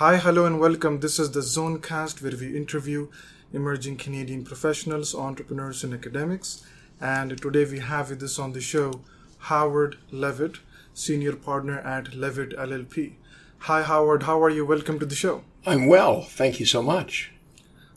Hi, 0.00 0.16
hello, 0.16 0.46
and 0.46 0.58
welcome. 0.58 1.00
This 1.00 1.18
is 1.18 1.32
the 1.32 1.40
Zonecast 1.40 2.22
where 2.22 2.34
we 2.34 2.56
interview 2.56 3.08
emerging 3.52 3.98
Canadian 3.98 4.44
professionals, 4.44 5.14
entrepreneurs, 5.14 5.84
and 5.84 5.92
academics. 5.92 6.64
And 7.02 7.36
today 7.36 7.66
we 7.66 7.80
have 7.80 8.08
with 8.08 8.22
us 8.22 8.38
on 8.38 8.54
the 8.54 8.62
show 8.62 9.02
Howard 9.50 9.98
Levitt, 10.10 10.56
senior 10.94 11.36
partner 11.36 11.80
at 11.80 12.14
Levitt 12.14 12.56
LLP. 12.56 13.16
Hi, 13.58 13.82
Howard. 13.82 14.22
How 14.22 14.42
are 14.42 14.48
you? 14.48 14.64
Welcome 14.64 14.98
to 15.00 15.04
the 15.04 15.14
show. 15.14 15.44
I'm 15.66 15.86
well. 15.86 16.22
Thank 16.22 16.60
you 16.60 16.64
so 16.64 16.82
much. 16.82 17.32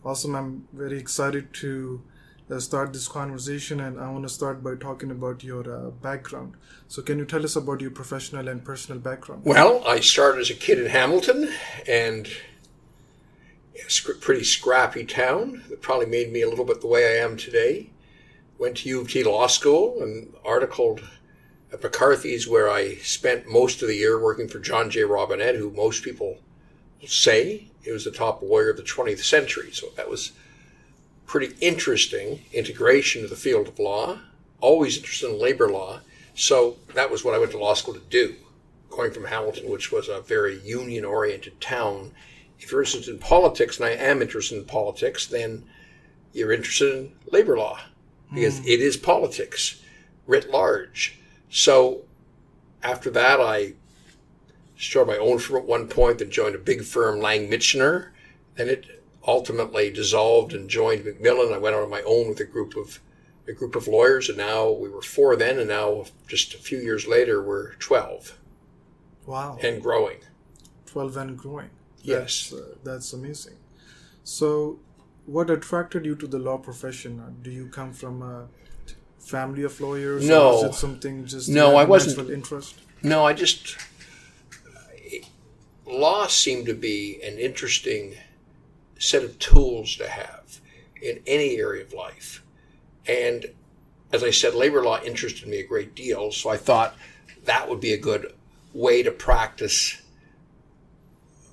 Awesome. 0.04 0.36
I'm 0.36 0.68
very 0.74 1.00
excited 1.00 1.54
to 1.62 2.02
start 2.60 2.94
this 2.94 3.08
conversation, 3.08 3.80
and 3.80 4.00
I 4.00 4.10
want 4.12 4.24
to 4.24 4.30
start 4.30 4.64
by 4.64 4.76
talking 4.76 5.12
about 5.12 5.44
your 5.44 5.70
uh, 5.72 5.90
background. 5.90 6.56
So, 6.88 7.02
can 7.02 7.18
you 7.18 7.26
tell 7.26 7.44
us 7.44 7.56
about 7.56 7.82
your 7.82 7.92
professional 7.92 8.48
and 8.48 8.64
personal 8.64 9.00
background? 9.00 9.44
Well, 9.46 9.84
I 9.88 10.00
started 10.00 10.42
as 10.42 10.50
a 10.50 10.54
kid 10.56 10.80
in 10.80 10.88
Hamilton, 10.88 11.50
and 11.88 12.28
a 13.76 14.14
pretty 14.14 14.44
scrappy 14.44 15.06
town 15.06 15.64
that 15.70 15.82
probably 15.82 16.06
made 16.06 16.32
me 16.32 16.42
a 16.42 16.50
little 16.50 16.66
bit 16.66 16.82
the 16.82 16.88
way 16.88 17.06
I 17.06 17.24
am 17.24 17.38
today. 17.38 17.90
Went 18.58 18.78
to 18.78 18.90
U 18.90 19.02
of 19.02 19.10
T 19.10 19.24
Law 19.24 19.48
School 19.48 20.02
and 20.02 20.34
articled 20.46 21.02
at 21.72 21.82
McCarthy's, 21.82 22.48
where 22.48 22.70
I 22.70 22.96
spent 22.98 23.48
most 23.48 23.82
of 23.82 23.88
the 23.88 23.96
year 23.96 24.22
working 24.22 24.48
for 24.48 24.60
John 24.60 24.90
J. 24.90 25.04
Robinette, 25.04 25.56
who 25.56 25.72
most 25.72 26.04
people 26.04 26.38
say 27.06 27.72
he 27.82 27.92
was 27.92 28.06
the 28.06 28.12
top 28.12 28.42
lawyer 28.42 28.70
of 28.70 28.78
the 28.78 28.84
20th 28.84 29.24
century. 29.24 29.72
So 29.72 29.88
that 29.98 30.10
was 30.10 30.34
pretty 31.26 31.56
interesting 31.62 32.44
integration 32.54 33.24
of 33.24 33.30
the 33.30 33.36
field 33.36 33.68
of 33.68 33.80
law. 33.80 34.20
Always 34.60 34.98
interested 34.98 35.30
in 35.30 35.40
labor 35.40 35.70
law. 35.70 36.02
So 36.36 36.78
that 36.96 37.12
was 37.12 37.24
what 37.24 37.34
I 37.34 37.38
went 37.38 37.52
to 37.52 37.58
law 37.58 37.74
school 37.74 37.94
to 37.94 38.00
do. 38.00 38.36
Going 38.90 39.12
from 39.12 39.26
Hamilton, 39.26 39.70
which 39.70 39.92
was 39.92 40.08
a 40.08 40.22
very 40.22 40.60
union 40.62 41.06
oriented 41.06 41.60
town. 41.60 42.12
If 42.60 42.72
you're 42.72 42.82
interested 42.82 43.14
in 43.14 43.20
politics, 43.20 43.80
and 43.80 43.88
I 43.88 43.92
am 43.92 44.22
interested 44.22 44.58
in 44.58 44.66
politics, 44.66 45.26
then 45.26 45.66
you're 46.32 46.54
interested 46.54 46.96
in 46.96 47.12
labor 47.32 47.58
law 47.58 47.80
because 48.34 48.60
mm. 48.60 48.68
it 48.68 48.80
is 48.80 48.98
politics 48.98 49.82
writ 50.28 50.50
large. 50.50 51.20
So 51.50 52.02
after 52.82 53.10
that, 53.12 53.40
I 53.40 53.74
started 54.78 55.12
my 55.12 55.18
own 55.18 55.40
firm 55.40 55.58
at 55.58 55.66
one 55.66 55.88
point, 55.88 56.20
then 56.20 56.32
joined 56.32 56.56
a 56.56 56.60
big 56.60 56.84
firm, 56.84 57.20
Lang 57.20 57.50
Michener. 57.50 58.10
and 58.58 58.70
it 58.70 59.03
ultimately 59.26 59.92
dissolved 59.92 60.54
and 60.54 60.70
joined 60.70 61.06
McMillan. 61.06 61.54
I 61.54 61.58
went 61.58 61.76
on 61.76 61.90
my 61.90 62.02
own 62.04 62.30
with 62.30 62.40
a 62.40 62.46
group 62.46 62.76
of 62.76 63.00
a 63.48 63.52
group 63.52 63.76
of 63.76 63.88
lawyers, 63.88 64.30
and 64.30 64.38
now 64.38 64.72
we 64.72 64.90
were 64.90 65.02
four 65.02 65.36
then, 65.36 65.60
and 65.60 65.68
now 65.68 66.06
just 66.28 66.54
a 66.54 66.58
few 66.58 66.78
years 66.80 67.08
later, 67.08 67.44
we're 67.44 67.74
twelve. 67.76 68.38
Wow! 69.26 69.58
And 69.62 69.82
growing. 69.82 70.20
Twelve 70.86 71.18
and 71.18 71.38
growing. 71.38 71.70
Yes, 72.02 72.50
that's, 72.50 72.54
uh, 72.54 72.76
that's 72.84 73.14
amazing. 73.14 73.58
So, 74.24 74.80
what 75.26 75.50
attracted 75.50 76.06
you 76.06 76.16
to 76.16 76.28
the 76.28 76.40
law 76.40 76.58
profession? 76.58 77.38
Do 77.42 77.52
you 77.52 77.68
come 77.68 77.94
from 77.94 78.22
a 78.22 78.48
family 79.20 79.64
of 79.64 79.80
lawyers? 79.82 80.28
No. 80.28 80.58
Or 80.58 80.66
is 80.66 80.76
it 80.76 80.76
something 80.76 81.26
just 81.26 81.50
no? 81.50 81.76
I 81.76 81.84
wasn't. 81.84 82.30
Interest. 82.30 82.76
No, 83.02 83.26
I 83.26 83.34
just 83.34 83.78
law 85.86 86.28
seemed 86.28 86.66
to 86.66 86.74
be 86.74 87.20
an 87.24 87.38
interesting 87.38 88.16
set 89.04 89.24
of 89.24 89.38
tools 89.38 89.98
to 89.98 90.08
have 90.08 90.62
in 91.02 91.20
any 91.28 91.58
area 91.58 91.84
of 91.84 91.92
life. 91.92 92.42
And 93.06 93.46
as 94.14 94.24
I 94.24 94.32
said, 94.32 94.56
labor 94.56 94.82
law 94.82 95.02
interested 95.02 95.48
me 95.48 95.60
a 95.60 95.68
great 95.68 95.94
deal. 95.94 96.32
So 96.32 96.50
I 96.50 96.58
thought 96.58 96.96
that 97.44 97.70
would 97.70 97.82
be 97.82 97.92
a 97.92 97.98
good 97.98 98.34
way 98.74 99.04
to 99.04 99.12
practice 99.12 100.02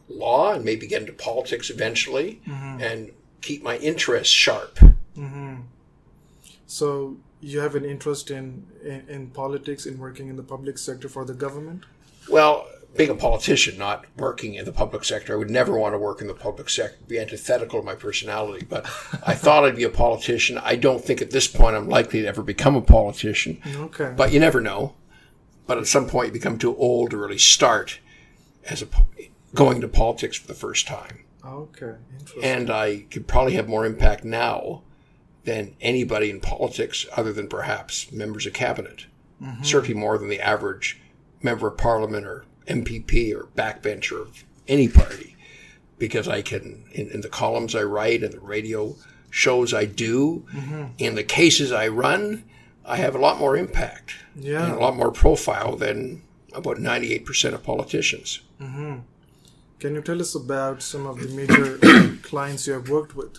law 0.08 0.52
and 0.52 0.64
maybe 0.64 0.86
get 0.86 1.00
into 1.00 1.12
politics 1.12 1.70
eventually 1.70 2.40
mm-hmm. 2.46 2.80
and 2.80 3.10
keep 3.40 3.64
my 3.64 3.78
interests 3.78 4.32
sharp. 4.32 4.76
Mm-hmm. 5.16 5.62
So 6.66 7.16
you 7.40 7.58
have 7.58 7.74
an 7.74 7.84
interest 7.84 8.30
in, 8.30 8.64
in, 8.84 9.04
in 9.08 9.30
politics, 9.30 9.86
in 9.86 9.98
working 9.98 10.28
in 10.28 10.36
the 10.36 10.42
public 10.44 10.78
sector 10.78 11.08
for 11.08 11.24
the 11.24 11.34
government? 11.34 11.84
Well, 12.30 12.68
being 12.96 13.10
a 13.10 13.14
politician, 13.14 13.78
not 13.78 14.04
working 14.16 14.54
in 14.54 14.64
the 14.64 14.72
public 14.72 15.04
sector, 15.04 15.32
I 15.32 15.36
would 15.36 15.50
never 15.50 15.78
want 15.78 15.94
to 15.94 15.98
work 15.98 16.20
in 16.20 16.26
the 16.26 16.34
public 16.34 16.68
sector. 16.68 16.96
It'd 16.96 17.08
be 17.08 17.20
antithetical 17.20 17.80
to 17.80 17.86
my 17.86 17.94
personality. 17.94 18.66
But 18.68 18.86
I 19.24 19.34
thought 19.34 19.64
I'd 19.64 19.76
be 19.76 19.84
a 19.84 19.90
politician. 19.90 20.58
I 20.58 20.76
don't 20.76 21.02
think 21.02 21.22
at 21.22 21.30
this 21.30 21.46
point 21.46 21.76
I'm 21.76 21.88
likely 21.88 22.22
to 22.22 22.28
ever 22.28 22.42
become 22.42 22.76
a 22.76 22.82
politician. 22.82 23.60
Okay. 23.66 24.12
But 24.16 24.32
you 24.32 24.40
never 24.40 24.60
know. 24.60 24.94
But 25.66 25.78
at 25.78 25.86
some 25.86 26.08
point 26.08 26.28
you 26.28 26.32
become 26.32 26.58
too 26.58 26.76
old 26.76 27.10
to 27.10 27.16
really 27.16 27.38
start 27.38 28.00
as 28.68 28.82
a 28.82 28.88
going 29.54 29.80
to 29.80 29.88
politics 29.88 30.36
for 30.36 30.46
the 30.46 30.54
first 30.54 30.86
time. 30.86 31.24
Okay. 31.44 31.94
And 32.42 32.70
I 32.70 33.06
could 33.10 33.26
probably 33.26 33.54
have 33.54 33.68
more 33.68 33.86
impact 33.86 34.24
now 34.24 34.82
than 35.44 35.74
anybody 35.80 36.28
in 36.28 36.40
politics, 36.40 37.06
other 37.16 37.32
than 37.32 37.48
perhaps 37.48 38.12
members 38.12 38.46
of 38.46 38.52
cabinet. 38.52 39.06
Mm-hmm. 39.42 39.62
Certainly 39.62 39.94
more 39.94 40.18
than 40.18 40.28
the 40.28 40.40
average 40.40 41.00
member 41.42 41.66
of 41.66 41.78
parliament 41.78 42.26
or 42.26 42.44
MPP 42.66 43.34
or 43.34 43.48
backbencher 43.56 44.20
of 44.20 44.44
any 44.68 44.88
party 44.88 45.36
because 45.98 46.28
I 46.28 46.42
can, 46.42 46.84
in, 46.92 47.10
in, 47.10 47.20
the 47.20 47.28
columns 47.28 47.74
I 47.74 47.82
write 47.82 48.22
and 48.22 48.32
the 48.32 48.40
radio 48.40 48.96
shows 49.28 49.74
I 49.74 49.84
do, 49.84 50.46
mm-hmm. 50.52 50.84
in 50.98 51.14
the 51.14 51.22
cases 51.22 51.72
I 51.72 51.88
run, 51.88 52.44
I 52.84 52.96
have 52.96 53.14
a 53.14 53.18
lot 53.18 53.38
more 53.38 53.56
impact 53.56 54.14
yeah. 54.34 54.64
and 54.64 54.72
a 54.72 54.78
lot 54.78 54.96
more 54.96 55.12
profile 55.12 55.76
than 55.76 56.22
about 56.54 56.78
98% 56.78 57.54
of 57.54 57.62
politicians. 57.62 58.40
Mm-hmm. 58.60 59.00
Can 59.78 59.94
you 59.94 60.02
tell 60.02 60.20
us 60.20 60.34
about 60.34 60.82
some 60.82 61.06
of 61.06 61.20
the 61.20 61.28
major 61.28 62.16
clients 62.22 62.66
you 62.66 62.74
have 62.74 62.88
worked 62.88 63.14
with? 63.14 63.38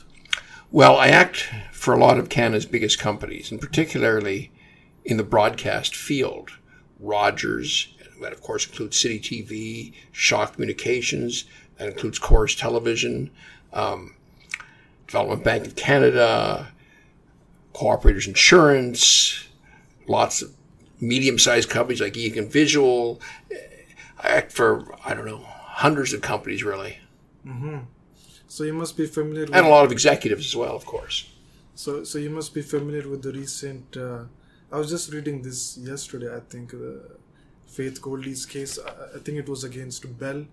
Well, 0.71 0.95
I 0.95 1.07
act 1.09 1.49
for 1.71 1.93
a 1.93 1.99
lot 1.99 2.17
of 2.17 2.29
Canada's 2.29 2.65
biggest 2.65 2.97
companies, 2.97 3.51
and 3.51 3.59
particularly 3.59 4.51
in 5.03 5.17
the 5.17 5.23
broadcast 5.23 5.95
field. 5.95 6.51
Rogers, 6.99 7.93
that, 8.21 8.33
of 8.33 8.41
course, 8.41 8.65
includes 8.65 8.99
City 8.99 9.19
TV, 9.19 9.93
Shaw 10.11 10.45
Communications. 10.45 11.45
That 11.77 11.89
includes 11.89 12.19
Corus 12.19 12.55
Television, 12.55 13.31
um, 13.73 14.15
Development 15.07 15.43
Bank 15.43 15.65
of 15.65 15.75
Canada, 15.75 16.71
Cooperators 17.73 18.27
Insurance, 18.27 19.47
lots 20.07 20.41
of 20.41 20.53
medium-sized 20.99 21.69
companies 21.69 22.01
like 22.01 22.15
Egan 22.15 22.49
Visual. 22.49 23.19
I 24.19 24.29
act 24.29 24.51
for 24.51 24.85
I 25.03 25.13
don't 25.13 25.25
know 25.25 25.43
hundreds 25.43 26.13
of 26.13 26.21
companies 26.21 26.63
really. 26.63 26.99
Mm-hmm. 27.45 27.79
So 28.47 28.63
you 28.63 28.73
must 28.73 28.97
be 28.97 29.07
familiar, 29.07 29.45
with 29.45 29.55
and 29.55 29.65
a 29.65 29.69
lot 29.69 29.85
of 29.85 29.91
executives 29.91 30.45
as 30.45 30.55
well, 30.55 30.75
of 30.75 30.85
course. 30.85 31.29
So 31.73 32.03
so 32.03 32.19
you 32.19 32.29
must 32.29 32.53
be 32.53 32.61
familiar 32.61 33.09
with 33.09 33.23
the 33.23 33.31
recent. 33.31 33.97
Uh, 33.97 34.23
I 34.71 34.77
was 34.77 34.89
just 34.89 35.11
reading 35.11 35.41
this 35.41 35.77
yesterday. 35.77 36.33
I 36.33 36.41
think 36.41 36.73
uh, 36.73 37.15
Faith 37.71 38.01
Goldy's 38.01 38.45
case. 38.45 38.77
I 38.79 39.19
think 39.19 39.37
it 39.37 39.47
was 39.47 39.63
against 39.63 40.05
Bell 40.19 40.45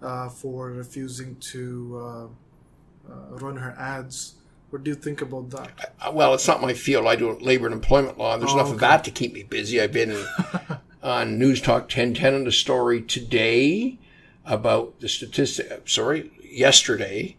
uh, 0.00 0.28
for 0.28 0.70
refusing 0.70 1.36
to 1.52 2.00
uh, 2.02 3.12
uh, 3.12 3.36
run 3.42 3.56
her 3.56 3.74
ads. 3.78 4.34
What 4.70 4.84
do 4.84 4.90
you 4.90 4.94
think 4.94 5.20
about 5.20 5.50
that? 5.50 5.94
Well, 6.14 6.32
it's 6.32 6.48
not 6.48 6.62
my 6.62 6.72
field. 6.72 7.06
I 7.06 7.14
do 7.14 7.38
labor 7.40 7.66
and 7.66 7.74
employment 7.74 8.16
law. 8.16 8.38
There's 8.38 8.52
oh, 8.52 8.54
enough 8.54 8.68
okay. 8.68 8.74
of 8.74 8.80
that 8.80 9.04
to 9.04 9.10
keep 9.10 9.34
me 9.34 9.42
busy. 9.42 9.82
I've 9.82 9.92
been 9.92 10.16
on 11.02 11.38
News 11.38 11.60
Talk 11.60 11.82
1010 11.82 12.34
on 12.34 12.44
the 12.44 12.52
story 12.52 13.02
today 13.02 13.98
about 14.46 14.98
the 15.00 15.08
statistic. 15.08 15.70
Uh, 15.70 15.76
sorry, 15.84 16.30
yesterday 16.42 17.36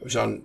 I 0.00 0.04
was 0.04 0.16
on 0.16 0.42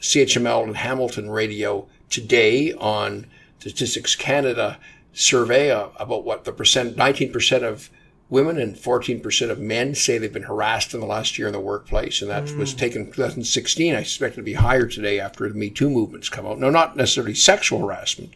CHML 0.00 0.64
and 0.64 0.76
Hamilton 0.78 1.30
Radio 1.30 1.86
today 2.08 2.72
on 2.72 3.26
Statistics 3.58 4.16
Canada 4.16 4.78
survey 5.12 5.70
about 5.70 6.24
what 6.24 6.44
the 6.44 6.52
percent, 6.52 6.96
19% 6.96 7.62
of 7.62 7.90
women 8.32 8.58
and 8.58 8.76
14% 8.76 9.50
of 9.50 9.58
men 9.58 9.94
say 9.94 10.16
they've 10.16 10.32
been 10.32 10.44
harassed 10.44 10.94
in 10.94 11.00
the 11.00 11.06
last 11.06 11.36
year 11.38 11.48
in 11.48 11.52
the 11.52 11.60
workplace. 11.60 12.22
And 12.22 12.30
that 12.30 12.44
mm. 12.44 12.56
was 12.56 12.72
taken 12.72 13.02
in 13.02 13.12
2016. 13.12 13.94
I 13.94 13.98
expect 13.98 14.34
it 14.34 14.36
to 14.36 14.42
be 14.42 14.54
higher 14.54 14.86
today 14.86 15.20
after 15.20 15.46
the 15.46 15.54
Me 15.54 15.68
Too 15.68 15.90
movement's 15.90 16.30
come 16.30 16.46
out. 16.46 16.58
No, 16.58 16.70
not 16.70 16.96
necessarily 16.96 17.34
sexual 17.34 17.80
harassment, 17.80 18.32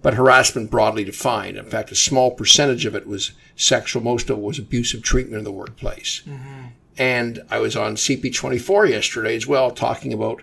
but 0.00 0.14
harassment 0.14 0.70
broadly 0.70 1.02
defined. 1.02 1.56
In 1.56 1.68
fact, 1.68 1.90
a 1.90 1.96
small 1.96 2.30
percentage 2.30 2.86
of 2.86 2.94
it 2.94 3.08
was 3.08 3.32
sexual. 3.56 4.00
Most 4.00 4.30
of 4.30 4.38
it 4.38 4.42
was 4.42 4.60
abusive 4.60 5.02
treatment 5.02 5.38
in 5.38 5.44
the 5.44 5.50
workplace. 5.50 6.22
Mm-hmm. 6.24 6.66
And 6.96 7.42
I 7.50 7.58
was 7.58 7.74
on 7.74 7.96
CP24 7.96 8.90
yesterday 8.90 9.34
as 9.34 9.48
well, 9.48 9.72
talking 9.72 10.12
about 10.12 10.40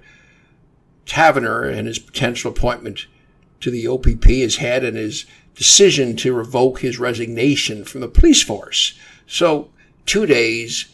Taverner 1.05 1.63
and 1.63 1.87
his 1.87 1.99
potential 1.99 2.51
appointment 2.51 3.07
to 3.61 3.71
the 3.71 3.87
OPP, 3.87 4.25
his 4.25 4.57
head 4.57 4.83
and 4.83 4.97
his 4.97 5.25
decision 5.55 6.15
to 6.17 6.33
revoke 6.33 6.79
his 6.79 6.99
resignation 6.99 7.83
from 7.83 8.01
the 8.01 8.07
police 8.07 8.41
force. 8.41 8.97
So, 9.27 9.69
two 10.05 10.25
days, 10.25 10.89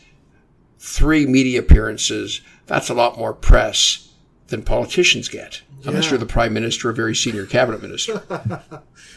three 0.79 1.25
media 1.25 1.59
appearances, 1.59 2.41
that's 2.65 2.89
a 2.89 2.93
lot 2.93 3.17
more 3.17 3.33
press 3.33 4.13
than 4.47 4.63
politicians 4.63 5.29
get, 5.29 5.61
yeah. 5.81 5.89
unless 5.89 6.09
you're 6.09 6.19
the 6.19 6.25
prime 6.25 6.53
minister 6.53 6.87
or 6.87 6.91
a 6.91 6.95
very 6.95 7.15
senior 7.15 7.45
cabinet 7.45 7.81
minister. 7.81 8.21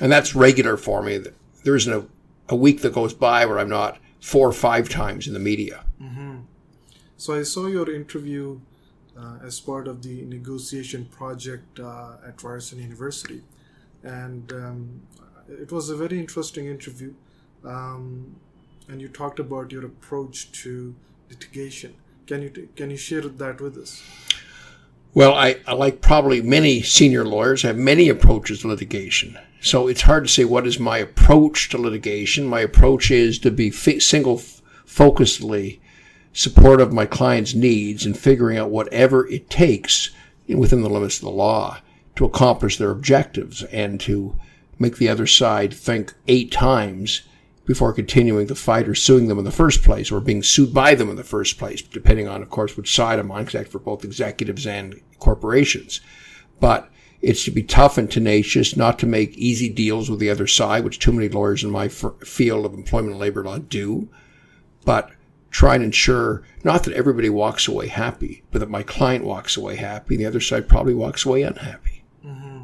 and 0.00 0.12
that's 0.12 0.34
regular 0.34 0.76
for 0.76 1.02
me. 1.02 1.20
There 1.64 1.76
isn't 1.76 1.92
a, 1.92 2.06
a 2.48 2.56
week 2.56 2.82
that 2.82 2.92
goes 2.92 3.14
by 3.14 3.46
where 3.46 3.58
I'm 3.58 3.68
not 3.68 3.98
four 4.20 4.48
or 4.48 4.52
five 4.52 4.88
times 4.88 5.26
in 5.26 5.34
the 5.34 5.40
media. 5.40 5.84
Mm-hmm. 6.00 6.40
So 7.16 7.34
I 7.34 7.42
saw 7.42 7.66
your 7.66 7.92
interview 7.92 8.60
uh, 9.18 9.38
as 9.44 9.60
part 9.60 9.88
of 9.88 10.02
the 10.02 10.22
negotiation 10.22 11.04
project 11.06 11.78
uh, 11.78 12.16
at 12.26 12.42
Ryerson 12.42 12.78
University, 12.78 13.42
and 14.02 14.50
um, 14.52 15.02
it 15.60 15.72
was 15.72 15.90
a 15.90 15.96
very 15.96 16.18
interesting 16.18 16.66
interview. 16.66 17.14
Um, 17.64 18.36
and 18.88 19.00
you 19.00 19.08
talked 19.08 19.38
about 19.38 19.72
your 19.72 19.86
approach 19.86 20.50
to 20.62 20.94
litigation. 21.30 21.94
Can 22.26 22.42
you 22.42 22.68
can 22.76 22.90
you 22.90 22.96
share 22.96 23.22
that 23.22 23.60
with 23.60 23.76
us? 23.76 24.02
Well, 25.14 25.34
I, 25.34 25.56
I, 25.66 25.74
like 25.74 26.00
probably 26.00 26.40
many 26.40 26.80
senior 26.80 27.24
lawyers 27.24 27.62
have 27.62 27.76
many 27.76 28.08
approaches 28.08 28.60
to 28.60 28.68
litigation. 28.68 29.38
So 29.60 29.86
it's 29.86 30.00
hard 30.02 30.24
to 30.24 30.32
say 30.32 30.44
what 30.44 30.66
is 30.66 30.78
my 30.78 30.98
approach 30.98 31.68
to 31.68 31.78
litigation. 31.78 32.46
My 32.46 32.60
approach 32.60 33.10
is 33.10 33.38
to 33.40 33.50
be 33.50 33.70
single 33.70 34.38
focusedly 34.86 35.80
supportive 36.32 36.88
of 36.88 36.94
my 36.94 37.04
client's 37.04 37.54
needs 37.54 38.06
and 38.06 38.16
figuring 38.16 38.56
out 38.56 38.70
whatever 38.70 39.26
it 39.28 39.50
takes 39.50 40.10
within 40.48 40.82
the 40.82 40.88
limits 40.88 41.16
of 41.18 41.24
the 41.24 41.30
law 41.30 41.78
to 42.16 42.24
accomplish 42.24 42.78
their 42.78 42.90
objectives 42.90 43.62
and 43.64 44.00
to 44.00 44.34
make 44.82 44.98
the 44.98 45.08
other 45.08 45.26
side 45.26 45.72
think 45.72 46.12
eight 46.28 46.52
times 46.52 47.22
before 47.64 47.92
continuing 47.92 48.48
the 48.48 48.54
fight 48.54 48.88
or 48.88 48.94
suing 48.94 49.28
them 49.28 49.38
in 49.38 49.44
the 49.44 49.52
first 49.52 49.82
place 49.82 50.10
or 50.10 50.20
being 50.20 50.42
sued 50.42 50.74
by 50.74 50.94
them 50.94 51.08
in 51.08 51.16
the 51.16 51.24
first 51.24 51.58
place, 51.58 51.80
depending 51.80 52.26
on, 52.28 52.42
of 52.42 52.50
course, 52.50 52.76
which 52.76 52.94
side 52.94 53.18
I'm 53.18 53.30
on, 53.30 53.44
because 53.44 53.68
for 53.68 53.78
both 53.78 54.04
executives 54.04 54.66
and 54.66 55.00
corporations. 55.20 56.00
But 56.58 56.90
it's 57.20 57.44
to 57.44 57.52
be 57.52 57.62
tough 57.62 57.98
and 57.98 58.10
tenacious, 58.10 58.76
not 58.76 58.98
to 58.98 59.06
make 59.06 59.38
easy 59.38 59.68
deals 59.68 60.10
with 60.10 60.18
the 60.18 60.30
other 60.30 60.48
side, 60.48 60.82
which 60.82 60.98
too 60.98 61.12
many 61.12 61.28
lawyers 61.28 61.62
in 61.62 61.70
my 61.70 61.86
field 61.88 62.66
of 62.66 62.74
employment 62.74 63.12
and 63.12 63.20
labor 63.20 63.44
law 63.44 63.58
do, 63.58 64.08
but 64.84 65.12
try 65.50 65.76
and 65.76 65.84
ensure 65.84 66.42
not 66.64 66.82
that 66.82 66.94
everybody 66.94 67.30
walks 67.30 67.68
away 67.68 67.86
happy, 67.86 68.42
but 68.50 68.58
that 68.58 68.70
my 68.70 68.82
client 68.82 69.24
walks 69.24 69.56
away 69.56 69.76
happy, 69.76 70.16
and 70.16 70.20
the 70.20 70.26
other 70.26 70.40
side 70.40 70.68
probably 70.68 70.94
walks 70.94 71.24
away 71.24 71.42
unhappy. 71.42 72.02
Mm-hmm. 72.26 72.62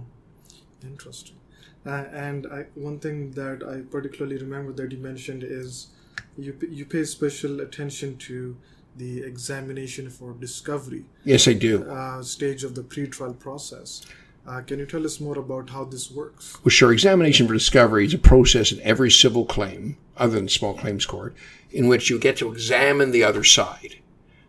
Interesting. 0.82 1.37
Uh, 1.86 2.04
and 2.12 2.46
I, 2.46 2.66
one 2.74 2.98
thing 2.98 3.30
that 3.32 3.62
I 3.62 3.80
particularly 3.90 4.36
remember 4.36 4.72
that 4.72 4.92
you 4.92 4.98
mentioned 4.98 5.42
is 5.44 5.88
you 6.36 6.56
you 6.70 6.84
pay 6.84 7.04
special 7.04 7.60
attention 7.60 8.16
to 8.18 8.56
the 8.96 9.22
examination 9.22 10.10
for 10.10 10.32
discovery. 10.32 11.04
Yes, 11.24 11.46
I 11.46 11.52
do. 11.52 11.88
Uh, 11.88 12.22
stage 12.22 12.64
of 12.64 12.74
the 12.74 12.82
pre-trial 12.82 13.34
process. 13.34 14.04
Uh, 14.46 14.62
can 14.62 14.78
you 14.78 14.86
tell 14.86 15.04
us 15.04 15.20
more 15.20 15.38
about 15.38 15.70
how 15.70 15.84
this 15.84 16.10
works? 16.10 16.56
Well, 16.64 16.70
sure. 16.70 16.92
Examination 16.92 17.46
for 17.46 17.52
discovery 17.52 18.06
is 18.06 18.14
a 18.14 18.18
process 18.18 18.72
in 18.72 18.80
every 18.80 19.10
civil 19.10 19.44
claim, 19.44 19.98
other 20.16 20.36
than 20.36 20.48
small 20.48 20.74
claims 20.74 21.04
court, 21.04 21.36
in 21.70 21.86
which 21.86 22.08
you 22.08 22.18
get 22.18 22.38
to 22.38 22.50
examine 22.50 23.10
the 23.10 23.24
other 23.24 23.44
side. 23.44 23.96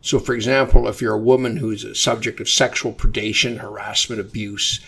So, 0.01 0.17
for 0.17 0.33
example, 0.33 0.87
if 0.87 1.01
you're 1.01 1.15
a 1.15 1.19
woman 1.19 1.57
who's 1.57 1.83
a 1.83 1.93
subject 1.93 2.39
of 2.39 2.47
sexual 2.49 2.93
predation, 2.93 3.57
harassment, 3.57 4.21
abuse, 4.21 4.79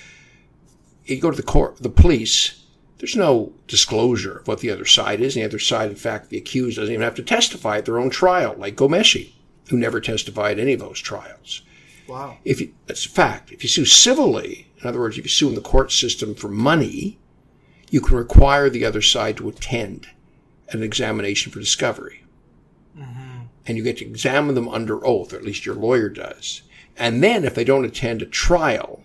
you 1.06 1.19
go 1.19 1.31
to 1.31 1.38
the 1.38 1.44
court, 1.44 1.77
the 1.77 1.89
police, 1.89 2.65
there's 2.98 3.15
no 3.15 3.53
disclosure 3.68 4.38
of 4.38 4.48
what 4.48 4.59
the 4.59 4.69
other 4.69 4.86
side 4.86 5.21
is. 5.21 5.36
And 5.36 5.42
the 5.42 5.48
other 5.48 5.59
side, 5.59 5.89
in 5.89 5.95
fact, 5.95 6.30
the 6.30 6.38
accused 6.38 6.77
doesn't 6.77 6.94
even 6.94 7.03
have 7.03 7.15
to 7.15 7.24
testify 7.24 7.77
at 7.77 7.86
their 7.86 8.00
own 8.00 8.09
trial, 8.09 8.56
like 8.57 8.75
Ghomeshi, 8.75 9.33
who 9.69 9.77
never 9.77 10.00
testified 10.00 10.59
at 10.59 10.62
any 10.62 10.74
of 10.74 10.80
those 10.80 11.00
trials. 11.00 11.63
Wow. 12.07 12.38
If 12.45 12.62
you, 12.62 12.74
that's 12.86 13.06
a 13.06 13.09
fact. 13.09 13.51
If 13.51 13.63
you 13.63 13.69
sue 13.69 13.86
civilly, 13.86 14.68
in 14.81 14.88
other 14.88 15.00
words, 15.00 15.18
if 15.18 15.24
you 15.24 15.30
sue 15.30 15.50
in 15.50 15.56
the 15.56 15.62
court 15.62 15.92
system 15.92 16.36
for 16.36 16.48
money, 16.48 17.18
you 17.89 18.01
can 18.01 18.18
require 18.18 18.69
the 18.69 18.86
other 18.86 19.01
side 19.01 19.38
to 19.38 19.50
attend 19.50 20.07
an 20.69 20.83
examination 20.83 21.51
for 21.51 21.59
discovery. 21.59 22.24
Mm-hmm. 22.98 23.42
And 23.65 23.77
you 23.77 23.83
get 23.83 23.98
to 23.98 24.06
examine 24.06 24.56
them 24.56 24.69
under 24.69 25.06
oath, 25.06 25.33
or 25.33 25.38
at 25.38 25.44
least 25.44 25.65
your 25.65 25.75
lawyer 25.75 26.09
does. 26.09 26.62
And 26.98 27.24
then 27.24 27.45
if 27.45 27.56
they 27.56 27.63
don't 27.63 27.86
attend 27.86 28.21
a 28.21 28.25
trial, 28.25 29.01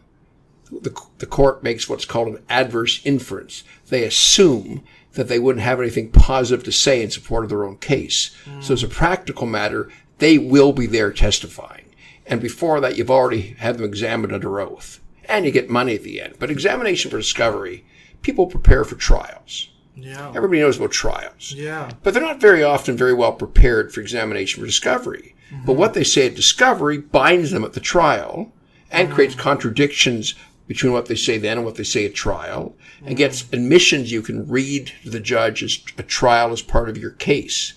the, 0.71 0.95
the 1.19 1.27
court 1.27 1.63
makes 1.63 1.89
what's 1.89 2.05
called 2.05 2.29
an 2.29 2.43
adverse 2.49 3.01
inference. 3.05 3.65
They 3.89 4.05
assume 4.05 4.83
that 5.13 5.29
they 5.29 5.39
wouldn't 5.39 5.65
have 5.65 5.81
anything 5.81 6.11
positive 6.11 6.65
to 6.65 6.73
say 6.73 7.03
in 7.03 7.11
support 7.11 7.45
of 7.45 7.51
their 7.51 7.65
own 7.65 7.79
case. 7.79 8.37
Mm. 8.45 8.63
So 8.63 8.75
as 8.75 8.83
a 8.83 8.89
practical 8.89 9.47
matter, 9.47 9.91
they 10.19 10.39
will 10.39 10.73
be 10.73 10.87
there 10.87 11.13
testifying. 11.13 11.87
And 12.27 12.41
before 12.41 12.81
that, 12.81 12.97
you've 12.97 13.11
already 13.11 13.55
had 13.59 13.77
them 13.77 13.85
examined 13.85 14.33
under 14.33 14.61
oath. 14.61 15.01
And 15.29 15.45
you 15.45 15.51
get 15.51 15.71
money 15.71 15.95
at 15.95 16.03
the 16.03 16.21
end. 16.21 16.37
But 16.39 16.51
examination 16.51 17.11
for 17.11 17.17
discovery, 17.17 17.85
people 18.23 18.47
prepare 18.47 18.85
for 18.85 18.97
trials. 18.97 19.71
Yeah. 19.95 20.33
Everybody 20.35 20.61
knows 20.61 20.77
about 20.77 20.93
trials. 20.93 21.53
Yeah. 21.53 21.91
But 22.03 22.13
they're 22.13 22.23
not 22.23 22.41
very 22.41 22.63
often 22.63 22.97
very 22.97 23.15
well 23.15 23.33
prepared 23.33 23.93
for 23.93 24.01
examination 24.01 24.61
for 24.61 24.67
discovery. 24.67 25.35
Mm-hmm. 25.51 25.65
But 25.65 25.75
what 25.75 25.95
they 25.95 26.05
say 26.05 26.27
at 26.27 26.35
discovery 26.35 26.99
binds 26.99 27.51
them 27.51 27.65
at 27.65 27.73
the 27.73 27.81
trial 27.81 28.53
and 28.91 29.09
mm-hmm. 29.09 29.15
creates 29.15 29.35
contradictions 29.35 30.35
between 30.67 30.93
what 30.93 31.07
they 31.07 31.15
say 31.15 31.39
then 31.39 31.59
and 31.59 31.65
what 31.65 31.77
they 31.77 31.85
say 31.85 32.05
at 32.05 32.15
trial 32.15 32.75
and 33.05 33.15
mm. 33.15 33.19
gets 33.19 33.43
admissions 33.53 34.11
you 34.11 34.23
can 34.23 34.49
read 34.49 34.93
to 35.03 35.11
the 35.11 35.21
judge 35.21 35.63
as 35.63 35.83
a 35.97 36.03
trial 36.03 36.53
as 36.53 36.63
part 36.63 36.89
of 36.89 36.99
your 36.99 37.13
case. 37.13 37.75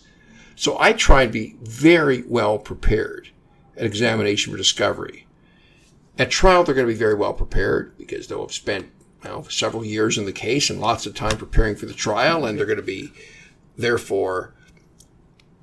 So 0.56 0.78
I 0.80 0.94
try 0.94 1.24
and 1.24 1.32
be 1.32 1.56
very 1.62 2.24
well 2.24 2.58
prepared 2.58 3.30
at 3.78 3.86
examination 3.86 4.52
for 4.52 4.58
discovery. 4.58 5.26
At 6.18 6.32
trial, 6.32 6.64
they're 6.64 6.76
going 6.76 6.88
to 6.88 6.94
be 6.94 7.00
very 7.00 7.16
well 7.16 7.34
prepared 7.34 7.98
because 7.98 8.28
they'll 8.28 8.42
have 8.42 8.52
spent 8.52 8.92
several 9.50 9.86
years 9.86 10.18
in 10.18 10.26
the 10.26 10.34
case 10.34 10.70
and 10.70 10.82
lots 10.82 11.06
of 11.06 11.16
time 11.16 11.38
preparing 11.38 11.76
for 11.76 11.86
the 11.86 11.94
trial, 11.94 12.46
and 12.46 12.58
they're 12.58 12.66
going 12.66 12.78
to 12.78 12.84
be, 12.84 13.14
therefore, 13.78 14.54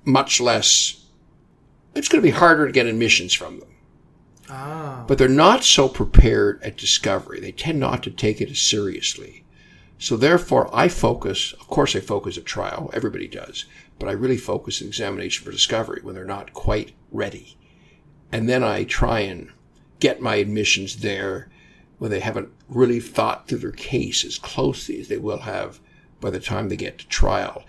much 0.04 0.40
less. 0.40 1.04
It's 1.94 2.08
going 2.08 2.22
to 2.22 2.26
be 2.26 2.36
harder 2.36 2.66
to 2.66 2.72
get 2.72 2.86
admissions 2.86 3.34
from 3.34 3.60
them. 3.60 3.68
Ah. 4.48 5.04
But 5.06 5.18
they're 5.18 5.28
not 5.28 5.64
so 5.64 5.88
prepared 5.88 6.62
at 6.62 6.76
discovery. 6.76 7.40
They 7.40 7.52
tend 7.52 7.80
not 7.80 8.02
to 8.04 8.10
take 8.10 8.40
it 8.40 8.50
as 8.50 8.60
seriously. 8.60 9.44
So 9.98 10.16
therefore, 10.16 10.68
I 10.74 10.88
focus, 10.88 11.52
of 11.54 11.68
course 11.68 11.96
I 11.96 12.00
focus 12.00 12.36
at 12.36 12.44
trial, 12.44 12.90
everybody 12.92 13.28
does, 13.28 13.64
but 13.98 14.08
I 14.08 14.12
really 14.12 14.36
focus 14.36 14.82
on 14.82 14.88
examination 14.88 15.44
for 15.44 15.50
discovery 15.50 16.00
when 16.02 16.14
they're 16.14 16.24
not 16.24 16.52
quite 16.52 16.92
ready. 17.10 17.56
And 18.30 18.48
then 18.48 18.62
I 18.62 18.84
try 18.84 19.20
and 19.20 19.50
get 20.00 20.20
my 20.20 20.36
admissions 20.36 20.96
there 20.96 21.48
when 21.98 22.10
they 22.10 22.20
haven't 22.20 22.50
really 22.68 23.00
thought 23.00 23.48
through 23.48 23.58
their 23.58 23.72
case 23.72 24.24
as 24.24 24.38
closely 24.38 25.00
as 25.00 25.08
they 25.08 25.16
will 25.16 25.40
have 25.40 25.80
by 26.20 26.30
the 26.30 26.40
time 26.40 26.68
they 26.68 26.76
get 26.76 26.98
to 26.98 27.08
trial. 27.08 27.64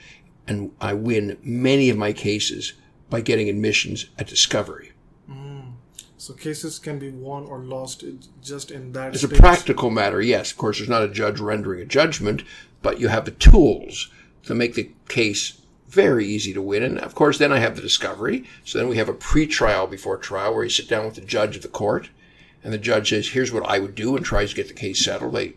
And 0.47 0.71
I 0.81 0.93
win 0.93 1.37
many 1.41 1.89
of 1.89 1.97
my 1.97 2.11
cases 2.11 2.73
by 3.09 3.21
getting 3.21 3.47
admissions 3.47 4.07
at 4.17 4.27
discovery. 4.27 4.86
So 6.19 6.33
cases 6.33 6.79
can 6.79 6.97
be 6.97 7.09
won 7.09 7.45
or 7.45 7.59
lost 7.59 8.03
just 8.41 8.71
in 8.71 8.91
that. 8.93 9.13
As 9.13 9.23
a 9.23 9.27
practical 9.27 9.91
matter, 9.91 10.19
yes. 10.19 10.51
Of 10.51 10.57
course, 10.57 10.77
there's 10.79 10.89
not 10.89 11.03
a 11.03 11.07
judge 11.07 11.39
rendering 11.39 11.79
a 11.79 11.85
judgment, 11.85 12.43
but 12.81 12.99
you 12.99 13.07
have 13.07 13.25
the 13.25 13.31
tools 13.31 14.09
to 14.43 14.55
make 14.55 14.73
the 14.73 14.89
case 15.07 15.61
very 15.87 16.25
easy 16.25 16.53
to 16.53 16.61
win. 16.61 16.83
And 16.83 16.99
of 16.99 17.13
course, 17.13 17.37
then 17.37 17.53
I 17.53 17.59
have 17.59 17.75
the 17.75 17.81
discovery. 17.81 18.45
So 18.65 18.79
then 18.79 18.87
we 18.87 18.97
have 18.97 19.09
a 19.09 19.13
pre-trial 19.13 19.87
before 19.87 20.17
trial 20.17 20.53
where 20.53 20.63
you 20.63 20.69
sit 20.69 20.89
down 20.89 21.05
with 21.05 21.15
the 21.15 21.21
judge 21.21 21.55
of 21.55 21.61
the 21.61 21.67
court, 21.67 22.09
and 22.63 22.73
the 22.73 22.77
judge 22.77 23.09
says, 23.09 23.29
"Here's 23.29 23.51
what 23.51 23.69
I 23.69 23.79
would 23.79 23.95
do," 23.95 24.15
and 24.17 24.25
tries 24.25 24.49
to 24.49 24.55
get 24.55 24.67
the 24.67 24.73
case 24.73 25.05
settled. 25.05 25.35
They, 25.35 25.53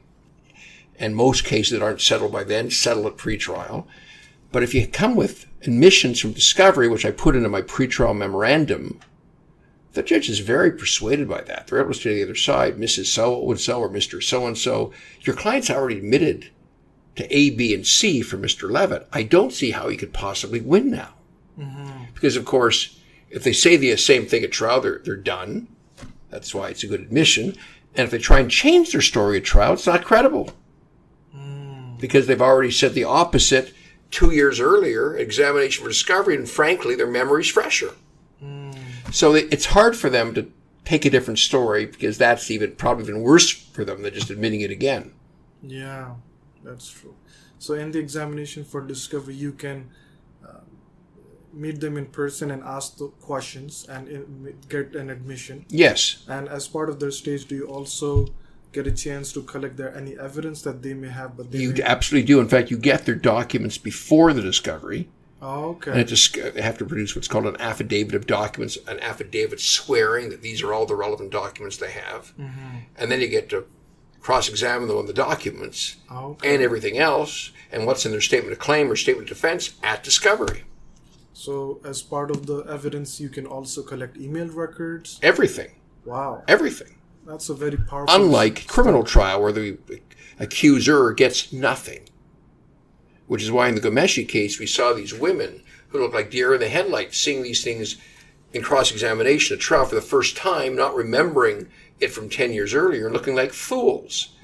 and 0.98 1.16
most 1.16 1.44
cases 1.44 1.72
that 1.72 1.82
aren't 1.82 2.02
settled 2.02 2.32
by 2.32 2.44
then 2.44 2.70
settle 2.70 3.06
at 3.06 3.16
pre-trial. 3.16 3.88
But 4.52 4.62
if 4.62 4.74
you 4.74 4.86
come 4.86 5.16
with 5.16 5.46
admissions 5.62 6.20
from 6.20 6.32
discovery, 6.32 6.88
which 6.88 7.06
I 7.06 7.10
put 7.12 7.34
into 7.34 7.48
my 7.48 7.62
pre-trial 7.62 8.14
memorandum, 8.14 9.00
the 9.92 10.02
judge 10.02 10.28
is 10.28 10.38
very 10.38 10.70
persuaded 10.70 11.28
by 11.28 11.40
that. 11.42 11.66
They're 11.66 11.80
able 11.80 11.92
to 11.92 11.98
say 11.98 12.10
to 12.10 12.14
the 12.16 12.22
other 12.22 12.34
side, 12.34 12.76
Mrs. 12.76 13.06
So 13.06 13.50
and 13.50 13.60
so 13.60 13.80
or 13.80 13.88
Mr. 13.88 14.22
So 14.22 14.46
and 14.46 14.56
so, 14.56 14.92
your 15.22 15.34
client's 15.34 15.70
already 15.70 15.98
admitted 15.98 16.50
to 17.16 17.36
A, 17.36 17.50
B, 17.50 17.74
and 17.74 17.86
C 17.86 18.22
for 18.22 18.38
Mr. 18.38 18.70
Levitt. 18.70 19.08
I 19.12 19.24
don't 19.24 19.52
see 19.52 19.72
how 19.72 19.88
he 19.88 19.96
could 19.96 20.12
possibly 20.12 20.60
win 20.60 20.90
now. 20.90 21.14
Mm-hmm. 21.58 22.04
Because, 22.14 22.36
of 22.36 22.44
course, 22.44 23.00
if 23.30 23.42
they 23.42 23.52
say 23.52 23.76
the 23.76 23.96
same 23.96 24.26
thing 24.26 24.44
at 24.44 24.52
trial, 24.52 24.80
they're, 24.80 25.00
they're 25.04 25.16
done. 25.16 25.68
That's 26.30 26.54
why 26.54 26.68
it's 26.68 26.84
a 26.84 26.88
good 26.88 27.00
admission. 27.00 27.56
And 27.94 28.04
if 28.04 28.10
they 28.10 28.18
try 28.18 28.38
and 28.38 28.50
change 28.50 28.92
their 28.92 29.00
story 29.00 29.38
at 29.38 29.44
trial, 29.44 29.72
it's 29.72 29.86
not 29.86 30.04
credible. 30.04 30.52
Mm. 31.36 31.98
Because 31.98 32.28
they've 32.28 32.40
already 32.40 32.70
said 32.70 32.94
the 32.94 33.04
opposite 33.04 33.74
two 34.12 34.30
years 34.30 34.60
earlier, 34.60 35.16
examination 35.16 35.82
for 35.82 35.88
discovery, 35.88 36.36
and 36.36 36.48
frankly, 36.48 36.94
their 36.94 37.10
memory's 37.10 37.48
fresher. 37.50 37.90
So 39.12 39.34
it's 39.34 39.66
hard 39.66 39.96
for 39.96 40.10
them 40.10 40.34
to 40.34 40.50
take 40.84 41.04
a 41.04 41.10
different 41.10 41.38
story 41.38 41.86
because 41.86 42.18
that's 42.18 42.50
even 42.50 42.74
probably 42.76 43.04
even 43.04 43.22
worse 43.22 43.50
for 43.50 43.84
them 43.84 44.02
than 44.02 44.12
just 44.14 44.30
admitting 44.30 44.60
it 44.60 44.70
again. 44.70 45.12
Yeah, 45.62 46.14
that's 46.64 46.90
true. 46.90 47.14
So 47.58 47.74
in 47.74 47.92
the 47.92 47.98
examination 47.98 48.64
for 48.64 48.80
discovery, 48.80 49.34
you 49.34 49.52
can 49.52 49.90
uh, 50.46 50.60
meet 51.52 51.80
them 51.80 51.96
in 51.96 52.06
person 52.06 52.50
and 52.50 52.62
ask 52.62 52.96
the 52.96 53.08
questions 53.08 53.86
and 53.88 54.08
in, 54.08 54.54
get 54.68 54.94
an 54.96 55.10
admission. 55.10 55.66
Yes. 55.68 56.24
And 56.26 56.48
as 56.48 56.66
part 56.66 56.88
of 56.88 56.98
their 57.00 57.10
stage, 57.10 57.46
do 57.46 57.54
you 57.54 57.66
also 57.66 58.28
get 58.72 58.86
a 58.86 58.92
chance 58.92 59.32
to 59.32 59.42
collect 59.42 59.76
their 59.76 59.94
any 59.94 60.18
evidence 60.18 60.62
that 60.62 60.82
they 60.82 60.94
may 60.94 61.08
have? 61.08 61.36
But 61.36 61.52
you 61.52 61.74
absolutely 61.84 62.26
do. 62.26 62.40
In 62.40 62.48
fact, 62.48 62.70
you 62.70 62.78
get 62.78 63.04
their 63.04 63.14
documents 63.14 63.76
before 63.76 64.32
the 64.32 64.42
discovery 64.42 65.08
Oh, 65.42 65.70
okay. 65.70 65.92
And 65.92 66.00
it 66.00 66.04
just, 66.04 66.34
they 66.34 66.60
have 66.60 66.76
to 66.78 66.84
produce 66.84 67.16
what's 67.16 67.28
called 67.28 67.46
an 67.46 67.60
affidavit 67.60 68.14
of 68.14 68.26
documents, 68.26 68.76
an 68.86 69.00
affidavit 69.00 69.58
swearing 69.60 70.28
that 70.30 70.42
these 70.42 70.62
are 70.62 70.72
all 70.74 70.84
the 70.86 70.94
relevant 70.94 71.30
documents 71.30 71.78
they 71.78 71.90
have. 71.92 72.32
Mm-hmm. 72.38 72.76
And 72.96 73.10
then 73.10 73.20
you 73.20 73.28
get 73.28 73.48
to 73.50 73.64
cross 74.20 74.48
examine 74.50 74.86
them 74.88 74.98
on 74.98 75.06
the 75.06 75.14
documents 75.14 75.96
Oh, 76.10 76.32
okay. 76.32 76.54
and 76.54 76.62
everything 76.62 76.98
else 76.98 77.52
and 77.72 77.86
what's 77.86 78.04
in 78.04 78.12
their 78.12 78.20
statement 78.20 78.52
of 78.52 78.58
claim 78.58 78.90
or 78.90 78.96
statement 78.96 79.30
of 79.30 79.36
defense 79.36 79.74
at 79.82 80.02
discovery. 80.04 80.64
So, 81.32 81.80
as 81.86 82.02
part 82.02 82.30
of 82.30 82.44
the 82.44 82.58
evidence, 82.68 83.18
you 83.18 83.30
can 83.30 83.46
also 83.46 83.82
collect 83.82 84.18
email 84.18 84.48
records. 84.48 85.18
Everything. 85.22 85.70
Wow, 86.04 86.44
Everything. 86.48 86.96
that's 87.26 87.48
a 87.48 87.54
very 87.54 87.78
powerful. 87.78 88.14
Unlike 88.14 88.66
criminal 88.66 89.04
trial 89.04 89.40
where 89.40 89.52
the 89.52 89.78
accuser 90.38 91.12
gets 91.12 91.50
nothing. 91.52 92.00
Which 93.30 93.44
is 93.44 93.52
why 93.52 93.68
in 93.68 93.76
the 93.76 93.80
Ghomeshi 93.80 94.28
case 94.28 94.58
we 94.58 94.66
saw 94.66 94.92
these 94.92 95.14
women 95.14 95.62
who 95.90 96.00
looked 96.00 96.14
like 96.14 96.32
deer 96.32 96.52
in 96.52 96.58
the 96.58 96.68
headlights 96.68 97.16
seeing 97.16 97.44
these 97.44 97.62
things 97.62 97.96
in 98.52 98.60
cross 98.60 98.90
examination 98.90 99.54
at 99.54 99.60
trial 99.60 99.84
for 99.84 99.94
the 99.94 100.00
first 100.00 100.36
time, 100.36 100.74
not 100.74 100.96
remembering 100.96 101.68
it 102.00 102.08
from 102.08 102.28
10 102.28 102.52
years 102.52 102.74
earlier, 102.74 103.06
and 103.06 103.14
looking 103.14 103.36
like 103.36 103.52
fools. 103.52 104.34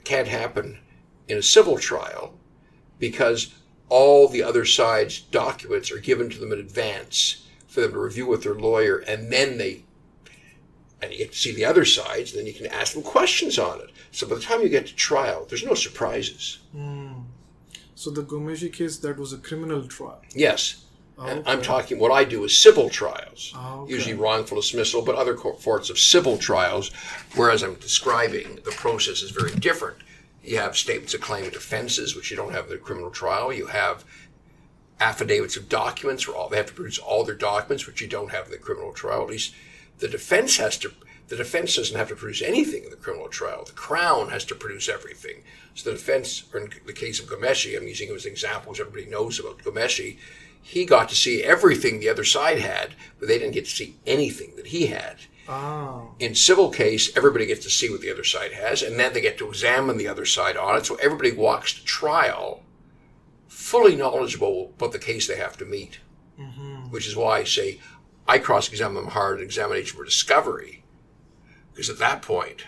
It 0.00 0.04
can't 0.04 0.26
happen 0.26 0.80
in 1.28 1.38
a 1.38 1.42
civil 1.42 1.78
trial 1.78 2.34
because 2.98 3.54
all 3.88 4.26
the 4.26 4.42
other 4.42 4.64
side's 4.64 5.20
documents 5.20 5.92
are 5.92 6.00
given 6.00 6.28
to 6.28 6.40
them 6.40 6.50
in 6.50 6.58
advance 6.58 7.46
for 7.68 7.82
them 7.82 7.92
to 7.92 8.00
review 8.00 8.26
with 8.26 8.42
their 8.42 8.56
lawyer, 8.56 8.98
and 8.98 9.32
then 9.32 9.58
they 9.58 9.84
and 11.00 11.12
you 11.12 11.18
get 11.18 11.30
to 11.30 11.38
see 11.38 11.54
the 11.54 11.66
other 11.66 11.84
sides, 11.84 12.32
and 12.32 12.40
then 12.40 12.46
you 12.48 12.52
can 12.52 12.66
ask 12.66 12.94
them 12.94 13.04
questions 13.04 13.60
on 13.60 13.78
it. 13.78 13.90
So 14.10 14.26
by 14.26 14.34
the 14.34 14.40
time 14.40 14.60
you 14.60 14.68
get 14.68 14.88
to 14.88 14.94
trial, 14.96 15.46
there's 15.48 15.64
no 15.64 15.74
surprises. 15.74 16.58
Hmm. 16.72 17.12
So 18.02 18.10
the 18.10 18.24
Ghomeshi 18.24 18.72
case 18.72 18.96
that 18.98 19.16
was 19.16 19.32
a 19.32 19.38
criminal 19.38 19.86
trial. 19.86 20.20
Yes. 20.34 20.82
Ah, 21.16 21.26
and 21.26 21.38
Okay. 21.40 21.52
I'm 21.52 21.62
talking, 21.62 22.00
what 22.00 22.10
I 22.10 22.24
do 22.24 22.42
is 22.42 22.56
civil 22.60 22.90
trials, 22.90 23.52
Oh, 23.54 23.82
okay. 23.82 23.92
usually 23.92 24.14
wrongful 24.14 24.56
dismissal, 24.56 25.02
but 25.02 25.14
other 25.14 25.38
sorts 25.60 25.88
of 25.88 26.00
civil 26.00 26.36
trials, 26.36 26.90
whereas 27.36 27.62
I'm 27.62 27.74
describing 27.76 28.56
the 28.64 28.72
process 28.72 29.22
is 29.22 29.30
very 29.30 29.52
different. 29.54 29.98
You 30.42 30.58
have 30.58 30.76
statements 30.76 31.14
of 31.14 31.20
claim 31.20 31.44
and 31.44 31.52
defenses, 31.52 32.16
which 32.16 32.28
you 32.32 32.36
don't 32.36 32.50
have 32.52 32.64
in 32.64 32.70
the 32.72 32.78
criminal 32.78 33.10
trial. 33.10 33.52
You 33.52 33.66
have 33.66 34.04
affidavits 34.98 35.56
of 35.56 35.68
documents, 35.68 36.26
where 36.26 36.36
all 36.36 36.48
they 36.48 36.56
have 36.56 36.66
to 36.66 36.72
produce 36.74 36.98
all 36.98 37.22
their 37.22 37.36
documents, 37.36 37.86
which 37.86 38.00
you 38.00 38.08
don't 38.08 38.32
have 38.32 38.46
in 38.46 38.50
the 38.50 38.58
criminal 38.58 38.92
trial. 38.92 39.22
At 39.22 39.28
least 39.28 39.54
the 39.98 40.08
defense 40.08 40.56
has 40.56 40.76
to. 40.78 40.90
The 41.32 41.38
defense 41.38 41.76
doesn't 41.76 41.96
have 41.96 42.10
to 42.10 42.14
produce 42.14 42.42
anything 42.42 42.84
in 42.84 42.90
the 42.90 42.96
criminal 42.96 43.26
trial. 43.26 43.64
The 43.64 43.72
crown 43.72 44.28
has 44.28 44.44
to 44.44 44.54
produce 44.54 44.86
everything. 44.86 45.44
So 45.72 45.88
the 45.88 45.96
defense, 45.96 46.44
or 46.52 46.60
in 46.60 46.70
the 46.84 46.92
case 46.92 47.20
of 47.20 47.26
Ghomeshi, 47.26 47.74
I'm 47.74 47.88
using 47.88 48.10
him 48.10 48.16
as 48.16 48.26
an 48.26 48.32
example, 48.32 48.68
which 48.70 48.80
everybody 48.80 49.06
knows 49.06 49.40
about 49.40 49.56
Ghomeshi. 49.56 50.18
He 50.60 50.84
got 50.84 51.08
to 51.08 51.14
see 51.14 51.42
everything 51.42 52.00
the 52.00 52.10
other 52.10 52.22
side 52.22 52.58
had, 52.58 52.96
but 53.18 53.28
they 53.28 53.38
didn't 53.38 53.54
get 53.54 53.64
to 53.64 53.70
see 53.70 53.96
anything 54.06 54.56
that 54.56 54.66
he 54.66 54.88
had 54.88 55.20
Ah, 55.48 56.02
in 56.18 56.34
civil 56.34 56.68
case, 56.68 57.16
everybody 57.16 57.46
gets 57.46 57.64
to 57.64 57.70
see 57.70 57.88
what 57.88 58.02
the 58.02 58.12
other 58.12 58.24
side 58.24 58.52
has, 58.52 58.82
and 58.82 59.00
then 59.00 59.14
they 59.14 59.22
get 59.22 59.38
to 59.38 59.48
examine 59.48 59.96
the 59.96 60.08
other 60.08 60.26
side 60.26 60.58
on 60.58 60.76
it. 60.76 60.84
So 60.84 60.96
everybody 60.96 61.32
walks 61.32 61.72
to 61.72 61.82
trial 61.82 62.62
fully 63.48 63.96
knowledgeable 63.96 64.74
about 64.76 64.92
the 64.92 64.98
case 64.98 65.26
they 65.26 65.36
have 65.36 65.56
to 65.56 65.64
meet. 65.64 66.00
Which 66.90 67.08
is 67.08 67.16
why 67.16 67.38
I 67.38 67.44
say 67.44 67.80
I 68.28 68.38
cross 68.38 68.68
examine 68.68 68.96
them 68.96 69.12
hard 69.12 69.38
in 69.38 69.44
examination 69.46 69.96
for 69.96 70.04
discovery. 70.04 70.81
Because 71.72 71.90
at 71.90 71.98
that 71.98 72.22
point, 72.22 72.64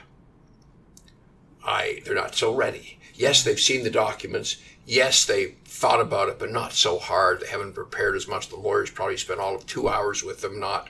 I 1.64 2.00
they're 2.04 2.14
not 2.14 2.34
so 2.34 2.54
ready. 2.54 2.98
Yes, 3.14 3.44
they've 3.44 3.60
seen 3.60 3.84
the 3.84 3.90
documents. 3.90 4.56
Yes, 4.86 5.24
they 5.24 5.54
thought 5.64 6.00
about 6.00 6.28
it, 6.28 6.38
but 6.38 6.50
not 6.50 6.72
so 6.72 6.98
hard. 6.98 7.40
They 7.40 7.48
haven't 7.48 7.74
prepared 7.74 8.16
as 8.16 8.28
much. 8.28 8.48
The 8.48 8.56
lawyers 8.56 8.90
probably 8.90 9.16
spent 9.16 9.40
all 9.40 9.54
of 9.54 9.66
two 9.66 9.88
hours 9.88 10.22
with 10.22 10.40
them, 10.40 10.60
not 10.60 10.88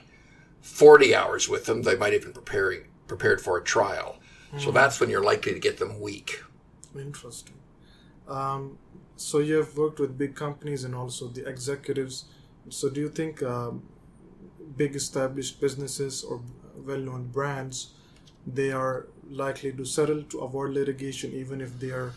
40 0.61 1.15
hours 1.15 1.47
with 1.47 1.65
them. 1.65 1.83
They 1.83 1.95
might 1.95 2.13
have 2.13 2.23
been 2.23 2.33
preparing, 2.33 2.85
prepared 3.07 3.41
for 3.41 3.57
a 3.57 3.63
trial. 3.63 4.17
So 4.57 4.71
that's 4.71 4.99
when 5.01 5.09
you're 5.09 5.23
likely 5.23 5.53
to 5.53 5.59
get 5.59 5.79
them 5.79 5.99
weak. 5.99 6.41
interesting. 6.97 7.55
Um, 8.27 8.77
so 9.17 9.39
you 9.39 9.55
have 9.55 9.77
worked 9.77 9.99
with 9.99 10.17
big 10.17 10.35
companies 10.35 10.83
and 10.85 10.95
also 10.95 11.27
the 11.27 11.45
executives. 11.45 12.25
So 12.69 12.89
do 12.89 13.01
you 13.01 13.09
think 13.09 13.43
um, 13.43 13.83
big 14.77 14.95
established 14.95 15.59
businesses 15.59 16.23
or 16.23 16.41
well-known 16.75 17.27
brands 17.27 17.95
they 18.45 18.71
are 18.71 19.07
likely 19.29 19.71
to 19.71 19.85
settle 19.85 20.21
to 20.23 20.39
avoid 20.39 20.71
litigation 20.71 21.31
even 21.33 21.61
if 21.61 21.79
they 21.79 21.89
are 21.89 22.13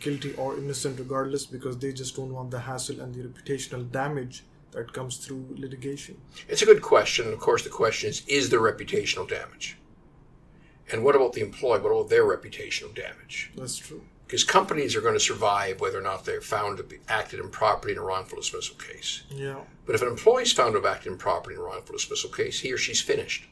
guilty 0.00 0.34
or 0.34 0.56
innocent 0.58 0.98
regardless 0.98 1.46
because 1.46 1.78
they 1.78 1.92
just 1.92 2.14
don't 2.16 2.32
want 2.32 2.50
the 2.50 2.60
hassle 2.60 3.00
and 3.00 3.14
the 3.14 3.22
reputational 3.22 3.90
damage 3.90 4.44
that 4.72 4.92
comes 4.92 5.16
through 5.16 5.44
litigation 5.56 6.16
It's 6.48 6.62
a 6.62 6.66
good 6.66 6.82
question. 6.82 7.32
Of 7.32 7.38
course, 7.40 7.62
the 7.64 7.70
question 7.70 8.10
is 8.10 8.22
is 8.26 8.50
there 8.50 8.60
reputational 8.60 9.28
damage? 9.28 9.76
And 10.92 11.02
what 11.02 11.16
about 11.16 11.32
the 11.32 11.40
employee? 11.40 11.80
What 11.80 11.90
about 11.90 12.10
their 12.10 12.24
reputational 12.24 12.94
damage? 12.94 13.50
that's 13.56 13.76
true 13.78 14.02
Because 14.26 14.44
companies 14.44 14.94
are 14.94 15.00
going 15.00 15.14
to 15.14 15.20
survive 15.20 15.80
whether 15.80 15.98
or 15.98 16.02
not 16.02 16.24
they're 16.24 16.40
found 16.42 16.76
to 16.76 16.84
be 16.84 16.98
acted 17.08 17.40
improperly 17.40 17.92
in 17.94 17.98
a 17.98 18.02
wrongful 18.02 18.38
dismissal 18.38 18.76
case. 18.76 19.22
yeah 19.30 19.60
But 19.86 19.94
if 19.94 20.02
an 20.02 20.08
employee 20.08 20.42
is 20.42 20.52
found 20.52 20.74
to 20.74 20.80
have 20.80 20.92
acted 20.94 21.10
improperly 21.12 21.54
in 21.56 21.60
a 21.60 21.64
wrongful 21.64 21.96
dismissal 21.96 22.30
case, 22.30 22.60
he 22.60 22.72
or 22.72 22.78
she's 22.78 23.00
finished. 23.00 23.48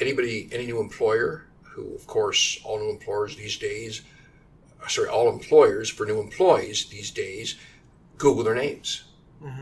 Anybody, 0.00 0.48
any 0.52 0.66
new 0.66 0.80
employer, 0.80 1.46
who 1.62 1.94
of 1.94 2.06
course 2.06 2.60
all 2.64 2.78
new 2.78 2.90
employers 2.90 3.36
these 3.36 3.56
days, 3.56 4.02
uh, 4.82 4.88
sorry, 4.88 5.08
all 5.08 5.28
employers 5.32 5.90
for 5.90 6.06
new 6.06 6.20
employees 6.20 6.86
these 6.86 7.10
days, 7.10 7.56
Google 8.18 8.44
their 8.44 8.54
names 8.54 9.04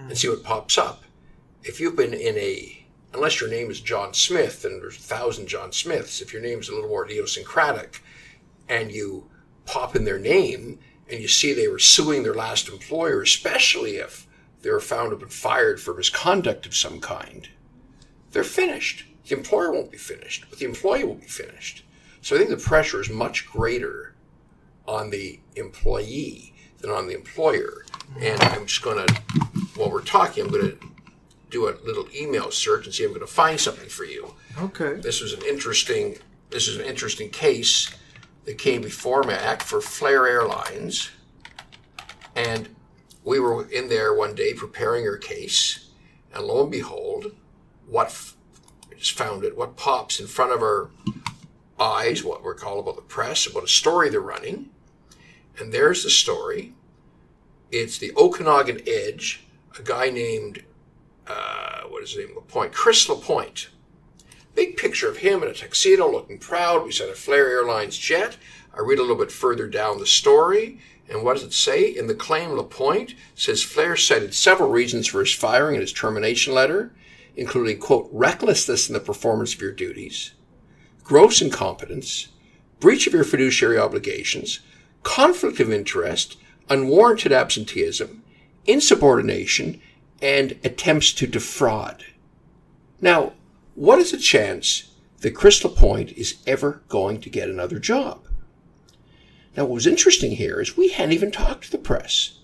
and 0.09 0.16
see 0.16 0.28
what 0.28 0.45
pops 0.45 0.78
up. 0.78 1.02
If 1.64 1.81
you've 1.81 1.97
been 1.97 2.14
in 2.14 2.37
a, 2.37 2.87
unless 3.14 3.40
your 3.40 3.50
name 3.50 3.71
is 3.71 3.81
John 3.81 4.14
Smith, 4.14 4.64
and 4.64 4.81
there's 4.81 4.99
a 4.99 5.02
thousand 5.02 5.47
John 5.49 5.73
Smiths, 5.73 6.21
if 6.21 6.33
your 6.33 6.42
name 6.42 6.61
is 6.61 6.69
a 6.69 6.75
little 6.75 6.88
more 6.88 7.04
idiosyncratic, 7.04 8.02
and 8.69 8.92
you 8.92 9.28
pop 9.66 9.97
in 9.97 10.04
their 10.04 10.19
name 10.19 10.78
and 11.11 11.21
you 11.21 11.28
see 11.28 11.52
they 11.52 11.69
were 11.69 11.78
suing 11.78 12.23
their 12.23 12.35
last 12.35 12.69
employer, 12.69 13.23
especially 13.23 13.97
if 13.97 14.26
they 14.62 14.71
were 14.71 14.81
found 14.81 15.07
to 15.07 15.11
have 15.11 15.21
been 15.21 15.28
fired 15.28 15.81
for 15.81 15.95
misconduct 15.95 16.66
of 16.66 16.75
some 16.75 17.00
kind, 17.00 17.49
they're 18.31 18.45
finished. 18.45 19.04
The 19.26 19.36
employer 19.36 19.72
won't 19.72 19.90
be 19.90 19.98
finished, 19.98 20.46
but 20.50 20.58
the 20.58 20.64
employee 20.64 21.04
will 21.04 21.14
be 21.14 21.26
finished. 21.26 21.84
So 22.20 22.34
I 22.34 22.38
think 22.38 22.50
the 22.50 22.56
pressure 22.56 23.00
is 23.00 23.10
much 23.10 23.46
greater 23.46 24.14
on 24.86 25.10
the 25.10 25.40
employee 25.56 26.54
than 26.78 26.90
on 26.90 27.06
the 27.06 27.14
employer. 27.14 27.84
And 28.20 28.40
I'm 28.42 28.66
just 28.66 28.82
going 28.82 29.06
to, 29.06 29.14
while 29.76 29.90
we're 29.90 30.02
talking, 30.02 30.44
I'm 30.44 30.50
going 30.50 30.70
to 30.70 30.78
do 31.50 31.68
a 31.68 31.74
little 31.84 32.06
email 32.14 32.50
search 32.50 32.86
and 32.86 32.94
see 32.94 33.04
if 33.04 33.08
I'm 33.08 33.14
going 33.14 33.26
to 33.26 33.32
find 33.32 33.60
something 33.60 33.88
for 33.88 34.04
you. 34.04 34.34
okay 34.60 34.94
This 34.94 35.20
was 35.20 35.32
an 35.34 35.42
interesting. 35.48 36.16
This 36.50 36.66
is 36.68 36.76
an 36.78 36.84
interesting 36.84 37.30
case 37.30 37.94
that 38.44 38.58
came 38.58 38.82
before 38.82 39.22
MAC 39.22 39.62
for 39.62 39.80
Flair 39.80 40.26
Airlines, 40.26 41.10
and 42.34 42.68
we 43.24 43.38
were 43.38 43.70
in 43.70 43.88
there 43.88 44.12
one 44.12 44.34
day 44.34 44.52
preparing 44.52 45.06
our 45.06 45.16
case, 45.16 45.90
and 46.34 46.44
lo 46.44 46.62
and 46.62 46.70
behold, 46.70 47.32
what 47.86 48.34
found 49.09 49.44
it. 49.44 49.56
What 49.56 49.76
pops 49.76 50.21
in 50.21 50.26
front 50.26 50.52
of 50.52 50.62
our 50.62 50.90
eyes? 51.78 52.23
What 52.23 52.42
we're 52.42 52.54
called 52.54 52.80
about 52.80 52.97
the 52.97 53.02
press 53.02 53.47
about 53.47 53.64
a 53.64 53.68
story 53.68 54.09
they're 54.09 54.21
running, 54.21 54.71
and 55.59 55.73
there's 55.73 56.02
the 56.02 56.11
story. 56.11 56.75
It's 57.71 57.99
the 57.99 58.12
Okanagan 58.16 58.82
Edge. 58.87 59.44
A 59.78 59.82
guy 59.82 60.11
named 60.11 60.64
uh, 61.26 61.82
what 61.88 62.02
is 62.02 62.12
his 62.12 62.26
name? 62.26 62.37
Lapointe, 62.37 62.73
Chris 62.73 63.09
Lapointe 63.09 63.68
big 64.54 64.76
picture 64.76 65.09
of 65.09 65.18
him 65.18 65.42
in 65.42 65.49
a 65.49 65.54
tuxedo 65.54 66.11
looking 66.11 66.38
proud. 66.38 66.85
We 66.85 66.92
said 66.92 67.09
a 67.09 67.14
Flair 67.14 67.49
Airlines 67.49 67.97
jet. 67.97 68.37
I 68.75 68.80
read 68.80 68.99
a 68.99 69.02
little 69.02 69.16
bit 69.16 69.32
further 69.32 69.66
down 69.66 69.99
the 69.99 70.06
story. 70.06 70.78
And 71.09 71.25
what 71.25 71.35
does 71.35 71.42
it 71.42 71.52
say? 71.52 71.85
In 71.85 72.06
the 72.06 72.14
claim, 72.14 72.50
LaPointe 72.50 73.14
says 73.35 73.62
Flair 73.62 73.97
cited 73.97 74.35
several 74.35 74.71
reasons 74.71 75.06
for 75.06 75.21
his 75.21 75.32
firing 75.32 75.75
in 75.75 75.80
his 75.80 75.92
termination 75.92 76.54
letter, 76.54 76.92
including, 77.36 77.78
quote, 77.78 78.08
recklessness 78.12 78.88
in 78.88 78.94
the 78.94 79.00
performance 79.00 79.54
of 79.54 79.60
your 79.60 79.72
duties, 79.72 80.32
gross 81.02 81.40
incompetence, 81.40 82.28
breach 82.80 83.06
of 83.06 83.12
your 83.12 83.24
fiduciary 83.24 83.78
obligations, 83.78 84.60
conflict 85.02 85.60
of 85.60 85.72
interest, 85.72 86.36
unwarranted 86.68 87.32
absenteeism, 87.32 88.22
insubordination, 88.66 89.80
and 90.20 90.52
attempts 90.62 91.12
to 91.12 91.26
defraud. 91.26 92.04
Now, 93.00 93.32
what 93.74 93.98
is 93.98 94.12
the 94.12 94.18
chance 94.18 94.92
that 95.20 95.34
Chris 95.34 95.64
Lapointe 95.64 96.12
is 96.12 96.42
ever 96.46 96.82
going 96.88 97.20
to 97.20 97.30
get 97.30 97.48
another 97.48 97.78
job? 97.78 98.26
Now, 99.56 99.64
what 99.64 99.74
was 99.74 99.86
interesting 99.86 100.32
here 100.32 100.60
is 100.60 100.76
we 100.76 100.90
hadn't 100.90 101.12
even 101.12 101.30
talked 101.30 101.64
to 101.64 101.70
the 101.70 101.78
press. 101.78 102.38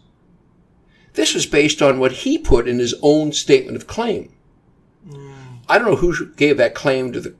This 1.14 1.34
was 1.34 1.46
based 1.46 1.80
on 1.80 1.98
what 1.98 2.12
he 2.12 2.38
put 2.38 2.68
in 2.68 2.78
his 2.78 2.94
own 3.02 3.32
statement 3.32 3.76
of 3.76 3.86
claim. 3.86 4.32
I 5.68 5.78
don't 5.78 5.88
know 5.88 5.96
who 5.96 6.32
gave 6.34 6.56
that 6.56 6.74
claim 6.74 7.12
to 7.12 7.20
the 7.20 7.34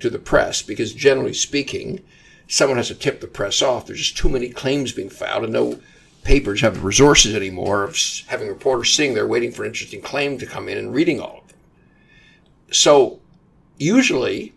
to 0.00 0.10
the 0.10 0.18
press 0.18 0.62
because 0.62 0.92
generally 0.92 1.32
speaking, 1.32 2.02
someone 2.46 2.76
has 2.76 2.88
to 2.88 2.94
tip 2.94 3.20
the 3.20 3.26
press 3.26 3.62
off. 3.62 3.86
There's 3.86 4.00
just 4.00 4.16
too 4.16 4.28
many 4.28 4.48
claims 4.50 4.92
being 4.92 5.08
filed 5.08 5.44
and 5.44 5.52
no 5.52 5.80
papers 6.22 6.60
have 6.60 6.74
the 6.74 6.80
resources 6.80 7.34
anymore 7.34 7.84
of 7.84 7.96
having 8.26 8.48
reporters 8.48 8.92
sitting 8.92 9.14
there 9.14 9.26
waiting 9.26 9.52
for 9.52 9.62
an 9.62 9.68
interesting 9.68 10.02
claim 10.02 10.38
to 10.38 10.46
come 10.46 10.68
in 10.68 10.76
and 10.76 10.92
reading 10.92 11.20
all 11.20 11.38
of 11.38 11.48
them. 11.48 11.58
So 12.72 13.20
usually 13.78 14.54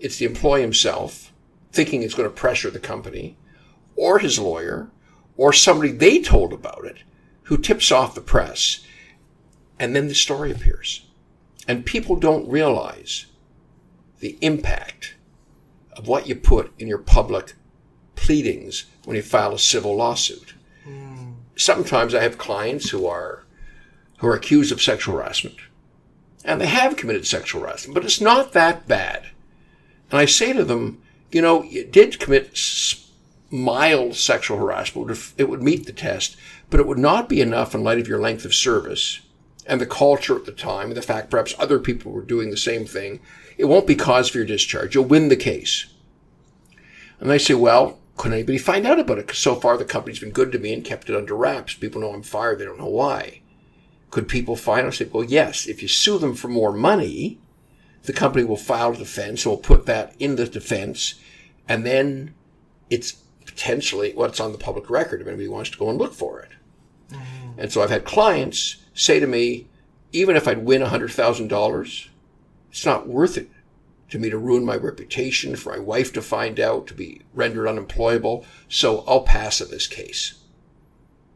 it's 0.00 0.16
the 0.16 0.24
employee 0.24 0.62
himself 0.62 1.32
thinking 1.72 2.02
it's 2.02 2.14
going 2.14 2.28
to 2.28 2.34
pressure 2.34 2.70
the 2.70 2.78
company 2.78 3.36
or 3.96 4.18
his 4.18 4.38
lawyer 4.38 4.90
or 5.36 5.52
somebody 5.52 5.92
they 5.92 6.20
told 6.22 6.52
about 6.52 6.84
it 6.84 6.98
who 7.44 7.58
tips 7.58 7.92
off 7.92 8.14
the 8.14 8.20
press. 8.20 8.84
And 9.78 9.94
then 9.94 10.08
the 10.08 10.14
story 10.14 10.50
appears. 10.50 11.03
And 11.66 11.86
people 11.86 12.16
don't 12.16 12.48
realize 12.48 13.26
the 14.20 14.38
impact 14.40 15.14
of 15.92 16.08
what 16.08 16.26
you 16.26 16.34
put 16.34 16.72
in 16.78 16.88
your 16.88 16.98
public 16.98 17.54
pleadings 18.16 18.84
when 19.04 19.16
you 19.16 19.22
file 19.22 19.54
a 19.54 19.58
civil 19.58 19.96
lawsuit. 19.96 20.54
Mm. 20.86 21.34
Sometimes 21.56 22.14
I 22.14 22.22
have 22.22 22.38
clients 22.38 22.90
who 22.90 23.06
are 23.06 23.44
who 24.18 24.26
are 24.28 24.34
accused 24.34 24.72
of 24.72 24.80
sexual 24.80 25.16
harassment. 25.16 25.56
And 26.44 26.60
they 26.60 26.66
have 26.66 26.96
committed 26.96 27.26
sexual 27.26 27.62
harassment, 27.62 27.94
but 27.94 28.04
it's 28.04 28.20
not 28.20 28.52
that 28.52 28.86
bad. 28.86 29.26
And 30.10 30.20
I 30.20 30.26
say 30.26 30.52
to 30.52 30.64
them, 30.64 31.02
you 31.32 31.42
know, 31.42 31.62
you 31.62 31.84
did 31.84 32.20
commit 32.20 32.56
mild 33.50 34.14
sexual 34.14 34.58
harassment. 34.58 35.34
It 35.36 35.48
would 35.48 35.62
meet 35.62 35.86
the 35.86 35.92
test, 35.92 36.36
but 36.70 36.80
it 36.80 36.86
would 36.86 36.98
not 36.98 37.28
be 37.28 37.40
enough 37.40 37.74
in 37.74 37.82
light 37.82 37.98
of 37.98 38.08
your 38.08 38.20
length 38.20 38.44
of 38.44 38.54
service 38.54 39.20
and 39.66 39.80
the 39.80 39.86
culture 39.86 40.36
at 40.36 40.44
the 40.44 40.52
time, 40.52 40.88
and 40.88 40.96
the 40.96 41.02
fact 41.02 41.30
perhaps 41.30 41.54
other 41.58 41.78
people 41.78 42.12
were 42.12 42.22
doing 42.22 42.50
the 42.50 42.56
same 42.56 42.84
thing. 42.84 43.20
It 43.56 43.64
won't 43.66 43.86
be 43.86 43.94
cause 43.94 44.28
for 44.28 44.38
your 44.38 44.46
discharge. 44.46 44.94
You'll 44.94 45.04
win 45.04 45.28
the 45.28 45.36
case. 45.36 45.86
And 47.20 47.30
they 47.30 47.38
say, 47.38 47.54
well, 47.54 47.98
couldn't 48.16 48.34
anybody 48.34 48.58
find 48.58 48.86
out 48.86 48.98
about 48.98 49.18
it? 49.18 49.26
Because 49.26 49.38
so 49.38 49.54
far 49.54 49.76
the 49.76 49.84
company's 49.84 50.18
been 50.18 50.30
good 50.30 50.52
to 50.52 50.58
me 50.58 50.72
and 50.72 50.84
kept 50.84 51.08
it 51.08 51.16
under 51.16 51.34
wraps. 51.34 51.74
People 51.74 52.00
know 52.00 52.12
I'm 52.12 52.22
fired. 52.22 52.58
They 52.58 52.64
don't 52.64 52.78
know 52.78 52.86
why. 52.86 53.40
Could 54.10 54.28
people 54.28 54.56
find 54.56 54.86
out? 54.86 54.92
I 54.92 54.96
say, 54.96 55.08
well, 55.12 55.24
yes. 55.24 55.66
If 55.66 55.82
you 55.82 55.88
sue 55.88 56.18
them 56.18 56.34
for 56.34 56.48
more 56.48 56.72
money, 56.72 57.38
the 58.04 58.12
company 58.12 58.44
will 58.44 58.56
file 58.56 58.92
a 58.92 58.96
defense. 58.96 59.46
will 59.46 59.56
put 59.56 59.86
that 59.86 60.14
in 60.18 60.36
the 60.36 60.46
defense. 60.46 61.14
And 61.68 61.86
then 61.86 62.34
it's 62.90 63.12
potentially 63.44 64.12
what's 64.14 64.38
well, 64.38 64.46
on 64.46 64.52
the 64.52 64.58
public 64.58 64.90
record 64.90 65.20
if 65.20 65.26
anybody 65.26 65.48
wants 65.48 65.70
to 65.70 65.78
go 65.78 65.88
and 65.88 65.98
look 65.98 66.14
for 66.14 66.40
it. 66.40 66.50
Mm-hmm. 67.10 67.60
And 67.60 67.72
so 67.72 67.82
I've 67.82 67.90
had 67.90 68.04
clients 68.04 68.83
say 68.94 69.20
to 69.20 69.26
me, 69.26 69.66
even 70.12 70.36
if 70.36 70.48
I'd 70.48 70.64
win 70.64 70.82
$100,000, 70.82 72.08
it's 72.70 72.86
not 72.86 73.08
worth 73.08 73.36
it 73.36 73.50
to 74.10 74.18
me 74.18 74.30
to 74.30 74.38
ruin 74.38 74.64
my 74.64 74.76
reputation, 74.76 75.56
for 75.56 75.72
my 75.72 75.78
wife 75.78 76.12
to 76.12 76.22
find 76.22 76.60
out, 76.60 76.86
to 76.86 76.94
be 76.94 77.22
rendered 77.34 77.66
unemployable. 77.66 78.44
So 78.68 79.02
I'll 79.06 79.22
pass 79.22 79.60
in 79.60 79.70
this 79.70 79.88
case. 79.88 80.34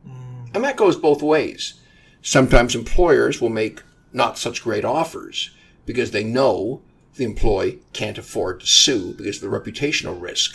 Mm. 0.07 0.55
And 0.55 0.65
that 0.65 0.77
goes 0.77 0.97
both 0.97 1.23
ways. 1.23 1.75
Sometimes 2.23 2.75
employers 2.75 3.41
will 3.41 3.49
make 3.49 3.83
not 4.12 4.38
such 4.38 4.62
great 4.62 4.85
offers 4.85 5.50
because 5.87 6.11
they 6.11 6.25
know 6.25 6.83
the 7.17 7.25
employee 7.25 7.81
can't 7.93 8.19
afford 8.19 8.61
to 8.61 8.67
sue 8.67 9.15
because 9.15 9.43
of 9.43 9.50
the 9.50 9.59
reputational 9.59 10.21
risk 10.21 10.55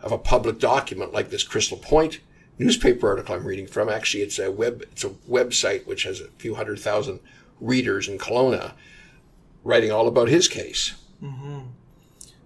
of 0.00 0.12
a 0.12 0.18
public 0.18 0.58
document 0.58 1.12
like 1.12 1.30
this 1.30 1.42
Chris 1.42 1.70
Lapointe 1.70 2.20
newspaper 2.58 3.08
article 3.08 3.34
I'm 3.34 3.46
reading 3.46 3.66
from. 3.66 3.88
Actually, 3.88 4.22
it's 4.22 4.38
a 4.38 4.50
web 4.50 4.82
it's 4.82 5.04
a 5.04 5.10
website 5.10 5.86
which 5.86 6.04
has 6.04 6.20
a 6.20 6.28
few 6.38 6.54
hundred 6.54 6.78
thousand 6.78 7.20
readers 7.60 8.08
in 8.08 8.18
Kelowna 8.18 8.72
writing 9.62 9.90
all 9.90 10.06
about 10.06 10.28
his 10.28 10.48
case. 10.48 10.94
Mm-hmm. 11.22 11.60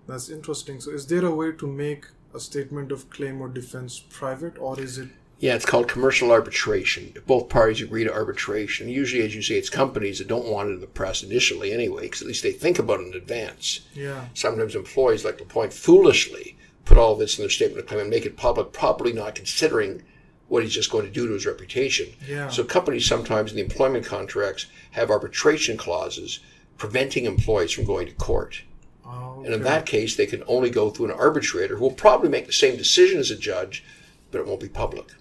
That's 0.06 0.28
interesting. 0.30 0.80
So, 0.80 0.90
is 0.90 1.06
there 1.06 1.24
a 1.24 1.34
way 1.34 1.52
to 1.52 1.66
make 1.66 2.06
a 2.34 2.40
statement 2.40 2.92
of 2.92 3.10
claim 3.10 3.40
or 3.40 3.48
defense 3.48 3.98
private, 3.98 4.58
or 4.58 4.80
is 4.80 4.98
it? 4.98 5.08
Yeah, 5.40 5.54
it's 5.54 5.66
called 5.66 5.86
commercial 5.86 6.32
arbitration. 6.32 7.12
If 7.14 7.24
both 7.24 7.48
parties 7.48 7.80
agree 7.80 8.02
to 8.02 8.12
arbitration, 8.12 8.88
usually, 8.88 9.22
as 9.22 9.36
you 9.36 9.42
say, 9.42 9.54
it's 9.54 9.70
companies 9.70 10.18
that 10.18 10.26
don't 10.26 10.48
want 10.48 10.70
it 10.70 10.72
in 10.72 10.80
the 10.80 10.88
press 10.88 11.22
initially 11.22 11.72
anyway, 11.72 12.02
because 12.02 12.22
at 12.22 12.28
least 12.28 12.42
they 12.42 12.50
think 12.50 12.80
about 12.80 13.00
it 13.00 13.08
in 13.08 13.14
advance. 13.14 13.80
Yeah. 13.94 14.24
Sometimes 14.34 14.74
employees 14.74 15.24
like 15.24 15.38
Lapointe 15.38 15.72
foolishly 15.72 16.58
put 16.88 16.96
all 16.96 17.14
this 17.14 17.38
in 17.38 17.42
their 17.42 17.50
statement 17.50 17.80
of 17.80 17.86
claim 17.86 18.00
and 18.00 18.10
make 18.10 18.24
it 18.24 18.36
public, 18.36 18.72
probably 18.72 19.12
not 19.12 19.34
considering 19.34 20.02
what 20.48 20.62
he's 20.62 20.72
just 20.72 20.90
going 20.90 21.04
to 21.04 21.12
do 21.12 21.28
to 21.28 21.34
his 21.34 21.44
reputation. 21.44 22.08
Yeah. 22.26 22.48
So 22.48 22.64
companies 22.64 23.06
sometimes 23.06 23.50
in 23.50 23.56
the 23.56 23.62
employment 23.62 24.06
contracts 24.06 24.66
have 24.92 25.10
arbitration 25.10 25.76
clauses 25.76 26.40
preventing 26.78 27.26
employees 27.26 27.72
from 27.72 27.84
going 27.84 28.06
to 28.06 28.14
court. 28.14 28.62
Oh, 29.04 29.36
okay. 29.38 29.46
And 29.46 29.54
in 29.54 29.62
that 29.64 29.84
case, 29.84 30.16
they 30.16 30.24
can 30.24 30.42
only 30.46 30.70
go 30.70 30.88
through 30.88 31.06
an 31.06 31.12
arbitrator 31.12 31.76
who 31.76 31.82
will 31.82 31.92
probably 31.92 32.30
make 32.30 32.46
the 32.46 32.52
same 32.52 32.78
decision 32.78 33.18
as 33.18 33.30
a 33.30 33.36
judge, 33.36 33.84
but 34.30 34.38
it 34.38 34.46
won't 34.46 34.60
be 34.60 34.68
public. 34.68 35.12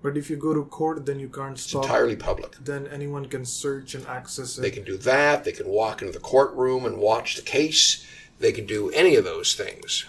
But 0.00 0.16
if 0.16 0.30
you 0.30 0.36
go 0.36 0.54
to 0.54 0.64
court, 0.64 1.06
then 1.06 1.18
you 1.18 1.28
can't 1.28 1.58
stop. 1.58 1.82
It's 1.82 1.88
entirely 1.88 2.14
public. 2.14 2.54
Then 2.60 2.86
anyone 2.86 3.26
can 3.26 3.44
search 3.44 3.96
and 3.96 4.06
access 4.06 4.56
it. 4.56 4.60
They 4.60 4.70
can 4.70 4.84
do 4.84 4.96
that. 4.98 5.42
They 5.42 5.50
can 5.50 5.66
walk 5.66 6.02
into 6.02 6.12
the 6.12 6.20
courtroom 6.20 6.84
and 6.84 6.98
watch 6.98 7.34
the 7.34 7.42
case. 7.42 8.06
They 8.38 8.52
can 8.52 8.66
do 8.66 8.90
any 8.90 9.16
of 9.16 9.24
those 9.24 9.54
things. 9.54 10.04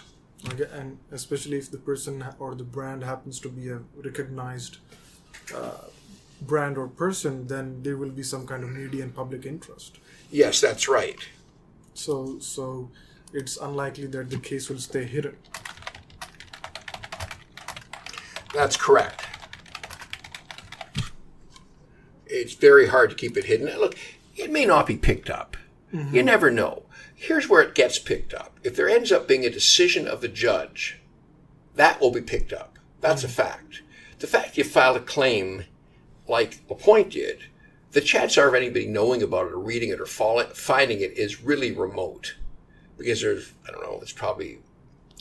Okay, 0.48 0.66
and 0.72 0.98
especially 1.12 1.58
if 1.58 1.70
the 1.70 1.78
person 1.78 2.24
or 2.38 2.54
the 2.54 2.64
brand 2.64 3.04
happens 3.04 3.38
to 3.40 3.48
be 3.48 3.68
a 3.68 3.80
recognized 4.02 4.78
uh, 5.54 5.84
brand 6.40 6.78
or 6.78 6.88
person, 6.88 7.46
then 7.46 7.82
there 7.82 7.96
will 7.96 8.10
be 8.10 8.22
some 8.22 8.46
kind 8.46 8.64
of 8.64 8.70
media 8.70 9.02
and 9.02 9.14
public 9.14 9.44
interest. 9.44 9.98
Yes, 10.30 10.60
that's 10.60 10.88
right. 10.88 11.18
So, 11.92 12.38
so 12.38 12.90
it's 13.34 13.58
unlikely 13.58 14.06
that 14.08 14.30
the 14.30 14.38
case 14.38 14.70
will 14.70 14.78
stay 14.78 15.04
hidden. 15.04 15.36
That's 18.54 18.76
correct. 18.76 19.26
It's 22.26 22.54
very 22.54 22.88
hard 22.88 23.10
to 23.10 23.16
keep 23.16 23.36
it 23.36 23.44
hidden. 23.44 23.66
Look, 23.78 23.96
it 24.36 24.50
may 24.50 24.64
not 24.64 24.86
be 24.86 24.96
picked 24.96 25.28
up. 25.28 25.56
Mm-hmm. 25.92 26.14
You 26.14 26.22
never 26.22 26.50
know. 26.50 26.84
Here's 27.22 27.50
where 27.50 27.60
it 27.60 27.74
gets 27.74 27.98
picked 27.98 28.32
up. 28.32 28.58
If 28.62 28.74
there 28.74 28.88
ends 28.88 29.12
up 29.12 29.28
being 29.28 29.44
a 29.44 29.50
decision 29.50 30.08
of 30.08 30.22
the 30.22 30.28
judge, 30.28 31.00
that 31.74 32.00
will 32.00 32.10
be 32.10 32.22
picked 32.22 32.50
up. 32.50 32.78
That's 33.02 33.22
mm-hmm. 33.22 33.42
a 33.42 33.44
fact. 33.44 33.82
The 34.20 34.26
fact 34.26 34.56
you 34.56 34.64
filed 34.64 34.96
a 34.96 35.00
claim 35.00 35.64
like 36.26 36.60
Lapointe 36.70 37.10
did 37.10 37.44
the 37.92 38.00
chance 38.00 38.38
of 38.38 38.54
anybody 38.54 38.86
knowing 38.86 39.22
about 39.22 39.48
it 39.48 39.52
or 39.52 39.58
reading 39.58 39.90
it 39.90 40.00
or 40.00 40.06
finding 40.06 41.00
it 41.00 41.18
is 41.18 41.42
really 41.42 41.72
remote 41.72 42.36
because 42.96 43.20
there's, 43.20 43.52
I 43.68 43.72
don't 43.72 43.82
know, 43.82 43.98
there's 43.98 44.14
probably 44.14 44.60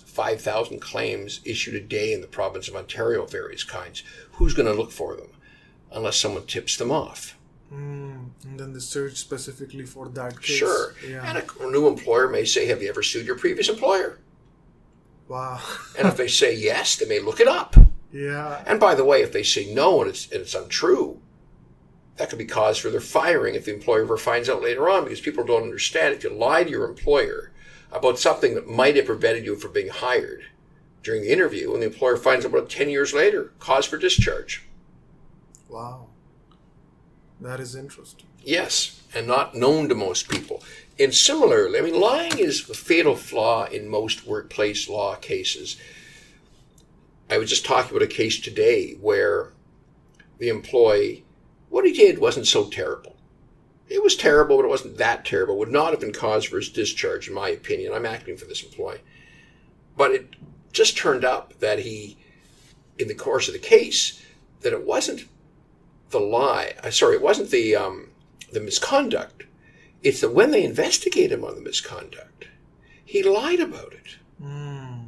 5,000 0.06 0.80
claims 0.80 1.42
issued 1.44 1.76
a 1.76 1.82
day 1.82 2.14
in 2.14 2.22
the 2.22 2.28
province 2.28 2.70
of 2.70 2.78
Ontario 2.78 3.24
of 3.24 3.32
various 3.32 3.66
kinds. 3.66 4.04
Who's 4.34 4.54
going 4.54 4.68
to 4.68 4.80
look 4.80 4.92
for 4.92 5.18
them 5.18 5.32
unless 5.92 6.16
someone 6.16 6.46
tips 6.46 6.78
them 6.78 6.92
off? 6.92 7.38
Mm, 7.72 8.30
and 8.46 8.60
then 8.60 8.74
the 8.74 8.82
search 8.82 9.18
specifically 9.18 9.86
for 9.86 10.10
that 10.10 10.42
case. 10.42 10.58
Sure. 10.58 10.96
Yeah. 11.08 11.24
And 11.24 11.38
a 11.38 11.72
new 11.72 11.88
employer 11.88 12.28
may 12.28 12.46
say, 12.46 12.66
Have 12.68 12.82
you 12.82 12.90
ever 12.90 13.04
sued 13.04 13.26
your 13.26 13.38
previous 13.38 13.70
employer? 13.70 14.20
Wow. 15.28 15.60
and 15.98 16.08
if 16.08 16.18
they 16.18 16.28
say 16.42 16.56
yes, 16.56 16.96
they 16.96 17.06
may 17.06 17.20
look 17.20 17.40
it 17.40 17.48
up. 17.48 17.76
Yeah. 18.12 18.64
And 18.66 18.80
by 18.80 18.96
the 18.96 19.06
way, 19.06 19.22
if 19.22 19.32
they 19.32 19.44
say 19.44 19.72
no 19.72 20.02
and 20.02 20.10
it's, 20.10 20.32
and 20.32 20.42
it's 20.42 20.56
untrue, 20.56 21.22
that 22.20 22.30
could 22.30 22.38
be 22.40 22.46
cause 22.46 22.78
for 22.78 22.90
their 22.90 23.00
firing 23.00 23.56
if 23.56 23.66
the 23.66 23.74
employer 23.74 24.02
ever 24.02 24.18
finds 24.18 24.50
out 24.50 24.62
later 24.62 24.90
on 24.90 25.06
because 25.06 25.22
people 25.22 25.46
don't 25.46 25.64
understand 25.64 26.14
if 26.14 26.24
you 26.24 26.30
lie 26.30 26.64
to 26.66 26.70
your 26.70 26.88
employer 26.88 27.52
about 27.94 28.20
something 28.20 28.56
that 28.56 28.68
might 28.68 28.98
have 28.98 29.06
prevented 29.06 29.46
you 29.46 29.56
from 29.56 29.72
being 29.72 29.88
hired 29.88 30.44
during 31.02 31.22
the 31.22 31.32
interview 31.32 31.72
and 31.74 31.82
the 31.82 31.88
employer 31.88 32.18
finds 32.18 32.46
out 32.46 32.50
about 32.52 32.64
it 32.64 32.70
10 32.70 32.90
years 32.90 33.14
later 33.14 33.54
cause 33.60 33.86
for 33.86 33.98
discharge 33.98 34.68
wow 35.70 36.08
that 37.40 37.60
is 37.60 37.76
interesting 37.76 38.28
yes 38.44 39.02
and 39.14 39.28
not 39.28 39.56
known 39.56 39.90
to 39.90 39.96
most 39.96 40.30
people 40.30 40.64
and 41.00 41.14
similarly 41.14 41.80
i 41.80 41.82
mean 41.82 42.00
lying 42.00 42.38
is 42.38 42.70
a 42.70 42.74
fatal 42.74 43.16
flaw 43.16 43.66
in 43.66 43.88
most 43.88 44.26
workplace 44.26 44.90
law 44.90 45.16
cases 45.16 45.78
i 47.30 47.38
was 47.38 47.50
just 47.50 47.66
talking 47.66 47.92
about 47.92 48.04
a 48.04 48.08
case 48.08 48.40
today 48.40 48.94
where 49.00 49.52
the 50.40 50.50
employee 50.50 51.24
what 51.70 51.86
he 51.86 51.94
did 51.94 52.20
wasn't 52.20 52.48
so 52.48 52.66
terrible. 52.66 53.16
It 53.88 54.04
was 54.04 54.16
terrible, 54.16 54.58
but 54.58 54.66
it 54.66 54.70
wasn't 54.70 54.98
that 54.98 55.26
terrible. 55.26 55.58
Would 55.58 55.72
not 55.72 55.92
have 55.92 56.00
been 56.00 56.14
cause 56.14 56.46
for 56.46 56.58
his 56.58 56.70
discharge, 56.70 57.28
in 57.28 57.34
my 57.34 57.50
opinion. 57.50 57.94
I'm 57.94 58.06
acting 58.06 58.38
for 58.38 58.46
this 58.46 58.64
employee. 58.64 59.02
But 59.96 60.12
it 60.12 60.36
just 60.72 60.98
turned 60.98 61.26
up 61.26 61.60
that 61.60 61.80
he, 61.80 62.18
in 62.98 63.08
the 63.08 63.16
course 63.16 63.48
of 63.48 63.54
the 63.54 63.60
case, 63.60 64.24
that 64.62 64.74
it 64.74 64.86
wasn't 64.86 65.26
the 66.10 66.20
lie. 66.20 66.74
Uh, 66.84 66.92
sorry, 66.92 67.16
it 67.16 67.22
wasn't 67.22 67.52
the 67.52 67.76
um, 67.76 68.10
the 68.52 68.60
misconduct. 68.60 69.44
It's 70.02 70.22
that 70.22 70.34
when 70.34 70.52
they 70.52 70.64
investigate 70.64 71.32
him 71.32 71.44
on 71.44 71.56
the 71.56 71.62
misconduct, 71.62 72.48
he 73.04 73.22
lied 73.22 73.60
about 73.60 73.94
it. 73.94 74.18
Mm. 74.42 75.08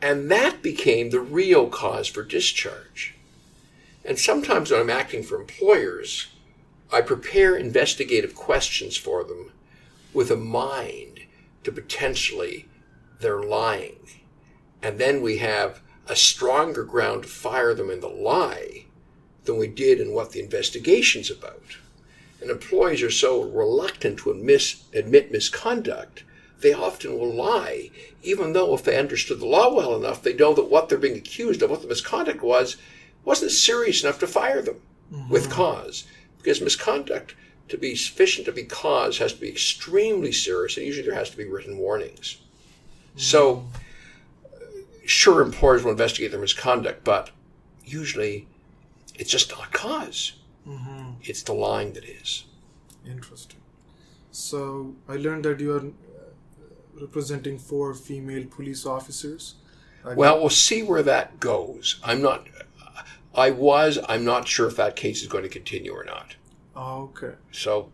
And 0.00 0.30
that 0.30 0.62
became 0.62 1.10
the 1.10 1.20
real 1.20 1.68
cause 1.68 2.06
for 2.06 2.22
discharge. 2.22 3.14
And 4.04 4.18
sometimes 4.18 4.70
when 4.70 4.80
I'm 4.80 4.90
acting 4.90 5.22
for 5.22 5.40
employers, 5.40 6.28
I 6.92 7.00
prepare 7.00 7.56
investigative 7.56 8.34
questions 8.34 8.96
for 8.96 9.24
them 9.24 9.50
with 10.12 10.30
a 10.30 10.36
mind 10.36 11.20
to 11.64 11.72
potentially 11.72 12.68
they're 13.20 13.42
lying. 13.42 14.06
And 14.82 14.98
then 14.98 15.22
we 15.22 15.38
have 15.38 15.80
a 16.06 16.14
stronger 16.14 16.84
ground 16.84 17.22
to 17.22 17.28
fire 17.28 17.74
them 17.74 17.88
in 17.90 18.00
the 18.00 18.08
lie 18.08 18.84
than 19.44 19.58
we 19.58 19.66
did 19.66 20.00
in 20.00 20.12
what 20.12 20.32
the 20.32 20.40
investigation's 20.40 21.30
about. 21.30 21.76
And 22.40 22.50
employees 22.50 23.02
are 23.02 23.10
so 23.10 23.42
reluctant 23.42 24.18
to 24.20 24.30
admit, 24.30 24.76
admit 24.92 25.32
misconduct, 25.32 26.24
they 26.60 26.72
often 26.72 27.18
will 27.18 27.32
lie, 27.32 27.90
even 28.22 28.52
though 28.52 28.74
if 28.74 28.82
they 28.84 28.98
understood 28.98 29.40
the 29.40 29.46
law 29.46 29.74
well 29.74 29.94
enough, 29.96 30.22
they 30.22 30.34
know 30.34 30.54
that 30.54 30.70
what 30.70 30.88
they're 30.88 30.98
being 30.98 31.16
accused 31.16 31.62
of, 31.62 31.70
what 31.70 31.82
the 31.82 31.88
misconduct 31.88 32.42
was, 32.42 32.76
wasn't 33.24 33.50
serious 33.50 34.02
enough 34.02 34.18
to 34.20 34.26
fire 34.26 34.62
them 34.62 34.80
mm-hmm. 35.12 35.30
with 35.30 35.50
cause. 35.50 36.04
Because 36.38 36.60
misconduct, 36.60 37.34
to 37.68 37.78
be 37.78 37.94
sufficient 37.94 38.46
to 38.46 38.52
be 38.52 38.64
cause, 38.64 39.18
has 39.18 39.32
to 39.34 39.40
be 39.40 39.48
extremely 39.48 40.32
serious, 40.32 40.76
and 40.76 40.86
usually 40.86 41.06
there 41.06 41.16
has 41.16 41.30
to 41.30 41.36
be 41.36 41.44
written 41.44 41.78
warnings. 41.78 42.38
Mm-hmm. 43.10 43.20
So, 43.20 43.66
sure, 45.04 45.40
employers 45.40 45.82
will 45.82 45.92
investigate 45.92 46.30
their 46.30 46.40
misconduct, 46.40 47.04
but 47.04 47.30
usually 47.84 48.46
it's 49.14 49.30
just 49.30 49.50
not 49.50 49.72
cause. 49.72 50.32
Mm-hmm. 50.66 51.12
It's 51.22 51.42
the 51.42 51.52
line 51.52 51.92
that 51.92 52.04
is. 52.04 52.44
Interesting. 53.06 53.60
So 54.30 54.94
I 55.08 55.16
learned 55.16 55.44
that 55.44 55.60
you 55.60 55.72
are 55.72 55.80
uh, 55.80 57.00
representing 57.00 57.58
four 57.58 57.94
female 57.94 58.46
police 58.46 58.86
officers. 58.86 59.54
I 60.04 60.14
well, 60.14 60.40
we'll 60.40 60.50
see 60.50 60.82
where 60.82 61.02
that 61.02 61.38
goes. 61.40 62.00
I'm 62.02 62.20
not. 62.20 62.46
I 63.34 63.50
was. 63.50 63.98
I'm 64.08 64.24
not 64.24 64.48
sure 64.48 64.66
if 64.66 64.76
that 64.76 64.96
case 64.96 65.22
is 65.22 65.28
going 65.28 65.44
to 65.44 65.48
continue 65.48 65.92
or 65.92 66.04
not. 66.04 66.36
Oh, 66.76 67.12
okay. 67.14 67.36
So. 67.52 67.90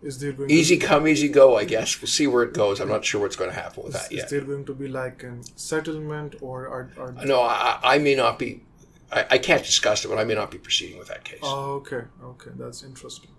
Is 0.00 0.20
there 0.20 0.30
going 0.30 0.48
easy 0.48 0.76
come, 0.76 1.08
easy 1.08 1.28
go? 1.28 1.56
I 1.56 1.64
guess 1.64 2.00
we'll 2.00 2.06
see 2.06 2.28
where 2.28 2.44
it 2.44 2.54
goes. 2.54 2.80
I'm 2.80 2.88
not 2.88 3.04
sure 3.04 3.20
what's 3.20 3.34
going 3.34 3.50
to 3.50 3.56
happen 3.56 3.82
with 3.82 3.96
is, 3.96 4.02
that 4.02 4.12
yet. 4.12 4.24
Is 4.26 4.30
there 4.30 4.42
going 4.42 4.64
to 4.66 4.74
be 4.74 4.86
like 4.86 5.24
a 5.24 5.38
settlement, 5.56 6.36
or 6.40 6.68
are, 6.68 6.90
are 6.96 7.12
no? 7.24 7.40
I, 7.40 7.80
I 7.82 7.98
may 7.98 8.14
not 8.14 8.38
be 8.38 8.62
I, 9.10 9.26
I, 9.30 9.38
can't 9.38 9.64
discuss 9.64 10.04
it, 10.04 10.08
but 10.08 10.18
I 10.18 10.24
may 10.24 10.34
not 10.34 10.50
be 10.50 10.58
proceeding 10.58 10.98
with 10.98 11.08
that 11.08 11.24
case. 11.24 11.40
Oh, 11.42 11.74
okay, 11.76 12.02
okay, 12.22 12.50
that's 12.56 12.82
interesting. 12.82 13.30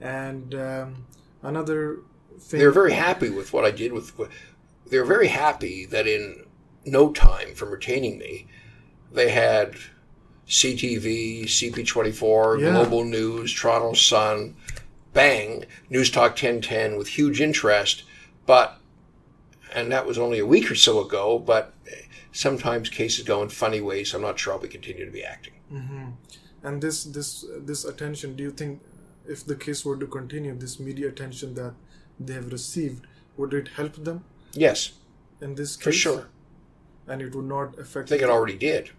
And 0.00 0.54
um, 0.54 1.06
another 1.42 2.00
thing, 2.38 2.60
they're 2.60 2.72
very 2.72 2.92
happy 2.92 3.30
with 3.30 3.52
what 3.52 3.64
I 3.64 3.70
did. 3.70 3.92
With 3.92 4.12
they're 4.86 5.04
very 5.04 5.28
happy 5.28 5.86
that 5.86 6.06
in 6.06 6.46
no 6.84 7.12
time 7.12 7.54
from 7.54 7.70
retaining 7.70 8.18
me, 8.18 8.46
they 9.12 9.30
had 9.30 9.76
CTV, 10.48 11.44
CP24, 11.44 12.60
yeah. 12.60 12.70
Global 12.72 13.04
News, 13.04 13.54
Toronto 13.54 13.94
Sun, 13.94 14.56
bang, 15.12 15.64
News 15.88 16.10
Talk 16.10 16.32
1010 16.32 16.96
with 16.96 17.08
huge 17.08 17.40
interest, 17.40 18.04
but 18.46 18.78
and 19.74 19.90
that 19.90 20.06
was 20.06 20.18
only 20.18 20.38
a 20.38 20.46
week 20.46 20.70
or 20.70 20.74
so 20.74 21.04
ago, 21.04 21.38
but 21.38 21.72
sometimes 22.34 22.90
cases 22.90 23.24
go 23.24 23.42
in 23.42 23.48
funny 23.48 23.80
ways. 23.80 24.10
So 24.10 24.18
I'm 24.18 24.22
not 24.22 24.38
sure 24.38 24.52
I'll 24.52 24.58
be 24.58 24.68
continue 24.68 25.06
to 25.06 25.10
be 25.10 25.24
acting. 25.24 25.54
Mm-hmm. 25.72 26.04
And 26.62 26.82
this 26.82 27.04
this 27.04 27.46
this 27.58 27.84
attention, 27.84 28.36
do 28.36 28.42
you 28.42 28.50
think 28.50 28.82
if 29.26 29.46
the 29.46 29.56
case 29.56 29.84
were 29.84 29.96
to 29.96 30.06
continue, 30.06 30.54
this 30.54 30.78
media 30.78 31.08
attention 31.08 31.54
that 31.54 31.74
they 32.20 32.34
have 32.34 32.52
received, 32.52 33.06
would 33.36 33.54
it 33.54 33.68
help 33.68 34.04
them? 34.04 34.24
Yes. 34.52 34.92
In 35.40 35.54
this 35.54 35.76
case, 35.76 35.84
for 35.84 35.92
sure. 35.92 36.28
And 37.06 37.22
it 37.22 37.34
would 37.34 37.46
not 37.46 37.78
affect. 37.78 38.08
I 38.08 38.10
think 38.10 38.22
it 38.22 38.30
already 38.30 38.56
did. 38.56 38.90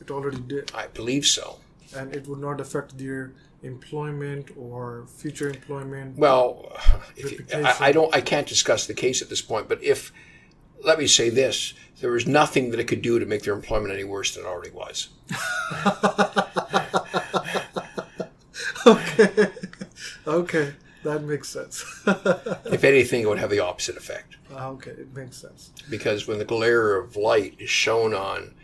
It 0.00 0.10
already 0.10 0.40
did. 0.40 0.72
I 0.74 0.86
believe 0.86 1.26
so. 1.26 1.58
And 1.96 2.14
it 2.14 2.26
would 2.26 2.40
not 2.40 2.60
affect 2.60 2.98
their 2.98 3.32
employment 3.62 4.50
or 4.56 5.06
future 5.06 5.48
employment. 5.48 6.18
Well, 6.18 6.76
you, 7.16 7.44
I, 7.54 7.76
I 7.88 7.92
don't. 7.92 8.14
I 8.14 8.20
can't 8.20 8.46
discuss 8.46 8.86
the 8.86 8.94
case 8.94 9.22
at 9.22 9.28
this 9.30 9.42
point. 9.42 9.68
But 9.68 9.82
if 9.82 10.12
let 10.84 10.98
me 10.98 11.06
say 11.06 11.30
this 11.30 11.74
there 12.00 12.10
was 12.10 12.26
nothing 12.26 12.70
that 12.70 12.80
it 12.80 12.84
could 12.84 13.02
do 13.02 13.18
to 13.18 13.26
make 13.26 13.42
their 13.42 13.54
employment 13.54 13.94
any 13.94 14.04
worse 14.04 14.34
than 14.34 14.44
it 14.44 14.48
already 14.48 14.70
was. 14.70 15.08
okay. 18.86 19.46
Okay. 20.26 20.74
That 21.04 21.22
makes 21.22 21.48
sense. 21.48 21.84
if 22.06 22.82
anything, 22.82 23.22
it 23.22 23.28
would 23.28 23.38
have 23.38 23.50
the 23.50 23.60
opposite 23.60 23.96
effect. 23.96 24.36
Okay, 24.50 24.90
it 24.92 25.14
makes 25.14 25.36
sense. 25.36 25.70
Because 25.90 26.26
when 26.26 26.38
the 26.38 26.44
glare 26.44 26.96
of 26.96 27.16
light 27.16 27.56
is 27.58 27.68
shown 27.68 28.14
on 28.14 28.54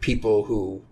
people 0.00 0.44
who 0.44 0.82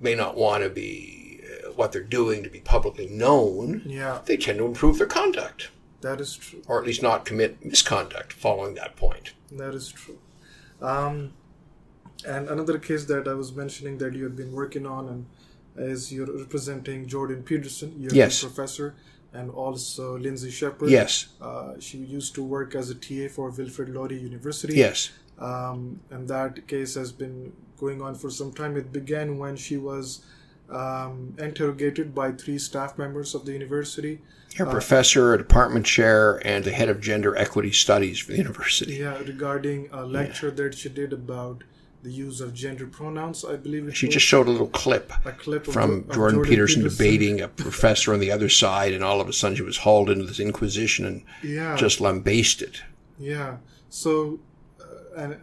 may 0.00 0.14
not 0.14 0.36
want 0.36 0.62
to 0.62 0.68
be 0.68 1.40
uh, 1.42 1.72
what 1.72 1.92
they're 1.92 2.02
doing 2.02 2.42
to 2.42 2.50
be 2.50 2.60
publicly 2.60 3.08
known, 3.08 3.82
yeah. 3.86 4.20
they 4.26 4.36
tend 4.36 4.58
to 4.58 4.66
improve 4.66 4.98
their 4.98 5.06
conduct. 5.06 5.70
That 6.04 6.20
is 6.20 6.36
true. 6.36 6.62
Or 6.68 6.78
at 6.78 6.86
least 6.86 7.02
not 7.02 7.24
commit 7.24 7.64
misconduct 7.64 8.34
following 8.34 8.74
that 8.74 8.94
point. 8.94 9.32
That 9.50 9.74
is 9.74 9.88
true. 9.88 10.18
Um, 10.82 11.32
and 12.26 12.46
another 12.48 12.78
case 12.78 13.06
that 13.06 13.26
I 13.26 13.32
was 13.32 13.52
mentioning 13.52 13.96
that 13.98 14.14
you 14.14 14.24
had 14.24 14.36
been 14.36 14.52
working 14.52 14.84
on 14.86 15.08
and 15.08 15.26
is 15.76 16.12
you're 16.12 16.30
representing 16.38 17.06
Jordan 17.06 17.42
Peterson, 17.42 17.94
you're 17.98 18.12
yes. 18.14 18.42
professor, 18.42 18.94
and 19.32 19.50
also 19.50 20.18
Lindsay 20.18 20.50
Shepard. 20.50 20.90
Yes. 20.90 21.28
Uh, 21.40 21.80
she 21.80 21.96
used 21.96 22.34
to 22.34 22.42
work 22.42 22.74
as 22.74 22.90
a 22.90 22.94
TA 22.94 23.32
for 23.34 23.50
Wilfrid 23.50 23.88
Laurier 23.88 24.18
University. 24.18 24.74
Yes. 24.74 25.10
Um, 25.38 26.00
and 26.10 26.28
that 26.28 26.68
case 26.68 26.94
has 26.96 27.12
been 27.12 27.54
going 27.78 28.02
on 28.02 28.14
for 28.14 28.28
some 28.28 28.52
time. 28.52 28.76
It 28.76 28.92
began 28.92 29.38
when 29.38 29.56
she 29.56 29.78
was 29.78 30.22
um, 30.70 31.34
interrogated 31.38 32.14
by 32.14 32.32
three 32.32 32.58
staff 32.58 32.98
members 32.98 33.34
of 33.34 33.44
the 33.44 33.52
university. 33.52 34.20
A 34.58 34.66
professor, 34.66 35.34
a 35.34 35.38
department 35.38 35.84
chair, 35.84 36.40
and 36.46 36.64
the 36.64 36.70
head 36.70 36.88
of 36.88 37.00
gender 37.00 37.36
equity 37.36 37.72
studies 37.72 38.20
for 38.20 38.32
the 38.32 38.38
university. 38.38 38.94
Yeah, 38.94 39.18
regarding 39.18 39.88
a 39.90 40.04
lecture 40.04 40.48
yeah. 40.48 40.54
that 40.54 40.74
she 40.74 40.88
did 40.88 41.12
about 41.12 41.64
the 42.04 42.12
use 42.12 42.40
of 42.40 42.54
gender 42.54 42.86
pronouns, 42.86 43.44
I 43.44 43.56
believe. 43.56 43.96
she 43.96 44.06
was. 44.06 44.14
just 44.14 44.26
showed 44.26 44.46
a 44.46 44.50
little 44.50 44.68
clip, 44.68 45.12
a 45.24 45.32
clip 45.32 45.66
from 45.66 45.90
of, 45.90 46.10
Jordan, 46.10 46.14
Jordan 46.14 46.42
Peterson, 46.44 46.82
Peterson, 46.82 47.04
debating 47.04 47.40
a 47.40 47.48
professor 47.48 48.12
on 48.12 48.20
the 48.20 48.30
other 48.30 48.48
side, 48.48 48.92
and 48.92 49.02
all 49.02 49.20
of 49.20 49.28
a 49.28 49.32
sudden 49.32 49.56
she 49.56 49.62
was 49.62 49.78
hauled 49.78 50.10
into 50.10 50.24
this 50.24 50.38
inquisition 50.38 51.04
and 51.06 51.24
yeah. 51.42 51.74
just 51.74 52.00
lambasted. 52.00 52.78
Yeah. 53.18 53.56
So, 53.88 54.38
uh, 54.80 55.16
and 55.16 55.40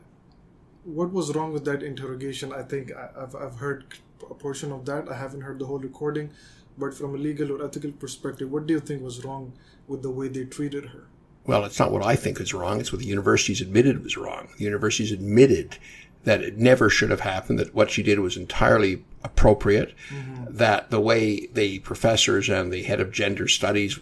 what 0.84 1.12
was 1.12 1.36
wrong 1.36 1.52
with 1.52 1.66
that 1.66 1.84
interrogation? 1.84 2.54
I 2.54 2.62
think 2.62 2.92
I, 2.94 3.10
have 3.20 3.36
I've 3.36 3.56
heard 3.56 3.86
a 4.30 4.34
portion 4.34 4.72
of 4.72 4.86
that. 4.86 5.10
I 5.10 5.16
haven't 5.16 5.42
heard 5.42 5.60
the 5.60 5.66
whole 5.66 5.80
recording, 5.80 6.32
but 6.78 6.94
from 6.94 7.16
a 7.16 7.18
legal 7.18 7.52
or 7.52 7.66
ethical 7.66 7.92
perspective, 7.92 8.52
what 8.52 8.68
do 8.68 8.74
you 8.74 8.80
think 8.80 9.02
was 9.02 9.24
wrong 9.24 9.54
with 9.88 10.02
the 10.02 10.10
way 10.10 10.28
they 10.28 10.46
treated 10.46 10.88
her? 10.88 11.08
Well, 11.46 11.66
it's 11.66 11.80
not 11.80 11.92
what 11.92 12.06
I 12.06 12.16
think 12.16 12.40
is 12.40 12.54
wrong. 12.54 12.80
It's 12.80 12.92
what 12.92 13.02
the 13.02 13.08
universities 13.08 13.62
admitted 13.62 14.04
was 14.04 14.16
wrong. 14.16 14.50
The 14.58 14.64
universities 14.64 15.12
admitted 15.12 15.78
that 16.24 16.42
it 16.42 16.58
never 16.58 16.90
should 16.90 17.10
have 17.10 17.22
happened, 17.22 17.58
that 17.58 17.74
what 17.74 17.90
she 17.90 18.04
did 18.04 18.20
was 18.20 18.38
entirely 18.38 19.04
appropriate, 19.24 19.96
mm-hmm. 20.10 20.56
that 20.56 20.92
the 20.92 21.02
way 21.02 21.48
the 21.48 21.80
professors 21.80 22.48
and 22.48 22.72
the 22.72 22.84
head 22.84 23.00
of 23.00 23.12
gender 23.12 23.48
studies 23.48 24.00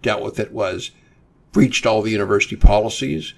dealt 0.00 0.22
with 0.22 0.40
it 0.40 0.52
was 0.52 0.90
breached 1.52 1.84
all 1.84 2.00
the 2.00 2.10
university 2.10 2.56
policies. 2.56 3.34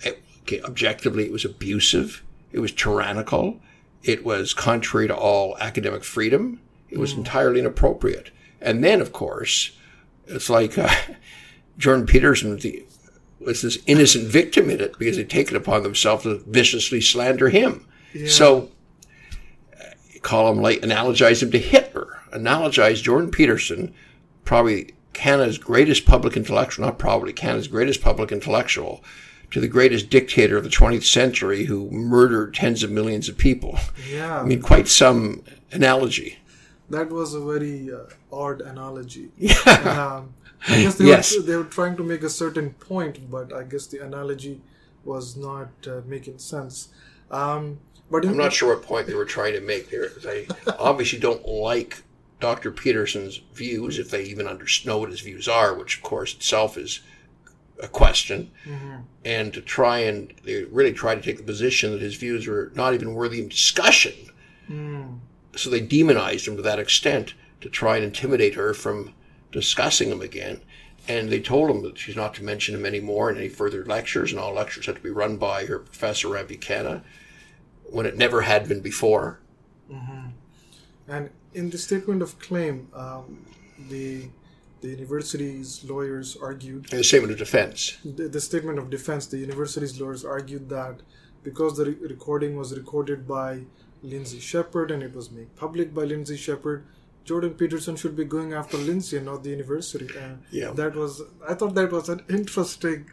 It, 0.00 0.20
okay, 0.42 0.60
objectively, 0.62 1.24
it 1.24 1.32
was 1.32 1.44
abusive. 1.44 2.24
It 2.50 2.58
was 2.58 2.72
tyrannical. 2.72 3.60
It 4.02 4.24
was 4.24 4.54
contrary 4.54 5.06
to 5.08 5.16
all 5.16 5.56
academic 5.58 6.04
freedom. 6.04 6.60
It 6.90 6.98
was 6.98 7.14
mm. 7.14 7.18
entirely 7.18 7.60
inappropriate. 7.60 8.30
And 8.60 8.82
then, 8.82 9.00
of 9.00 9.12
course, 9.12 9.72
it's 10.26 10.50
like 10.50 10.78
uh, 10.78 10.90
Jordan 11.78 12.06
Peterson 12.06 12.58
was 13.40 13.62
this 13.62 13.78
innocent 13.86 14.28
victim 14.28 14.70
in 14.70 14.80
it 14.80 14.98
because 14.98 15.16
they'd 15.16 15.30
taken 15.30 15.56
upon 15.56 15.82
themselves 15.82 16.24
to 16.24 16.38
viciously 16.46 17.00
slander 17.00 17.48
him. 17.48 17.86
Yeah. 18.14 18.28
So, 18.28 18.70
uh, 19.80 19.84
call 20.20 20.52
him 20.52 20.60
like 20.60 20.80
analogize 20.80 21.42
him 21.42 21.50
to 21.50 21.58
Hitler. 21.58 22.20
Analogize 22.32 23.02
Jordan 23.02 23.30
Peterson, 23.30 23.94
probably 24.44 24.94
Canada's 25.12 25.58
greatest 25.58 26.06
public 26.06 26.36
intellectual, 26.36 26.86
not 26.86 26.98
probably 26.98 27.32
Canada's 27.32 27.68
greatest 27.68 28.00
public 28.00 28.32
intellectual, 28.32 29.04
to 29.52 29.60
the 29.60 29.68
greatest 29.68 30.10
dictator 30.10 30.56
of 30.56 30.64
the 30.64 30.70
20th 30.70 31.04
century 31.04 31.66
who 31.66 31.90
murdered 31.90 32.54
tens 32.54 32.82
of 32.82 32.90
millions 32.90 33.28
of 33.28 33.38
people. 33.38 33.78
Yeah. 34.10 34.40
I 34.40 34.44
mean, 34.44 34.62
quite 34.62 34.88
some 34.88 35.44
analogy. 35.70 36.38
That 36.90 37.10
was 37.10 37.34
a 37.34 37.40
very 37.40 37.92
uh, 37.92 38.04
odd 38.32 38.60
analogy. 38.60 39.30
Yeah. 39.38 40.16
Um, 40.16 40.34
I 40.68 40.82
guess 40.82 40.94
they, 40.94 41.06
yes. 41.06 41.36
were, 41.36 41.42
they 41.42 41.56
were 41.56 41.64
trying 41.64 41.96
to 41.96 42.04
make 42.04 42.22
a 42.22 42.30
certain 42.30 42.70
point, 42.74 43.30
but 43.30 43.52
I 43.52 43.64
guess 43.64 43.86
the 43.88 43.98
analogy 43.98 44.60
was 45.04 45.36
not 45.36 45.68
uh, 45.88 46.02
making 46.06 46.38
sense. 46.38 46.88
Um, 47.30 47.80
but 48.10 48.24
I'm 48.24 48.36
not 48.36 48.52
sure 48.52 48.74
what 48.74 48.84
point 48.84 49.06
they 49.08 49.14
were 49.14 49.24
trying 49.24 49.54
to 49.54 49.60
make 49.60 49.90
there. 49.90 50.08
They 50.08 50.46
obviously 50.78 51.18
don't 51.18 51.46
like 51.46 52.02
Dr. 52.38 52.70
Peterson's 52.70 53.40
views, 53.54 53.98
if 53.98 54.10
they 54.10 54.22
even 54.24 54.46
know 54.84 54.98
what 54.98 55.10
his 55.10 55.20
views 55.20 55.48
are, 55.48 55.74
which 55.74 55.96
of 55.96 56.02
course 56.02 56.34
itself 56.34 56.76
is 56.76 57.00
a 57.82 57.88
question, 57.88 58.50
mm-hmm. 58.64 59.00
and 59.24 59.52
to 59.52 59.60
try 59.60 59.98
and 59.98 60.32
they 60.44 60.64
really 60.64 60.92
try 60.92 61.14
to 61.14 61.20
take 61.20 61.36
the 61.36 61.42
position 61.42 61.92
that 61.92 62.00
his 62.00 62.14
views 62.14 62.46
were 62.46 62.72
not 62.74 62.94
even 62.94 63.12
worthy 63.14 63.42
of 63.42 63.50
discussion. 63.50 64.14
Mm. 64.70 65.18
So 65.56 65.68
they 65.68 65.80
demonized 65.80 66.48
him 66.48 66.56
to 66.56 66.62
that 66.62 66.78
extent 66.78 67.34
to 67.60 67.68
try 67.68 67.96
and 67.96 68.04
intimidate 68.04 68.54
her 68.54 68.72
from 68.72 69.12
discussing 69.50 70.10
him 70.10 70.22
again. 70.22 70.62
And 71.08 71.28
they 71.28 71.40
told 71.40 71.68
him 71.68 71.82
that 71.82 71.98
she's 71.98 72.16
not 72.16 72.32
to 72.34 72.44
mention 72.44 72.74
him 72.76 72.86
anymore 72.86 73.30
in 73.30 73.36
any 73.36 73.48
further 73.48 73.84
lectures, 73.84 74.30
and 74.30 74.40
all 74.40 74.54
lectures 74.54 74.86
had 74.86 74.96
to 74.96 75.02
be 75.02 75.10
run 75.10 75.36
by 75.36 75.66
her 75.66 75.80
professor, 75.80 76.28
Rambukkana. 76.28 77.02
when 77.92 78.06
it 78.06 78.16
never 78.16 78.40
had 78.42 78.68
been 78.68 78.80
before. 78.80 79.38
And 81.06 81.30
in 81.52 81.70
the 81.70 81.78
statement 81.78 82.22
of 82.22 82.38
claim, 82.38 82.88
um, 82.94 83.44
the 83.90 84.28
the 84.82 84.88
university's 84.88 85.82
lawyers 85.84 86.36
argued 86.42 86.82
And 86.90 86.98
the 87.00 87.04
statement 87.04 87.32
of 87.32 87.38
defense. 87.38 87.96
the, 88.04 88.28
the 88.28 88.40
statement 88.40 88.78
of 88.78 88.90
defense. 88.90 89.26
The 89.26 89.38
university's 89.38 89.98
lawyers 90.00 90.24
argued 90.24 90.68
that 90.68 90.96
because 91.42 91.76
the 91.78 91.86
re- 91.86 91.96
recording 92.14 92.56
was 92.56 92.76
recorded 92.76 93.26
by 93.26 93.50
Lindsay 94.02 94.40
Shepard 94.40 94.90
and 94.90 95.02
it 95.02 95.14
was 95.14 95.30
made 95.30 95.54
public 95.56 95.94
by 95.94 96.02
Lindsay 96.02 96.36
Shepard, 96.36 96.84
Jordan 97.24 97.54
Peterson 97.54 97.94
should 97.94 98.16
be 98.16 98.24
going 98.24 98.52
after 98.52 98.76
Lindsay 98.76 99.16
and 99.16 99.26
not 99.26 99.44
the 99.44 99.50
university. 99.50 100.08
And 100.18 100.42
Yeah. 100.50 100.72
that 100.72 100.94
was 100.96 101.22
I 101.48 101.54
thought 101.54 101.74
that 101.76 101.92
was 101.92 102.08
an 102.08 102.22
interesting 102.28 103.06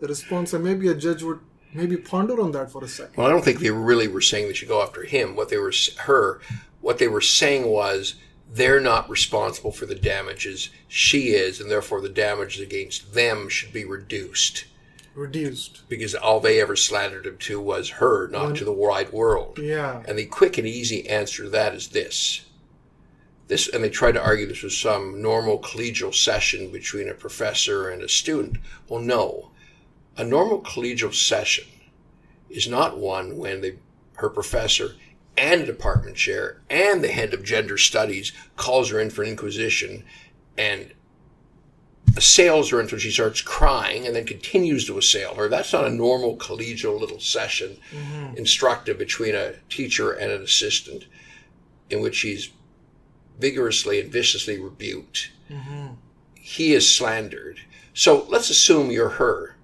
response, 0.00 0.52
and 0.52 0.62
maybe 0.62 0.86
a 0.88 0.94
judge 0.94 1.22
would 1.24 1.40
maybe 1.74 1.96
ponder 1.96 2.40
on 2.40 2.52
that 2.52 2.70
for 2.70 2.84
a 2.84 2.88
second. 2.88 3.16
Well, 3.16 3.26
I 3.26 3.30
don't 3.30 3.44
think 3.44 3.58
they 3.58 3.70
really 3.70 4.06
were 4.08 4.20
saying 4.20 4.46
they 4.46 4.54
should 4.54 4.68
go 4.68 4.80
after 4.82 5.02
him. 5.02 5.34
What 5.34 5.48
they 5.48 5.58
were 5.58 5.72
her, 6.10 6.40
what 6.80 6.98
they 6.98 7.08
were 7.08 7.20
saying 7.20 7.66
was 7.66 8.14
they're 8.50 8.80
not 8.80 9.10
responsible 9.10 9.72
for 9.72 9.86
the 9.86 9.94
damages. 9.94 10.70
She 10.88 11.30
is, 11.30 11.60
and 11.60 11.70
therefore 11.70 12.00
the 12.00 12.08
damages 12.08 12.60
against 12.62 13.12
them 13.14 13.48
should 13.48 13.72
be 13.72 13.84
reduced 13.84 14.66
Reduced. 15.14 15.82
because 15.88 16.14
all 16.14 16.40
they 16.40 16.60
ever 16.60 16.76
slandered 16.76 17.26
him 17.26 17.38
to 17.38 17.60
was 17.60 17.88
her, 17.90 18.28
not 18.28 18.54
to 18.56 18.64
the 18.64 18.72
wide 18.72 19.12
world. 19.12 19.58
Yeah. 19.58 20.02
And 20.06 20.18
the 20.18 20.26
quick 20.26 20.58
and 20.58 20.66
easy 20.66 21.08
answer 21.08 21.44
to 21.44 21.50
that 21.50 21.74
is 21.74 21.88
this. 21.88 22.42
This, 23.48 23.68
and 23.68 23.82
they 23.82 23.90
tried 23.90 24.12
to 24.12 24.22
argue 24.22 24.46
this 24.46 24.62
was 24.62 24.76
some 24.76 25.22
normal 25.22 25.58
collegial 25.60 26.14
session 26.14 26.70
between 26.72 27.08
a 27.08 27.14
professor 27.14 27.88
and 27.88 28.02
a 28.02 28.08
student. 28.08 28.58
Well, 28.88 29.00
no. 29.00 29.50
A 30.16 30.24
normal 30.24 30.60
collegial 30.62 31.14
session 31.14 31.64
is 32.50 32.68
not 32.68 32.98
one 32.98 33.36
when 33.36 33.60
the, 33.60 33.76
her 34.14 34.28
professor 34.28 34.96
and 35.36 35.62
a 35.62 35.66
department 35.66 36.16
chair 36.16 36.62
and 36.70 37.02
the 37.02 37.08
head 37.08 37.34
of 37.34 37.44
gender 37.44 37.76
studies 37.76 38.32
calls 38.56 38.90
her 38.90 39.00
in 39.00 39.10
for 39.10 39.22
an 39.22 39.28
inquisition 39.28 40.04
and 40.56 40.92
assails 42.16 42.70
her 42.70 42.80
until 42.80 42.98
she 42.98 43.10
starts 43.10 43.42
crying 43.42 44.06
and 44.06 44.16
then 44.16 44.24
continues 44.24 44.86
to 44.86 44.96
assail 44.96 45.34
her. 45.34 45.48
That's 45.48 45.72
not 45.72 45.86
a 45.86 45.90
normal 45.90 46.36
collegial 46.36 46.98
little 46.98 47.20
session 47.20 47.76
mm-hmm. 47.90 48.36
instructive 48.36 48.98
between 48.98 49.34
a 49.34 49.54
teacher 49.68 50.12
and 50.12 50.32
an 50.32 50.42
assistant 50.42 51.06
in 51.90 52.00
which 52.00 52.16
she's 52.16 52.50
vigorously 53.38 54.00
and 54.00 54.10
viciously 54.10 54.58
rebuked. 54.58 55.30
Mm-hmm. 55.50 55.94
He 56.34 56.72
is 56.72 56.92
slandered. 56.92 57.60
So 57.92 58.26
let's 58.30 58.50
assume 58.50 58.90
you're 58.90 59.10
her 59.10 59.56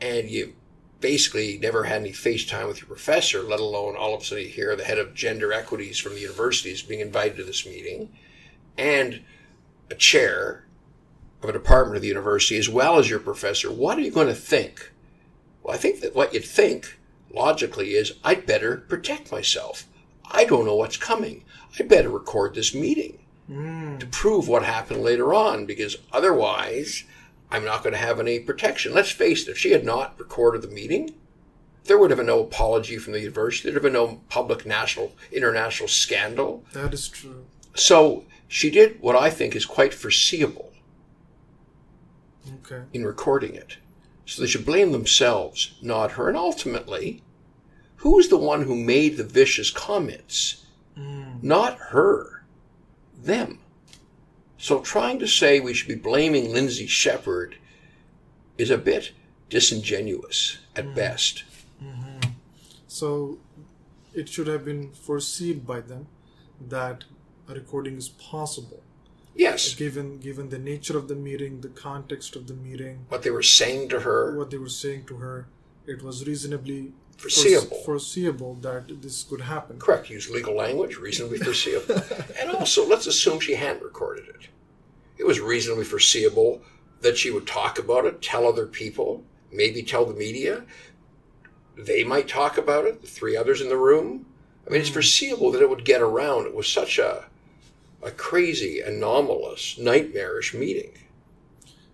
and 0.00 0.28
you 0.28 0.54
basically 1.00 1.58
never 1.58 1.84
had 1.84 2.02
any 2.02 2.12
face 2.12 2.44
time 2.46 2.68
with 2.68 2.80
your 2.80 2.88
professor, 2.88 3.42
let 3.42 3.60
alone 3.60 3.96
all 3.96 4.14
of 4.14 4.22
a 4.22 4.24
sudden 4.24 4.44
you 4.44 4.50
hear 4.50 4.76
the 4.76 4.84
head 4.84 4.98
of 4.98 5.14
gender 5.14 5.52
equities 5.52 5.98
from 5.98 6.14
the 6.14 6.20
university 6.20 6.70
is 6.70 6.82
being 6.82 7.00
invited 7.00 7.36
to 7.36 7.44
this 7.44 7.66
meeting 7.66 8.10
and 8.76 9.22
a 9.90 9.94
chair 9.94 10.64
of 11.42 11.48
a 11.48 11.52
department 11.52 11.96
of 11.96 12.02
the 12.02 12.08
university 12.08 12.58
as 12.58 12.68
well 12.68 12.98
as 12.98 13.08
your 13.08 13.18
professor, 13.18 13.70
what 13.70 13.98
are 13.98 14.02
you 14.02 14.10
going 14.10 14.26
to 14.26 14.34
think? 14.34 14.92
Well, 15.62 15.74
I 15.74 15.78
think 15.78 16.00
that 16.00 16.14
what 16.14 16.34
you'd 16.34 16.44
think 16.44 16.98
logically 17.32 17.90
is 17.90 18.14
I'd 18.24 18.46
better 18.46 18.78
protect 18.78 19.32
myself. 19.32 19.86
I 20.30 20.44
don't 20.44 20.66
know 20.66 20.76
what's 20.76 20.96
coming. 20.96 21.44
I'd 21.78 21.88
better 21.88 22.10
record 22.10 22.54
this 22.54 22.74
meeting 22.74 23.18
hmm. 23.46 23.98
to 23.98 24.06
prove 24.06 24.48
what 24.48 24.64
happened 24.64 25.02
later 25.02 25.32
on 25.34 25.66
because 25.66 25.96
otherwise 26.12 27.04
I'm 27.50 27.64
not 27.64 27.82
going 27.82 27.92
to 27.92 27.98
have 27.98 28.20
any 28.20 28.38
protection. 28.40 28.94
Let's 28.94 29.10
face 29.10 29.46
it, 29.46 29.50
if 29.50 29.58
she 29.58 29.72
had 29.72 29.84
not 29.84 30.18
recorded 30.18 30.62
the 30.62 30.68
meeting, 30.68 31.14
there 31.84 31.98
would 31.98 32.10
have 32.10 32.18
been 32.18 32.26
no 32.26 32.40
apology 32.42 32.98
from 32.98 33.12
the 33.12 33.20
university. 33.20 33.64
There'd 33.68 33.74
have 33.74 33.82
been 33.82 33.92
no 33.92 34.20
public 34.28 34.64
national, 34.66 35.12
international 35.32 35.88
scandal. 35.88 36.64
That 36.72 36.94
is 36.94 37.08
true. 37.08 37.46
So 37.74 38.24
she 38.46 38.70
did 38.70 39.00
what 39.00 39.16
I 39.16 39.30
think 39.30 39.56
is 39.56 39.64
quite 39.66 39.94
foreseeable 39.94 40.72
Okay. 42.64 42.82
in 42.92 43.04
recording 43.04 43.54
it. 43.54 43.76
So 44.26 44.42
they 44.42 44.48
should 44.48 44.66
blame 44.66 44.92
themselves, 44.92 45.74
not 45.82 46.12
her. 46.12 46.28
And 46.28 46.36
ultimately, 46.36 47.22
who 47.96 48.18
is 48.18 48.28
the 48.28 48.36
one 48.36 48.62
who 48.62 48.76
made 48.76 49.16
the 49.16 49.24
vicious 49.24 49.70
comments? 49.70 50.64
Mm. 50.96 51.42
Not 51.42 51.78
her, 51.78 52.44
them. 53.16 53.59
So 54.60 54.80
trying 54.80 55.18
to 55.20 55.26
say 55.26 55.58
we 55.58 55.72
should 55.72 55.88
be 55.88 55.94
blaming 55.94 56.52
Lindsay 56.52 56.86
Shepard 56.86 57.56
is 58.58 58.70
a 58.70 58.76
bit 58.76 59.12
disingenuous 59.48 60.58
at 60.76 60.84
mm-hmm. 60.84 60.94
best. 60.94 61.44
Mm-hmm. 61.82 62.30
So 62.86 63.38
it 64.12 64.28
should 64.28 64.48
have 64.48 64.66
been 64.66 64.92
foreseen 64.92 65.60
by 65.60 65.80
them 65.80 66.08
that 66.68 67.04
a 67.48 67.54
recording 67.54 67.96
is 67.96 68.10
possible. 68.10 68.82
Yes, 69.34 69.74
Given 69.74 70.18
given 70.18 70.50
the 70.50 70.58
nature 70.58 70.98
of 70.98 71.08
the 71.08 71.14
meeting, 71.14 71.62
the 71.62 71.68
context 71.68 72.36
of 72.36 72.46
the 72.46 72.52
meeting, 72.54 73.06
what 73.08 73.22
they 73.22 73.30
were 73.30 73.42
saying 73.42 73.88
to 73.90 74.00
her, 74.00 74.36
what 74.36 74.50
they 74.50 74.58
were 74.58 74.68
saying 74.68 75.06
to 75.06 75.16
her, 75.16 75.46
it 75.86 76.02
was 76.02 76.26
reasonably 76.26 76.92
Foreseeable. 77.20 77.82
foreseeable 77.84 78.54
that 78.62 79.02
this 79.02 79.24
could 79.24 79.42
happen. 79.42 79.78
correct, 79.78 80.08
use 80.08 80.30
legal 80.30 80.56
language, 80.56 80.96
reasonably 80.96 81.36
foreseeable. 81.36 82.02
and 82.40 82.50
also, 82.50 82.88
let's 82.88 83.06
assume 83.06 83.40
she 83.40 83.54
hadn't 83.54 83.82
recorded 83.82 84.26
it. 84.28 84.48
It 85.18 85.26
was 85.26 85.38
reasonably 85.38 85.84
foreseeable 85.84 86.62
that 87.02 87.18
she 87.18 87.30
would 87.30 87.46
talk 87.46 87.78
about 87.78 88.06
it, 88.06 88.22
tell 88.22 88.46
other 88.46 88.66
people, 88.66 89.22
maybe 89.52 89.82
tell 89.82 90.06
the 90.06 90.14
media. 90.14 90.64
They 91.76 92.04
might 92.04 92.26
talk 92.26 92.56
about 92.56 92.86
it, 92.86 93.02
the 93.02 93.06
three 93.06 93.36
others 93.36 93.60
in 93.60 93.68
the 93.68 93.76
room. 93.76 94.24
I 94.66 94.70
mean, 94.70 94.80
it's 94.80 94.88
hmm. 94.88 94.94
foreseeable 94.94 95.52
that 95.52 95.60
it 95.60 95.68
would 95.68 95.84
get 95.84 96.00
around. 96.00 96.46
It 96.46 96.54
was 96.54 96.68
such 96.68 96.98
a, 96.98 97.26
a 98.02 98.10
crazy, 98.12 98.80
anomalous, 98.80 99.76
nightmarish 99.78 100.54
meeting. 100.54 100.92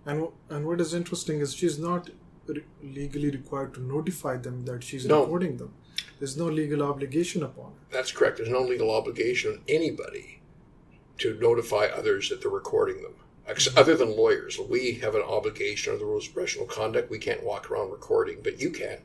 And 0.05 0.29
and 0.49 0.67
what 0.67 0.81
is 0.81 0.95
interesting 0.95 1.41
is 1.41 1.53
she's 1.53 1.81
not 1.81 2.11
re- 2.49 2.65
legally 2.83 3.31
required 3.31 3.75
to 3.75 3.81
notify 3.81 4.37
them 4.37 4.65
that 4.65 4.83
she's 4.83 5.07
No. 5.07 5.21
recording 5.23 5.57
them. 5.57 5.73
There's 6.19 6.37
no 6.37 6.47
legal 6.47 6.83
obligation 6.83 7.43
upon 7.43 7.73
her. 7.73 7.79
That's 7.91 8.13
correct. 8.13 8.37
There's 8.39 8.49
no 8.49 8.63
legal 8.63 8.91
obligation 8.91 9.53
on 9.53 9.61
anybody 9.69 10.41
to 11.19 11.35
notify 11.39 11.87
others 11.87 12.29
that 12.31 12.41
they're 12.43 12.51
recording 12.51 13.03
them. 13.03 13.15
Ex- 13.47 13.75
Other 13.77 13.97
than 13.97 14.17
lawyers, 14.17 14.59
we 14.59 14.95
have 14.95 15.15
an 15.15 15.23
obligation 15.23 15.93
under 15.93 16.05
the 16.05 16.11
rules 16.11 16.27
of 16.27 16.35
professional 16.35 16.67
conduct. 16.67 17.11
We 17.11 17.19
can't 17.19 17.45
walk 17.45 17.71
around 17.71 17.91
recording, 17.91 18.39
but 18.43 18.61
you 18.61 18.71
can. 18.71 18.99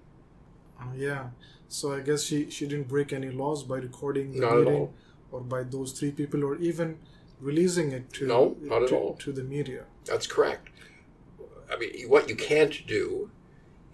Uh, 0.79 0.85
yeah. 0.95 1.29
So 1.67 1.93
I 1.93 1.99
guess 2.01 2.23
she, 2.23 2.49
she 2.49 2.67
didn't 2.67 2.87
break 2.87 3.13
any 3.13 3.29
laws 3.29 3.63
by 3.63 3.77
recording 3.77 4.33
the 4.33 4.39
Not 4.39 4.57
meeting 4.57 4.89
or 5.31 5.41
by 5.41 5.63
those 5.63 5.91
three 5.93 6.11
people 6.11 6.43
or 6.43 6.55
even 6.57 6.97
releasing 7.39 7.91
it 7.91 8.11
to 8.13 8.25
No, 8.27 8.57
not 8.61 8.83
at 8.83 8.89
to, 8.89 8.95
all. 8.97 9.13
to 9.17 9.31
the 9.31 9.43
media. 9.43 9.85
That's 10.05 10.27
correct. 10.27 10.69
I 11.71 11.77
mean, 11.77 12.09
what 12.09 12.29
you 12.29 12.35
can't 12.35 12.85
do 12.85 13.29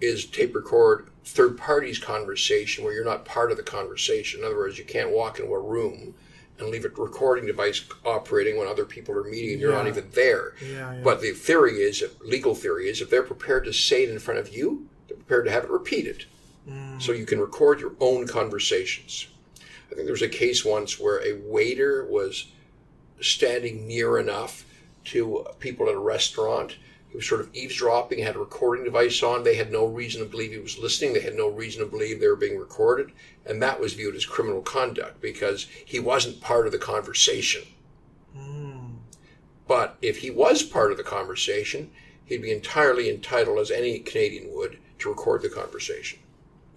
is 0.01 0.25
tape 0.25 0.55
record 0.55 1.09
third 1.23 1.57
parties' 1.57 1.99
conversation 1.99 2.83
where 2.83 2.93
you're 2.93 3.05
not 3.05 3.25
part 3.25 3.51
of 3.51 3.57
the 3.57 3.63
conversation. 3.63 4.39
In 4.39 4.45
other 4.45 4.57
words, 4.57 4.77
you 4.77 4.85
can't 4.85 5.11
walk 5.11 5.39
into 5.39 5.53
a 5.53 5.59
room 5.59 6.15
and 6.59 6.69
leave 6.69 6.85
a 6.85 6.89
recording 6.89 7.45
device 7.45 7.83
operating 8.05 8.57
when 8.57 8.67
other 8.67 8.85
people 8.85 9.15
are 9.15 9.23
meeting 9.23 9.51
and 9.51 9.61
you're 9.61 9.71
not 9.71 9.87
even 9.87 10.09
there. 10.13 10.53
Yeah, 10.61 10.93
yeah. 10.93 11.01
But 11.03 11.21
the 11.21 11.31
theory 11.31 11.77
is, 11.77 12.03
legal 12.23 12.55
theory 12.55 12.89
is, 12.89 13.01
if 13.01 13.09
they're 13.09 13.23
prepared 13.23 13.65
to 13.65 13.73
say 13.73 14.03
it 14.03 14.09
in 14.09 14.19
front 14.19 14.39
of 14.39 14.49
you, 14.49 14.87
they're 15.07 15.17
prepared 15.17 15.45
to 15.45 15.51
have 15.51 15.65
it 15.65 15.69
repeated. 15.69 16.25
Mm. 16.67 17.01
So 17.01 17.11
you 17.11 17.25
can 17.25 17.39
record 17.39 17.79
your 17.79 17.93
own 17.99 18.27
conversations. 18.27 19.27
I 19.91 19.95
think 19.95 20.05
there 20.05 20.13
was 20.13 20.21
a 20.21 20.29
case 20.29 20.65
once 20.65 20.99
where 20.99 21.25
a 21.25 21.39
waiter 21.45 22.05
was 22.05 22.47
standing 23.21 23.87
near 23.87 24.17
enough 24.17 24.65
to 25.05 25.45
people 25.59 25.87
at 25.87 25.95
a 25.95 25.99
restaurant. 25.99 26.75
He 27.09 27.15
was 27.15 27.27
sort 27.27 27.41
of 27.41 27.49
eavesdropping, 27.53 28.19
had 28.19 28.35
a 28.35 28.39
recording 28.39 28.83
device 28.83 29.23
on. 29.23 29.43
They 29.43 29.55
had 29.55 29.71
no 29.71 29.85
reason 29.85 30.21
to 30.21 30.29
believe 30.29 30.51
he 30.51 30.57
was 30.57 30.77
listening. 30.77 31.13
They 31.13 31.21
had 31.21 31.35
no 31.35 31.47
reason 31.47 31.83
to 31.83 31.89
believe 31.89 32.19
they 32.19 32.27
were 32.27 32.35
being 32.35 32.59
recorded. 32.59 33.11
And 33.45 33.61
that 33.61 33.79
was 33.79 33.93
viewed 33.93 34.15
as 34.15 34.25
criminal 34.25 34.61
conduct 34.61 35.21
because 35.21 35.67
he 35.85 35.99
wasn't 35.99 36.41
part 36.41 36.65
of 36.65 36.73
the 36.73 36.77
conversation. 36.77 37.63
Hmm. 38.35 38.95
But 39.67 39.97
if 40.01 40.17
he 40.17 40.29
was 40.29 40.63
part 40.63 40.91
of 40.91 40.97
the 40.97 41.03
conversation, 41.03 41.91
he'd 42.25 42.41
be 42.41 42.51
entirely 42.51 43.09
entitled, 43.09 43.59
as 43.59 43.71
any 43.71 43.99
Canadian 43.99 44.53
would, 44.53 44.77
to 44.99 45.09
record 45.09 45.41
the 45.41 45.49
conversation. 45.49 46.19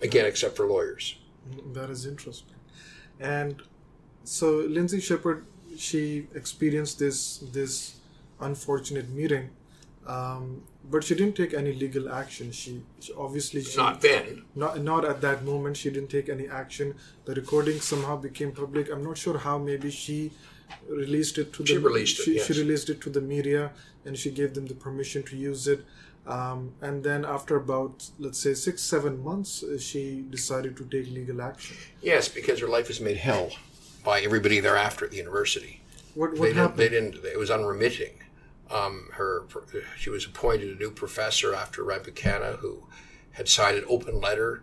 Again, 0.00 0.24
hmm. 0.24 0.28
except 0.28 0.56
for 0.56 0.66
lawyers. 0.66 1.18
Hmm, 1.52 1.72
that 1.72 1.90
is 1.90 2.06
interesting. 2.06 2.56
And 3.18 3.62
so 4.24 4.58
Lindsay 4.58 5.00
Shepard, 5.00 5.44
she 5.76 6.28
experienced 6.34 6.98
this 6.98 7.38
this 7.38 7.96
unfortunate 8.40 9.08
meeting, 9.10 9.50
um, 10.06 10.62
but 10.90 11.04
she 11.04 11.14
didn't 11.14 11.36
take 11.36 11.52
any 11.54 11.72
legal 11.72 12.10
action. 12.12 12.50
She, 12.52 12.82
she 13.00 13.12
obviously 13.12 13.62
she, 13.62 13.76
Not 13.76 14.00
then. 14.00 14.44
not 14.54 14.80
not 14.82 15.04
at 15.04 15.20
that 15.20 15.44
moment. 15.44 15.76
She 15.76 15.90
didn't 15.90 16.08
take 16.10 16.28
any 16.28 16.48
action. 16.48 16.94
The 17.26 17.34
recording 17.34 17.80
somehow 17.80 18.16
became 18.16 18.52
public. 18.52 18.90
I'm 18.90 19.04
not 19.04 19.18
sure 19.18 19.38
how. 19.38 19.58
Maybe 19.58 19.90
she 19.90 20.32
released 20.88 21.36
it 21.38 21.52
to 21.54 21.66
She 21.66 21.74
the 21.74 21.80
released 21.80 22.20
it, 22.20 22.24
she, 22.24 22.34
yes. 22.36 22.46
she 22.46 22.52
released 22.60 22.88
it 22.90 23.00
to 23.02 23.10
the 23.10 23.20
media 23.20 23.72
and 24.04 24.16
she 24.16 24.30
gave 24.30 24.54
them 24.54 24.66
the 24.66 24.74
permission 24.74 25.22
to 25.24 25.36
use 25.36 25.66
it 25.66 25.84
um, 26.28 26.72
and 26.80 27.02
then 27.02 27.24
after 27.24 27.56
about 27.56 28.08
let's 28.20 28.38
say 28.38 28.54
six 28.54 28.80
seven 28.80 29.22
months 29.22 29.64
uh, 29.64 29.76
she 29.78 30.24
decided 30.30 30.76
to 30.76 30.84
take 30.84 31.10
legal 31.12 31.42
action 31.42 31.76
Yes, 32.00 32.28
because 32.28 32.60
her 32.60 32.68
life 32.68 32.86
was 32.88 33.00
made 33.00 33.16
hell 33.16 33.50
by 34.04 34.20
everybody 34.20 34.60
thereafter 34.60 35.04
at 35.06 35.10
the 35.10 35.16
university. 35.16 35.80
what 36.14 36.34
They 36.34 36.38
what 36.40 36.46
didn't, 36.46 36.56
happened 36.62 36.78
they 36.78 36.88
didn't. 36.88 37.14
It 37.24 37.38
was 37.38 37.50
unremitting. 37.50 38.14
Um, 38.70 39.08
her, 39.12 39.46
she 39.98 40.10
was 40.10 40.24
appointed 40.24 40.70
a 40.70 40.78
new 40.78 40.90
professor 40.90 41.54
after 41.54 41.82
Rambukkana, 41.82 42.58
who 42.58 42.86
had 43.32 43.48
signed 43.48 43.78
an 43.78 43.84
open 43.88 44.20
letter 44.20 44.62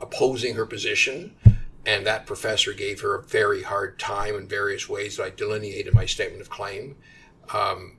opposing 0.00 0.54
her 0.54 0.66
position, 0.66 1.36
and 1.84 2.06
that 2.06 2.26
professor 2.26 2.72
gave 2.72 3.00
her 3.00 3.14
a 3.14 3.22
very 3.22 3.62
hard 3.62 3.98
time 3.98 4.34
in 4.34 4.48
various 4.48 4.88
ways 4.88 5.16
that 5.16 5.24
I 5.24 5.30
delineated 5.30 5.88
in 5.88 5.94
my 5.94 6.06
statement 6.06 6.40
of 6.40 6.50
claim. 6.50 6.96
Um, 7.52 7.98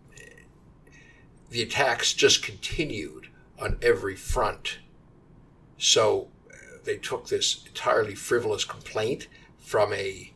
the 1.50 1.62
attacks 1.62 2.14
just 2.14 2.42
continued 2.42 3.28
on 3.60 3.78
every 3.82 4.16
front. 4.16 4.80
So 5.78 6.30
they 6.84 6.98
took 6.98 7.28
this 7.28 7.64
entirely 7.68 8.16
frivolous 8.16 8.66
complaint 8.66 9.28
from 9.60 9.94
a 9.94 10.34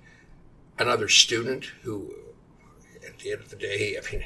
another 0.79 1.07
student 1.07 1.65
who, 1.81 2.13
at 3.05 3.17
the 3.19 3.31
end 3.31 3.41
of 3.41 3.49
the 3.49 3.55
day, 3.55 3.97
I 3.97 4.11
mean, 4.11 4.25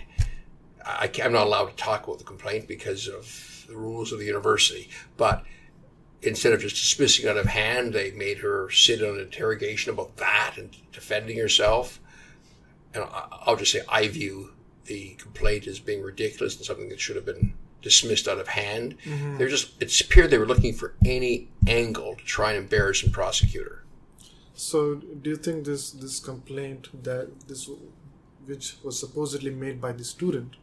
I, 0.85 1.09
I'm 1.23 1.33
not 1.33 1.47
allowed 1.47 1.65
to 1.67 1.75
talk 1.75 2.05
about 2.05 2.19
the 2.19 2.23
complaint 2.23 2.67
because 2.67 3.07
of 3.07 3.65
the 3.67 3.75
rules 3.75 4.11
of 4.11 4.19
the 4.19 4.25
university. 4.25 4.89
But 5.17 5.43
instead 6.21 6.53
of 6.53 6.61
just 6.61 6.75
dismissing 6.75 7.25
it 7.25 7.29
out 7.29 7.37
of 7.37 7.47
hand, 7.47 7.93
they 7.93 8.11
made 8.11 8.39
her 8.39 8.69
sit 8.69 9.01
on 9.01 9.15
an 9.15 9.21
interrogation 9.21 9.91
about 9.91 10.17
that 10.17 10.53
and 10.57 10.75
defending 10.91 11.37
herself. 11.37 11.99
And 12.93 13.05
I'll 13.11 13.55
just 13.55 13.71
say 13.71 13.81
I 13.89 14.07
view 14.07 14.51
the 14.85 15.15
complaint 15.17 15.67
as 15.67 15.79
being 15.79 16.01
ridiculous 16.01 16.57
and 16.57 16.65
something 16.65 16.89
that 16.89 16.99
should 16.99 17.15
have 17.15 17.25
been 17.25 17.53
dismissed 17.81 18.27
out 18.27 18.39
of 18.39 18.49
hand. 18.49 18.97
Mm-hmm. 19.05 19.37
They're 19.37 19.47
just 19.47 19.81
it 19.81 20.01
appeared 20.01 20.29
they 20.29 20.37
were 20.37 20.45
looking 20.45 20.73
for 20.73 20.95
any 21.05 21.49
angle 21.67 22.15
to 22.15 22.23
try 22.23 22.51
and 22.51 22.63
embarrass 22.63 23.03
and 23.03 23.11
prosecute 23.11 23.67
her. 23.67 23.83
So, 24.53 24.95
do 24.95 25.29
you 25.31 25.37
think 25.37 25.65
this 25.65 25.91
this 25.91 26.19
complaint 26.19 26.89
that 27.03 27.47
this, 27.47 27.69
which 28.45 28.75
was 28.83 28.99
supposedly 28.99 29.51
made 29.51 29.81
by 29.81 29.91
the 29.93 30.03
student, 30.03 30.57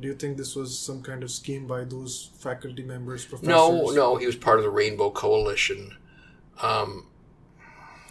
do 0.00 0.08
you 0.08 0.14
think 0.14 0.36
this 0.36 0.54
was 0.56 0.78
some 0.78 1.02
kind 1.02 1.22
of 1.22 1.30
scheme 1.30 1.66
by 1.66 1.84
those 1.84 2.30
faculty 2.38 2.82
members, 2.82 3.24
professors? 3.24 3.48
No, 3.48 3.90
no, 3.90 4.16
he 4.16 4.26
was 4.26 4.36
part 4.36 4.58
of 4.58 4.64
the 4.64 4.70
Rainbow 4.70 5.10
Coalition. 5.10 5.96
Um, 6.60 7.06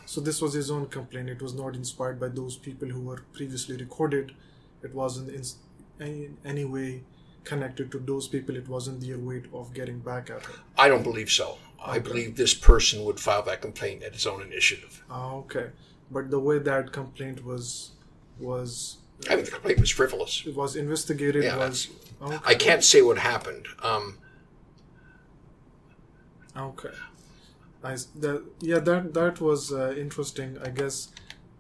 So 0.06 0.22
this 0.22 0.42
was 0.42 0.54
his 0.54 0.72
own 0.72 0.88
complaint. 0.88 1.30
It 1.30 1.42
was 1.42 1.54
not 1.54 1.76
inspired 1.76 2.20
by 2.20 2.30
those 2.30 2.58
people 2.58 2.90
who 2.90 3.02
were 3.02 3.22
previously 3.34 3.78
recorded. 3.78 4.32
It 4.82 4.94
wasn't 4.94 5.30
in 5.30 5.44
any, 6.02 6.30
any 6.44 6.66
way 6.66 7.04
connected 7.44 7.92
to 7.92 8.00
those 8.00 8.28
people. 8.28 8.56
It 8.56 8.68
wasn't 8.68 9.02
their 9.02 9.20
way 9.20 9.44
of 9.54 9.72
getting 9.74 10.00
back 10.00 10.32
at 10.32 10.46
her. 10.46 10.54
I 10.78 10.88
don't 10.88 11.04
believe 11.04 11.30
so. 11.30 11.58
I 11.86 12.00
believe 12.00 12.36
this 12.36 12.54
person 12.54 13.04
would 13.06 13.20
file 13.20 13.44
that 13.44 13.62
complaint 13.62 14.04
at 14.04 14.14
his 14.14 14.26
own 14.26 14.42
initiative. 14.42 15.04
Ah, 15.10 15.34
okay, 15.36 15.68
but 16.12 16.30
the 16.32 16.40
way 16.40 16.58
that 16.60 16.92
complaint 16.92 17.46
was 17.46 17.92
was 18.40 18.98
I 19.28 19.36
think 19.36 19.46
the 19.46 19.52
complaint 19.52 19.80
was 19.80 19.90
frivolous. 19.90 20.44
it 20.46 20.56
was 20.56 20.76
investigated 20.76 21.44
Yeah, 21.44 21.58
was 21.58 21.90
okay. 22.22 22.38
I 22.46 22.56
can't 22.56 22.84
say 22.84 23.02
what 23.02 23.18
happened. 23.18 23.68
Um, 23.84 24.18
Okay. 26.56 26.90
That 27.82 28.44
yeah, 28.60 28.80
that 28.80 29.14
that 29.14 29.40
was 29.40 29.72
uh, 29.72 29.94
interesting. 29.98 30.58
I 30.62 30.70
guess 30.70 31.10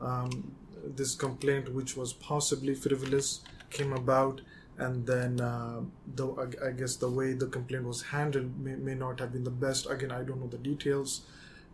um, 0.01 0.51
this 0.83 1.15
complaint, 1.15 1.73
which 1.73 1.95
was 1.95 2.11
possibly 2.11 2.75
frivolous, 2.75 3.41
came 3.69 3.93
about, 3.93 4.41
and 4.77 5.05
then 5.07 5.39
uh, 5.39 5.81
the 6.15 6.27
I, 6.27 6.67
I 6.67 6.71
guess 6.71 6.97
the 6.97 7.09
way 7.09 7.33
the 7.33 7.47
complaint 7.47 7.85
was 7.85 8.01
handled 8.01 8.59
may, 8.59 8.75
may 8.75 8.95
not 8.95 9.19
have 9.21 9.31
been 9.31 9.45
the 9.45 9.51
best. 9.65 9.89
Again, 9.89 10.11
I 10.11 10.23
don't 10.23 10.41
know 10.41 10.47
the 10.47 10.57
details, 10.57 11.21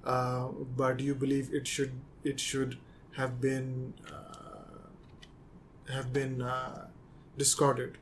uh, 0.04 0.50
but 0.78 0.98
do 0.98 1.04
you 1.04 1.16
believe 1.16 1.52
it 1.52 1.66
should 1.68 1.94
it 2.24 2.40
should 2.40 2.78
have 3.18 3.42
been 3.42 3.94
uh, 4.14 4.45
have 5.92 6.12
been 6.14 6.42
uh, 6.42 6.88
discarded? 7.38 7.98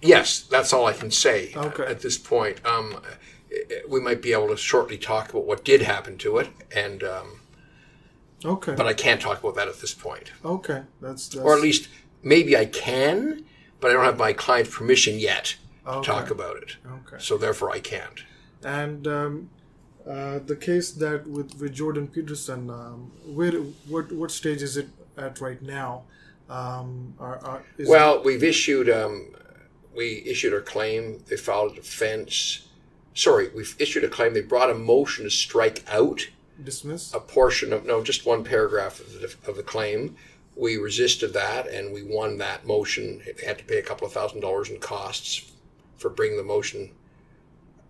yes, 0.00 0.40
that's 0.42 0.72
all 0.72 0.86
I 0.86 0.92
can 0.92 1.10
say 1.10 1.52
Okay. 1.56 1.84
at 1.84 2.00
this 2.00 2.16
point. 2.18 2.64
Um, 2.64 3.00
we 3.88 4.00
might 4.00 4.22
be 4.22 4.32
able 4.32 4.48
to 4.48 4.56
shortly 4.56 4.96
talk 4.98 5.30
about 5.30 5.44
what 5.44 5.64
did 5.64 5.82
happen 5.82 6.16
to 6.18 6.38
it, 6.38 6.48
and 6.74 7.02
um, 7.02 7.40
Okay. 8.44 8.74
but 8.76 8.86
I 8.86 8.92
can't 8.94 9.20
talk 9.20 9.40
about 9.40 9.56
that 9.56 9.66
at 9.68 9.80
this 9.80 9.94
point. 9.94 10.30
okay. 10.44 10.82
That's, 11.00 11.28
that's 11.28 11.44
Or 11.44 11.56
at 11.56 11.60
least 11.62 11.88
maybe 12.22 12.56
I 12.56 12.66
can, 12.66 13.44
but 13.80 13.90
I 13.90 13.94
don't 13.94 14.04
have 14.04 14.18
my 14.18 14.32
client's 14.32 14.76
permission 14.76 15.18
yet 15.18 15.56
to 15.84 15.90
Okay. 15.94 16.06
talk 16.06 16.30
about 16.30 16.56
it. 16.58 16.76
okay. 16.86 17.16
So 17.18 17.36
therefore, 17.36 17.70
I 17.72 17.80
can't. 17.80 18.22
And 18.62 19.06
um, 19.08 19.50
uh, 20.08 20.38
the 20.38 20.54
case 20.56 20.92
that 20.92 21.26
with, 21.26 21.58
with 21.60 21.72
Jordan 21.74 22.06
Peterson, 22.08 22.70
um, 22.70 23.10
where 23.26 23.52
what 23.88 24.12
what 24.12 24.30
stage 24.30 24.62
is 24.62 24.76
it 24.76 24.88
at 25.16 25.40
right 25.40 25.60
now? 25.62 26.04
Um, 26.48 27.14
are, 27.18 27.38
are, 27.44 27.62
Well, 27.86 28.22
we've 28.22 28.42
issued 28.42 28.88
um, 28.88 29.34
we 29.94 30.22
issued 30.24 30.54
our 30.54 30.60
claim. 30.60 31.22
They 31.26 31.36
filed 31.36 31.72
a 31.72 31.74
defense. 31.76 32.68
Sorry, 33.14 33.48
we've 33.54 33.74
issued 33.78 34.04
a 34.04 34.08
claim. 34.08 34.32
They 34.32 34.42
brought 34.42 34.70
a 34.70 34.74
motion 34.74 35.24
to 35.24 35.30
strike 35.30 35.84
out 35.88 36.28
it 36.58 36.64
dismissed? 36.64 37.14
a 37.14 37.20
portion 37.20 37.72
of 37.72 37.84
no, 37.84 38.02
just 38.02 38.26
one 38.26 38.44
paragraph 38.44 39.00
of 39.00 39.12
the, 39.20 39.50
of 39.50 39.56
the 39.56 39.62
claim. 39.62 40.16
We 40.56 40.76
resisted 40.76 41.32
that, 41.34 41.68
and 41.68 41.92
we 41.92 42.02
won 42.02 42.38
that 42.38 42.66
motion. 42.66 43.22
They 43.24 43.46
had 43.46 43.58
to 43.58 43.64
pay 43.64 43.78
a 43.78 43.82
couple 43.82 44.06
of 44.06 44.12
thousand 44.12 44.40
dollars 44.40 44.70
in 44.70 44.78
costs 44.78 45.52
for 45.96 46.10
bringing 46.10 46.36
the 46.36 46.44
motion 46.44 46.90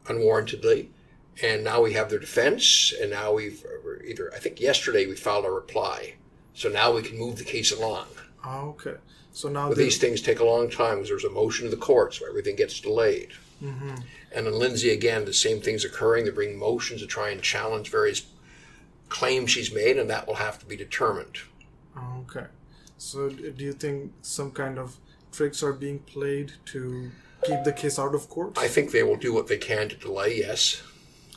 unwarrantedly. 0.06 0.88
And 1.42 1.62
now 1.62 1.82
we 1.82 1.92
have 1.92 2.10
their 2.10 2.18
defense, 2.18 2.92
and 3.00 3.10
now 3.10 3.32
we've 3.32 3.64
either 4.06 4.32
I 4.34 4.38
think 4.38 4.60
yesterday 4.60 5.06
we 5.06 5.14
filed 5.14 5.44
a 5.44 5.50
reply, 5.50 6.14
so 6.52 6.68
now 6.68 6.92
we 6.92 7.02
can 7.02 7.18
move 7.18 7.38
the 7.38 7.44
case 7.44 7.70
along. 7.70 8.06
Ah, 8.48 8.62
okay. 8.62 8.94
So 9.32 9.48
now 9.48 9.68
they, 9.68 9.84
these 9.84 9.98
things 9.98 10.22
take 10.22 10.40
a 10.40 10.44
long 10.44 10.70
time 10.70 10.96
because 10.96 11.10
there's 11.10 11.24
a 11.24 11.30
motion 11.30 11.66
to 11.66 11.70
the 11.70 11.80
courts 11.80 12.18
where 12.18 12.30
everything 12.30 12.56
gets 12.56 12.80
delayed. 12.80 13.32
Mm-hmm. 13.62 13.96
And 14.34 14.46
in 14.46 14.58
Lindsay, 14.58 14.90
again, 14.90 15.24
the 15.26 15.34
same 15.34 15.60
thing's 15.60 15.84
occurring. 15.84 16.24
They 16.24 16.30
bring 16.30 16.58
motions 16.58 17.02
to 17.02 17.06
try 17.06 17.30
and 17.30 17.42
challenge 17.42 17.90
various 17.90 18.26
claims 19.10 19.50
she's 19.50 19.72
made, 19.72 19.98
and 19.98 20.08
that 20.08 20.26
will 20.26 20.36
have 20.36 20.58
to 20.60 20.66
be 20.66 20.76
determined. 20.76 21.36
Ah, 21.94 22.18
okay. 22.20 22.46
So 22.96 23.28
do 23.28 23.64
you 23.64 23.74
think 23.74 24.12
some 24.22 24.50
kind 24.50 24.78
of 24.78 24.96
tricks 25.30 25.62
are 25.62 25.72
being 25.74 25.98
played 26.00 26.52
to 26.66 27.10
keep 27.44 27.64
the 27.64 27.72
case 27.72 27.98
out 27.98 28.14
of 28.14 28.28
court? 28.28 28.56
I 28.56 28.68
think 28.68 28.90
they 28.90 29.02
will 29.02 29.16
do 29.16 29.34
what 29.34 29.46
they 29.46 29.58
can 29.58 29.88
to 29.90 29.96
delay, 29.96 30.38
yes. 30.38 30.82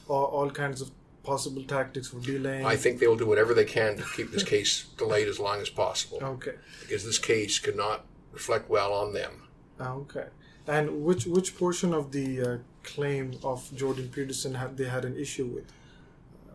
all, 0.08 0.26
all 0.26 0.50
kinds 0.50 0.82
of 0.82 0.92
possible 1.24 1.64
tactics 1.64 2.08
for 2.08 2.20
delaying. 2.20 2.66
I 2.66 2.76
think 2.76 3.00
they 3.00 3.08
will 3.08 3.16
do 3.16 3.28
whatever 3.28 3.54
they 3.54 3.66
can 3.66 3.98
to 3.98 4.04
keep 4.16 4.32
this 4.32 4.44
case 4.44 4.86
delayed 4.98 5.28
as 5.28 5.40
long 5.40 5.62
as 5.62 5.70
possible 5.70 6.20
okay. 6.22 6.56
because 6.82 7.06
this 7.06 7.20
case 7.20 7.60
could 7.60 7.76
not 7.76 8.06
reflect 8.32 8.70
well 8.70 8.94
on 8.94 9.14
them. 9.14 9.48
Ah, 9.80 9.94
Okay. 9.94 10.26
And 10.68 11.04
which 11.04 11.26
which 11.26 11.58
portion 11.58 11.92
of 11.92 12.12
the 12.12 12.42
uh, 12.42 12.58
claim 12.84 13.34
of 13.44 13.76
Jordan 13.76 14.10
Peterson 14.10 14.54
had 14.54 14.78
they 14.78 14.86
had 14.86 15.06
an 15.06 15.18
issue 15.18 15.46
with? 15.46 15.72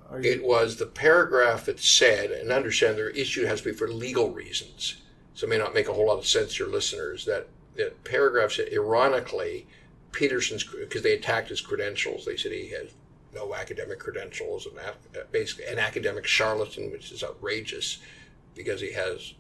Are 0.09 0.21
you, 0.21 0.31
It 0.31 0.45
was 0.45 0.77
the 0.77 0.87
paragraph 0.87 1.67
that 1.67 1.81
said, 1.81 2.31
and 2.31 2.53
understand 2.53 2.97
their 2.97 3.11
issue 3.11 3.45
has 3.47 3.63
to 3.63 3.71
be 3.71 3.77
for 3.77 3.89
legal 3.89 4.31
reasons, 4.31 5.03
so 5.35 5.47
it 5.47 5.51
may 5.51 5.59
not 5.59 5.75
make 5.75 5.89
a 5.89 5.93
whole 5.93 6.07
lot 6.07 6.19
of 6.19 6.27
sense 6.27 6.55
to 6.55 6.65
your 6.65 6.73
listeners, 6.73 7.25
that 7.25 7.49
that 7.75 8.05
paragraph 8.05 8.53
said, 8.53 8.69
ironically, 8.73 9.67
Peterson's, 10.13 10.65
because 10.65 11.03
they 11.03 11.13
attacked 11.13 11.49
his 11.49 11.61
credentials, 11.61 12.25
they 12.25 12.37
said 12.37 12.53
he 12.53 12.69
has 12.69 12.95
no 13.37 13.55
academic 13.55 14.01
credentials, 14.01 14.67
and 14.67 14.77
that- 14.77 14.99
uh, 15.17 15.25
basically 15.31 15.67
an 15.67 15.79
academic 15.79 16.27
charlatan, 16.27 16.91
which 16.91 17.13
is 17.13 17.23
outrageous 17.23 17.99
because 18.55 18.81
he 18.81 18.93
has 18.93 19.35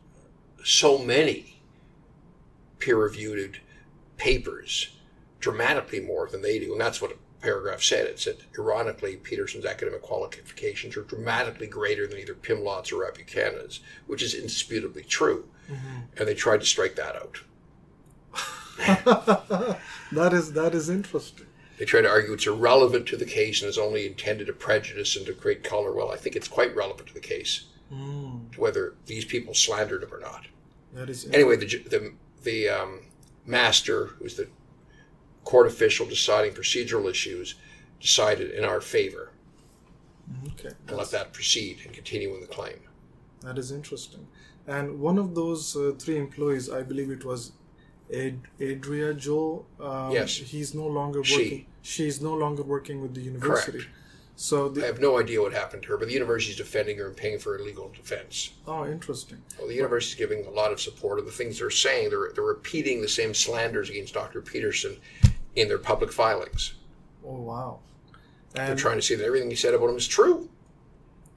so 0.64 0.98
many 0.98 1.60
peer-reviewed 2.78 3.60
papers, 4.16 4.96
dramatically 5.40 6.00
more 6.00 6.28
than 6.28 6.42
they 6.42 6.58
do, 6.58 6.72
and 6.72 6.80
that's 6.80 7.00
what 7.00 7.12
a 7.12 7.16
paragraph 7.40 7.82
said. 7.82 8.06
It 8.06 8.18
said, 8.18 8.36
ironically, 8.58 9.16
Peterson's 9.16 9.64
academic 9.64 10.02
qualifications 10.02 10.96
are 10.96 11.02
dramatically 11.02 11.66
greater 11.66 12.06
than 12.06 12.18
either 12.18 12.34
Pimlott's 12.34 12.92
or 12.92 13.04
Rambukkana's, 13.04 13.80
which 14.06 14.22
is 14.22 14.34
indisputably 14.34 15.02
true. 15.02 15.48
Mm-hmm. 15.70 15.98
And 16.16 16.28
they 16.28 16.34
tried 16.34 16.60
to 16.60 16.66
strike 16.66 16.96
that 16.96 17.16
out. 17.16 17.40
that 20.12 20.32
is 20.32 20.52
that 20.52 20.74
is 20.74 20.90
interesting. 20.90 21.45
They 21.78 21.84
try 21.84 22.00
to 22.00 22.08
argue 22.08 22.32
it's 22.32 22.46
irrelevant 22.46 23.06
to 23.08 23.16
the 23.16 23.26
case 23.26 23.60
and 23.60 23.68
is 23.68 23.78
only 23.78 24.06
intended 24.06 24.46
to 24.46 24.52
prejudice 24.52 25.16
and 25.16 25.26
to 25.26 25.34
create 25.34 25.62
color. 25.62 25.92
Well, 25.92 26.10
I 26.10 26.16
think 26.16 26.34
it's 26.34 26.48
quite 26.48 26.74
relevant 26.74 27.08
to 27.08 27.14
the 27.14 27.20
case, 27.20 27.66
to 27.90 28.60
whether 28.60 28.94
these 29.06 29.24
people 29.24 29.54
slandered 29.54 30.02
him 30.02 30.12
or 30.12 30.20
not. 30.20 30.46
That 30.94 31.10
is 31.10 31.28
Anyway, 31.32 31.56
the 31.56 31.66
the 31.66 32.12
the 32.42 32.68
um, 32.68 33.00
master, 33.44 34.06
who's 34.06 34.36
the 34.36 34.48
court 35.44 35.66
official 35.66 36.06
deciding 36.06 36.54
procedural 36.54 37.10
issues, 37.10 37.56
decided 38.00 38.50
in 38.50 38.64
our 38.64 38.80
favor 38.80 39.30
okay. 40.48 40.74
and 40.88 40.96
let 40.96 41.10
that 41.10 41.32
proceed 41.32 41.80
and 41.84 41.92
continue 41.92 42.34
in 42.34 42.40
the 42.40 42.46
claim. 42.46 42.78
That 43.42 43.58
is 43.58 43.70
interesting. 43.70 44.26
And 44.66 44.98
one 44.98 45.18
of 45.18 45.34
those 45.34 45.76
uh, 45.76 45.92
three 45.98 46.18
employees, 46.18 46.68
I 46.68 46.82
believe 46.82 47.10
it 47.10 47.24
was 47.24 47.52
Ad- 48.14 48.40
Adria 48.60 49.14
Joel. 49.14 49.66
Um, 49.80 50.12
Yes. 50.12 50.36
He's 50.36 50.74
no 50.74 50.86
longer 50.86 51.22
She. 51.24 51.34
working. 51.36 51.66
She's 51.82 52.20
no 52.20 52.34
longer 52.34 52.62
working 52.62 53.00
with 53.00 53.14
the 53.14 53.20
university. 53.20 53.78
Correct. 53.78 53.90
So 54.38 54.72
I 54.76 54.84
have 54.84 55.00
no 55.00 55.18
idea 55.18 55.40
what 55.40 55.52
happened 55.54 55.82
to 55.84 55.88
her, 55.90 55.96
but 55.96 56.08
the 56.08 56.14
university 56.14 56.50
is 56.52 56.58
defending 56.58 56.98
her 56.98 57.06
and 57.06 57.16
paying 57.16 57.38
for 57.38 57.56
her 57.56 57.64
legal 57.64 57.88
defense. 57.88 58.50
oh, 58.66 58.84
interesting. 58.86 59.38
Well, 59.58 59.66
the 59.68 59.74
university 59.74 60.12
is 60.12 60.18
giving 60.28 60.44
a 60.46 60.50
lot 60.50 60.72
of 60.72 60.80
support 60.80 61.18
of 61.18 61.24
the 61.24 61.32
things 61.32 61.58
they're 61.58 61.70
saying. 61.70 62.10
They're, 62.10 62.32
they're 62.34 62.44
repeating 62.44 63.00
the 63.00 63.08
same 63.08 63.32
slanders 63.32 63.88
against 63.88 64.12
Dr. 64.12 64.42
Peterson 64.42 64.98
in 65.54 65.68
their 65.68 65.78
public 65.78 66.12
filings. 66.12 66.74
Oh 67.24 67.40
wow. 67.40 67.78
They're 68.52 68.74
trying 68.76 68.96
to 68.98 69.02
see 69.02 69.14
that 69.14 69.24
everything 69.24 69.48
he 69.50 69.56
said 69.56 69.72
about 69.74 69.88
him 69.90 69.96
is 69.96 70.06
true. 70.08 70.48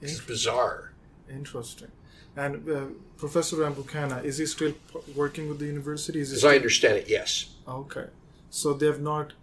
Is 0.02 0.20
bizarre. 0.20 0.92
interesting. 1.30 1.92
And 2.40 2.70
uh, 2.70 2.86
Professor 3.18 3.58
Rambukkana, 3.58 4.24
is 4.24 4.38
he 4.38 4.46
still 4.46 4.72
p- 4.72 5.12
working 5.14 5.50
with 5.50 5.60
the 5.60 5.66
university? 5.66 6.22
Is 6.22 6.30
he 6.32 6.38
As 6.38 6.46
I 6.46 6.56
understand 6.56 6.98
it, 6.98 7.10
yes. 7.10 7.54
Okay. 7.68 8.06
So 8.50 8.74
they 8.74 8.86
have 8.86 9.02
not 9.02 9.34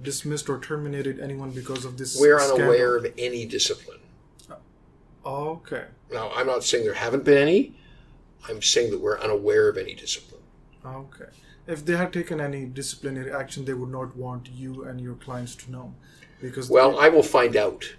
dismissed 0.00 0.48
or 0.48 0.60
terminated 0.60 1.18
anyone 1.18 1.50
because 1.50 1.84
of 1.84 1.98
this. 1.98 2.18
We're 2.20 2.38
scandal? 2.38 2.58
unaware 2.58 2.96
of 2.96 3.06
any 3.18 3.44
discipline. 3.44 3.98
Okay. 5.26 5.84
Now, 6.12 6.30
I'm 6.36 6.46
not 6.46 6.62
saying 6.62 6.84
there 6.84 6.94
haven't 6.94 7.24
been 7.24 7.38
any. 7.38 7.74
I'm 8.48 8.62
saying 8.62 8.90
that 8.92 9.00
we're 9.00 9.18
unaware 9.18 9.68
of 9.68 9.76
any 9.76 9.94
discipline. 9.94 10.42
Okay. 10.84 11.30
If 11.66 11.84
they 11.86 11.96
had 11.96 12.12
taken 12.12 12.40
any 12.40 12.66
disciplinary 12.66 13.32
action, 13.32 13.64
they 13.64 13.72
would 13.74 13.90
not 13.90 14.14
want 14.16 14.48
you 14.50 14.84
and 14.84 15.00
your 15.00 15.14
clients 15.14 15.54
to 15.56 15.72
know, 15.72 15.94
because 16.42 16.68
Well, 16.68 17.00
I 17.00 17.08
will 17.08 17.22
find 17.22 17.56
out 17.56 17.94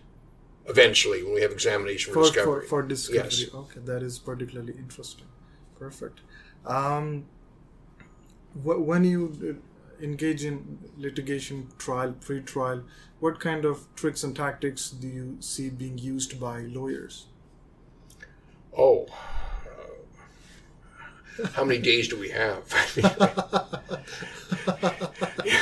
eventually 0.68 1.24
when 1.24 1.34
we 1.34 1.42
have 1.42 1.52
examination 1.52 2.14
for, 2.14 2.26
for, 2.26 2.32
for, 2.34 2.34
discovery. 2.34 2.68
for 2.68 2.84
discovery. 2.84 3.30
Yes. 3.30 3.54
Okay, 3.54 3.80
that 3.86 4.02
is 4.04 4.20
particularly 4.20 4.74
interesting. 4.74 5.26
Perfect. 5.80 6.22
Um, 6.66 7.26
wh- 8.54 8.80
when 8.80 9.04
you 9.04 9.60
uh, 10.02 10.04
engage 10.04 10.44
in 10.44 10.80
litigation, 10.98 11.70
trial, 11.78 12.14
pre-trial, 12.20 12.84
what 13.20 13.40
kind 13.40 13.66
of 13.66 13.88
tricks 13.96 14.24
and 14.24 14.36
tactics 14.36 14.90
do 14.90 15.08
you 15.08 15.38
see 15.40 15.70
being 15.70 15.98
used 15.98 16.40
by 16.40 16.62
lawyers? 16.62 17.28
Oh. 18.78 19.08
How 21.54 21.64
many 21.64 21.80
days 21.80 22.08
do 22.08 22.20
we 22.20 22.30
have? 22.30 22.64
I 22.98 24.12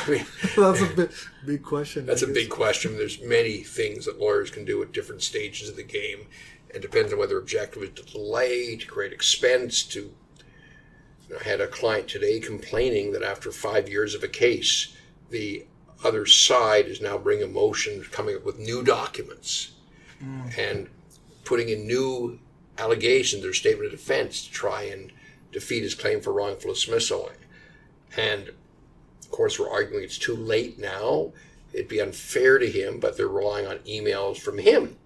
mean, 0.09 0.25
That's 0.55 0.81
a 0.81 0.93
big, 0.95 1.11
big 1.45 1.63
question. 1.63 2.05
That's 2.05 2.21
a 2.21 2.27
big 2.27 2.49
question. 2.49 2.97
There's 2.97 3.21
many 3.21 3.57
things 3.57 4.05
that 4.05 4.19
lawyers 4.19 4.49
can 4.49 4.65
do 4.65 4.81
at 4.83 4.91
different 4.91 5.23
stages 5.23 5.69
of 5.69 5.75
the 5.75 5.83
game. 5.83 6.27
It 6.69 6.81
depends 6.81 7.13
on 7.13 7.19
whether 7.19 7.37
objective 7.37 7.83
is 7.83 7.91
to 7.91 8.03
delay, 8.03 8.75
to 8.75 8.85
create 8.85 9.13
expense, 9.13 9.83
to. 9.83 10.13
You 11.27 11.35
know, 11.35 11.37
I 11.39 11.43
had 11.43 11.61
a 11.61 11.67
client 11.67 12.07
today 12.07 12.39
complaining 12.39 13.13
that 13.13 13.23
after 13.23 13.51
five 13.51 13.87
years 13.87 14.13
of 14.13 14.23
a 14.23 14.27
case, 14.27 14.95
the 15.29 15.65
other 16.03 16.25
side 16.25 16.87
is 16.87 17.01
now 17.01 17.17
bringing 17.17 17.45
a 17.45 17.47
motion, 17.47 18.03
coming 18.11 18.35
up 18.35 18.45
with 18.45 18.59
new 18.59 18.83
documents, 18.83 19.71
mm. 20.21 20.57
and 20.57 20.89
putting 21.45 21.69
in 21.69 21.87
new 21.87 22.39
allegations 22.77 23.45
or 23.45 23.53
statement 23.53 23.85
of 23.85 23.91
defense 23.91 24.45
to 24.45 24.51
try 24.51 24.83
and 24.83 25.11
defeat 25.53 25.83
his 25.83 25.95
claim 25.95 26.19
for 26.19 26.33
wrongful 26.33 26.73
dismissal. 26.73 27.29
And 28.17 28.49
of 28.49 29.31
course, 29.31 29.59
we're 29.59 29.69
arguing 29.69 30.03
it's 30.03 30.17
too 30.17 30.35
late 30.35 30.77
now. 30.77 31.31
It'd 31.71 31.87
be 31.87 31.99
unfair 31.99 32.59
to 32.59 32.69
him, 32.69 32.99
but 32.99 33.17
they're 33.17 33.27
relying 33.27 33.65
on 33.65 33.77
emails 33.79 34.37
from 34.37 34.57
him. 34.57 34.97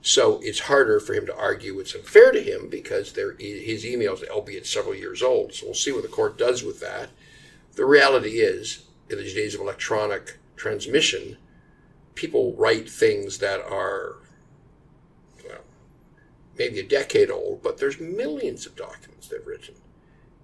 So 0.00 0.40
it's 0.42 0.60
harder 0.60 0.98
for 0.98 1.14
him 1.14 1.26
to 1.26 1.36
argue 1.36 1.78
it's 1.78 1.94
unfair 1.94 2.32
to 2.32 2.42
him 2.42 2.68
because 2.68 3.14
his 3.14 3.84
emails, 3.84 4.26
albeit 4.28 4.66
several 4.66 4.96
years 4.96 5.22
old. 5.22 5.54
So 5.54 5.66
we'll 5.66 5.74
see 5.74 5.92
what 5.92 6.02
the 6.02 6.08
court 6.08 6.36
does 6.36 6.64
with 6.64 6.80
that. 6.80 7.10
The 7.76 7.84
reality 7.84 8.40
is, 8.40 8.86
in 9.08 9.18
these 9.18 9.34
days 9.34 9.54
of 9.54 9.60
electronic 9.60 10.38
transmission, 10.56 11.36
people 12.16 12.54
write 12.58 12.90
things 12.90 13.38
that 13.38 13.60
are 13.60 14.16
maybe 16.62 16.80
a 16.80 16.88
decade 16.88 17.30
old, 17.30 17.62
but 17.62 17.78
there's 17.78 17.98
millions 17.98 18.66
of 18.66 18.76
documents 18.76 19.28
they've 19.28 19.46
written, 19.46 19.74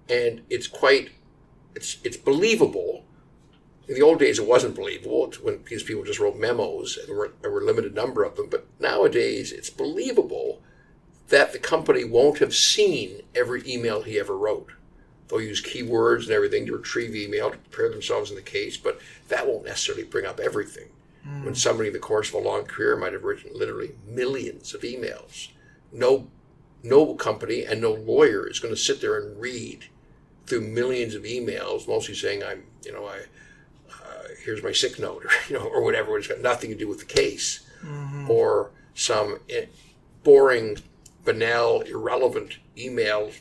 and 0.09 0.41
it's 0.49 0.67
quite 0.67 1.11
it's 1.75 1.97
it's 2.03 2.17
believable. 2.17 3.05
In 3.87 3.95
the 3.95 4.01
old 4.03 4.19
days, 4.19 4.37
it 4.37 4.47
wasn't 4.47 4.75
believable 4.75 5.27
it's 5.27 5.39
when 5.39 5.63
these 5.67 5.81
people 5.81 6.03
just 6.03 6.19
wrote 6.19 6.37
memos, 6.37 6.97
and 6.97 7.07
there 7.07 7.15
were, 7.15 7.33
there 7.41 7.49
were 7.49 7.61
a 7.61 7.65
limited 7.65 7.95
number 7.95 8.23
of 8.23 8.35
them. 8.35 8.47
But 8.49 8.67
nowadays, 8.79 9.51
it's 9.51 9.69
believable 9.69 10.61
that 11.29 11.53
the 11.53 11.59
company 11.59 12.03
won't 12.03 12.39
have 12.39 12.53
seen 12.53 13.21
every 13.33 13.63
email 13.65 14.03
he 14.03 14.19
ever 14.19 14.37
wrote. 14.37 14.71
They'll 15.27 15.41
use 15.41 15.63
keywords 15.63 16.23
and 16.23 16.31
everything 16.31 16.65
to 16.65 16.77
retrieve 16.77 17.15
email 17.15 17.51
to 17.51 17.57
prepare 17.57 17.89
themselves 17.89 18.29
in 18.29 18.35
the 18.35 18.41
case, 18.41 18.77
but 18.77 18.99
that 19.27 19.47
won't 19.47 19.65
necessarily 19.65 20.03
bring 20.03 20.25
up 20.25 20.39
everything. 20.39 20.89
When 21.23 21.41
hmm. 21.41 21.53
somebody 21.53 21.89
in 21.89 21.93
the 21.93 21.99
course 21.99 22.29
of 22.29 22.35
a 22.35 22.39
long 22.39 22.65
career 22.65 22.95
might 22.95 23.13
have 23.13 23.23
written 23.23 23.51
literally 23.53 23.91
millions 24.07 24.73
of 24.73 24.81
emails, 24.81 25.49
no, 25.91 26.27
no 26.83 27.13
company 27.15 27.65
and 27.65 27.81
no 27.81 27.93
lawyer 27.93 28.47
is 28.47 28.59
going 28.59 28.73
to 28.73 28.79
sit 28.79 29.01
there 29.01 29.17
and 29.19 29.39
read 29.39 29.85
through 30.45 30.61
millions 30.61 31.15
of 31.15 31.23
emails, 31.23 31.87
mostly 31.87 32.15
saying, 32.15 32.43
"I'm, 32.43 32.63
you 32.83 32.91
know, 32.91 33.05
I, 33.05 33.19
uh, 33.91 34.27
here's 34.43 34.63
my 34.63 34.71
sick 34.71 34.99
note," 34.99 35.25
or 35.25 35.31
you 35.49 35.57
know, 35.57 35.65
or 35.65 35.83
whatever. 35.83 36.17
It's 36.17 36.27
got 36.27 36.41
nothing 36.41 36.69
to 36.71 36.75
do 36.75 36.87
with 36.87 36.99
the 36.99 37.05
case, 37.05 37.61
or 38.27 38.71
some 38.93 39.39
eh, 39.49 39.65
boring, 40.23 40.77
banal, 41.23 41.81
irrelevant 41.81 42.57
email 42.77 43.31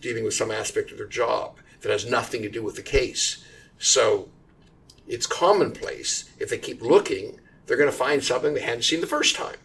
dealing 0.00 0.24
with 0.24 0.34
some 0.34 0.50
aspect 0.50 0.90
of 0.92 0.98
their 0.98 1.06
job 1.06 1.58
that 1.80 1.90
has 1.90 2.08
nothing 2.08 2.42
to 2.42 2.48
do 2.48 2.62
with 2.62 2.76
the 2.76 2.82
case. 2.82 3.44
So 3.78 4.28
it's 5.06 5.26
commonplace. 5.26 6.30
If 6.38 6.50
they 6.50 6.58
keep 6.58 6.82
looking, 6.82 7.40
they're 7.66 7.76
going 7.76 7.90
to 7.90 7.96
find 7.96 8.22
something 8.22 8.54
they 8.54 8.60
hadn't 8.60 8.82
seen 8.84 9.00
the 9.00 9.06
first 9.06 9.36
time. 9.36 9.56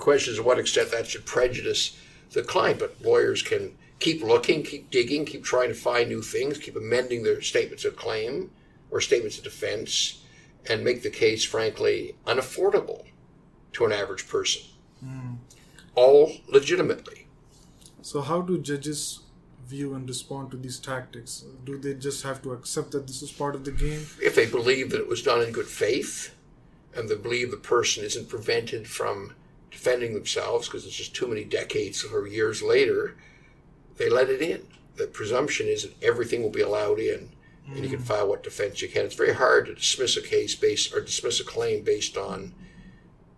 The 0.00 0.04
question 0.04 0.32
is 0.32 0.38
to 0.38 0.42
what 0.42 0.58
extent 0.58 0.92
that 0.92 1.08
should 1.08 1.26
prejudice 1.26 1.94
the 2.30 2.42
client, 2.42 2.78
but 2.78 2.96
lawyers 3.04 3.42
can 3.42 3.76
keep 3.98 4.22
looking, 4.22 4.62
keep 4.62 4.88
digging, 4.88 5.26
keep 5.26 5.44
trying 5.44 5.68
to 5.68 5.74
find 5.74 6.08
new 6.08 6.22
things, 6.22 6.56
keep 6.56 6.74
amending 6.74 7.22
their 7.22 7.42
statements 7.42 7.84
of 7.84 7.96
claim 7.96 8.50
or 8.90 9.02
statements 9.02 9.36
of 9.36 9.44
defense, 9.44 10.22
and 10.66 10.82
make 10.82 11.02
the 11.02 11.10
case, 11.10 11.44
frankly, 11.44 12.16
unaffordable 12.26 13.04
to 13.74 13.84
an 13.84 13.92
average 13.92 14.26
person. 14.26 14.62
Hmm. 15.04 15.34
All 15.94 16.32
legitimately. 16.48 17.26
So, 18.00 18.22
how 18.22 18.40
do 18.40 18.56
judges 18.56 19.20
view 19.66 19.92
and 19.92 20.08
respond 20.08 20.50
to 20.52 20.56
these 20.56 20.78
tactics? 20.78 21.44
Do 21.64 21.76
they 21.76 21.92
just 21.92 22.22
have 22.22 22.40
to 22.44 22.52
accept 22.52 22.92
that 22.92 23.06
this 23.06 23.20
is 23.20 23.30
part 23.30 23.54
of 23.54 23.66
the 23.66 23.72
game? 23.72 24.06
If 24.22 24.34
they 24.34 24.46
believe 24.46 24.92
that 24.92 25.00
it 25.00 25.08
was 25.08 25.22
done 25.22 25.42
in 25.42 25.52
good 25.52 25.68
faith, 25.68 26.34
and 26.96 27.06
they 27.10 27.16
believe 27.16 27.50
the 27.50 27.58
person 27.58 28.02
isn't 28.02 28.30
prevented 28.30 28.88
from 28.88 29.34
defending 29.70 30.14
themselves 30.14 30.68
because 30.68 30.84
it's 30.84 30.96
just 30.96 31.14
too 31.14 31.26
many 31.26 31.44
decades 31.44 32.04
or 32.04 32.26
years 32.26 32.62
later, 32.62 33.16
they 33.96 34.08
let 34.08 34.28
it 34.28 34.42
in. 34.42 34.66
The 34.96 35.06
presumption 35.06 35.66
is 35.66 35.82
that 35.82 36.02
everything 36.02 36.42
will 36.42 36.50
be 36.50 36.60
allowed 36.60 36.98
in, 36.98 37.30
and 37.66 37.84
you 37.84 37.88
can 37.88 38.00
mm. 38.00 38.06
file 38.06 38.28
what 38.28 38.42
defense 38.42 38.82
you 38.82 38.88
can. 38.88 39.04
It's 39.04 39.14
very 39.14 39.34
hard 39.34 39.66
to 39.66 39.74
dismiss 39.74 40.16
a 40.16 40.22
case 40.22 40.54
based 40.54 40.92
or 40.94 41.00
dismiss 41.00 41.40
a 41.40 41.44
claim 41.44 41.84
based 41.84 42.16
on 42.16 42.54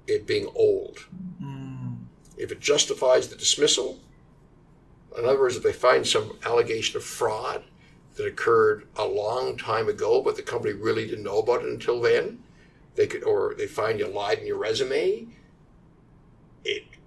it 0.06 0.26
being 0.26 0.48
old. 0.54 0.98
Mm. 1.42 1.98
If 2.36 2.50
it 2.50 2.60
justifies 2.60 3.28
the 3.28 3.36
dismissal, 3.36 4.00
in 5.16 5.24
other 5.24 5.38
words, 5.38 5.56
if 5.56 5.62
they 5.62 5.72
find 5.72 6.06
some 6.06 6.38
allegation 6.44 6.96
of 6.96 7.04
fraud 7.04 7.64
that 8.14 8.26
occurred 8.26 8.86
a 8.96 9.04
long 9.04 9.56
time 9.56 9.88
ago, 9.88 10.22
but 10.22 10.36
the 10.36 10.42
company 10.42 10.74
really 10.74 11.06
didn't 11.06 11.24
know 11.24 11.38
about 11.38 11.62
it 11.62 11.68
until 11.68 12.00
then, 12.00 12.42
they 12.94 13.06
could, 13.06 13.22
or 13.24 13.54
they 13.56 13.66
find 13.66 13.98
you 13.98 14.06
lied 14.06 14.38
in 14.38 14.46
your 14.46 14.58
resume, 14.58 15.28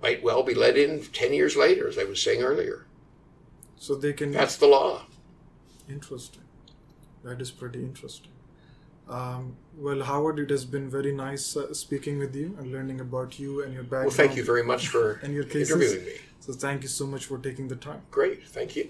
might 0.06 0.22
well 0.24 0.43
be 0.43 0.53
let 0.53 0.78
in 0.78 0.91
10 1.01 1.34
years 1.34 1.56
later, 1.66 1.88
as 1.88 1.97
I 1.97 2.03
was 2.03 2.22
saying 2.22 2.41
earlier. 2.51 2.86
So 3.78 3.95
they 3.95 4.14
can. 4.14 4.32
That's 4.32 4.58
the 4.58 4.68
law. 4.68 4.93
Interesting. 5.89 6.43
That 7.24 7.41
is 7.41 7.51
pretty 7.51 7.82
interesting. 7.89 8.32
Um, 9.10 9.56
well, 9.86 10.01
Howard, 10.03 10.39
it 10.39 10.49
has 10.49 10.66
been 10.66 10.89
very 10.89 11.12
nice 11.12 11.45
uh, 11.58 11.74
speaking 11.74 12.18
with 12.24 12.36
you 12.36 12.47
and 12.60 12.72
learning 12.72 12.99
about 13.01 13.38
you 13.39 13.64
and 13.64 13.74
your 13.74 13.84
background. 13.84 14.08
Well, 14.08 14.22
thank 14.24 14.36
you 14.36 14.43
very 14.53 14.64
much 14.72 14.88
for 14.93 15.03
And 15.24 15.34
your 15.34 15.43
cases. 15.43 15.72
interviewing 15.72 16.06
me. 16.06 16.18
So, 16.39 16.53
thank 16.53 16.84
you 16.84 16.89
so 16.89 17.06
much 17.14 17.26
for 17.26 17.38
taking 17.47 17.68
the 17.68 17.80
time. 17.88 18.01
Great. 18.12 18.47
Thank 18.58 18.76
you. 18.76 18.86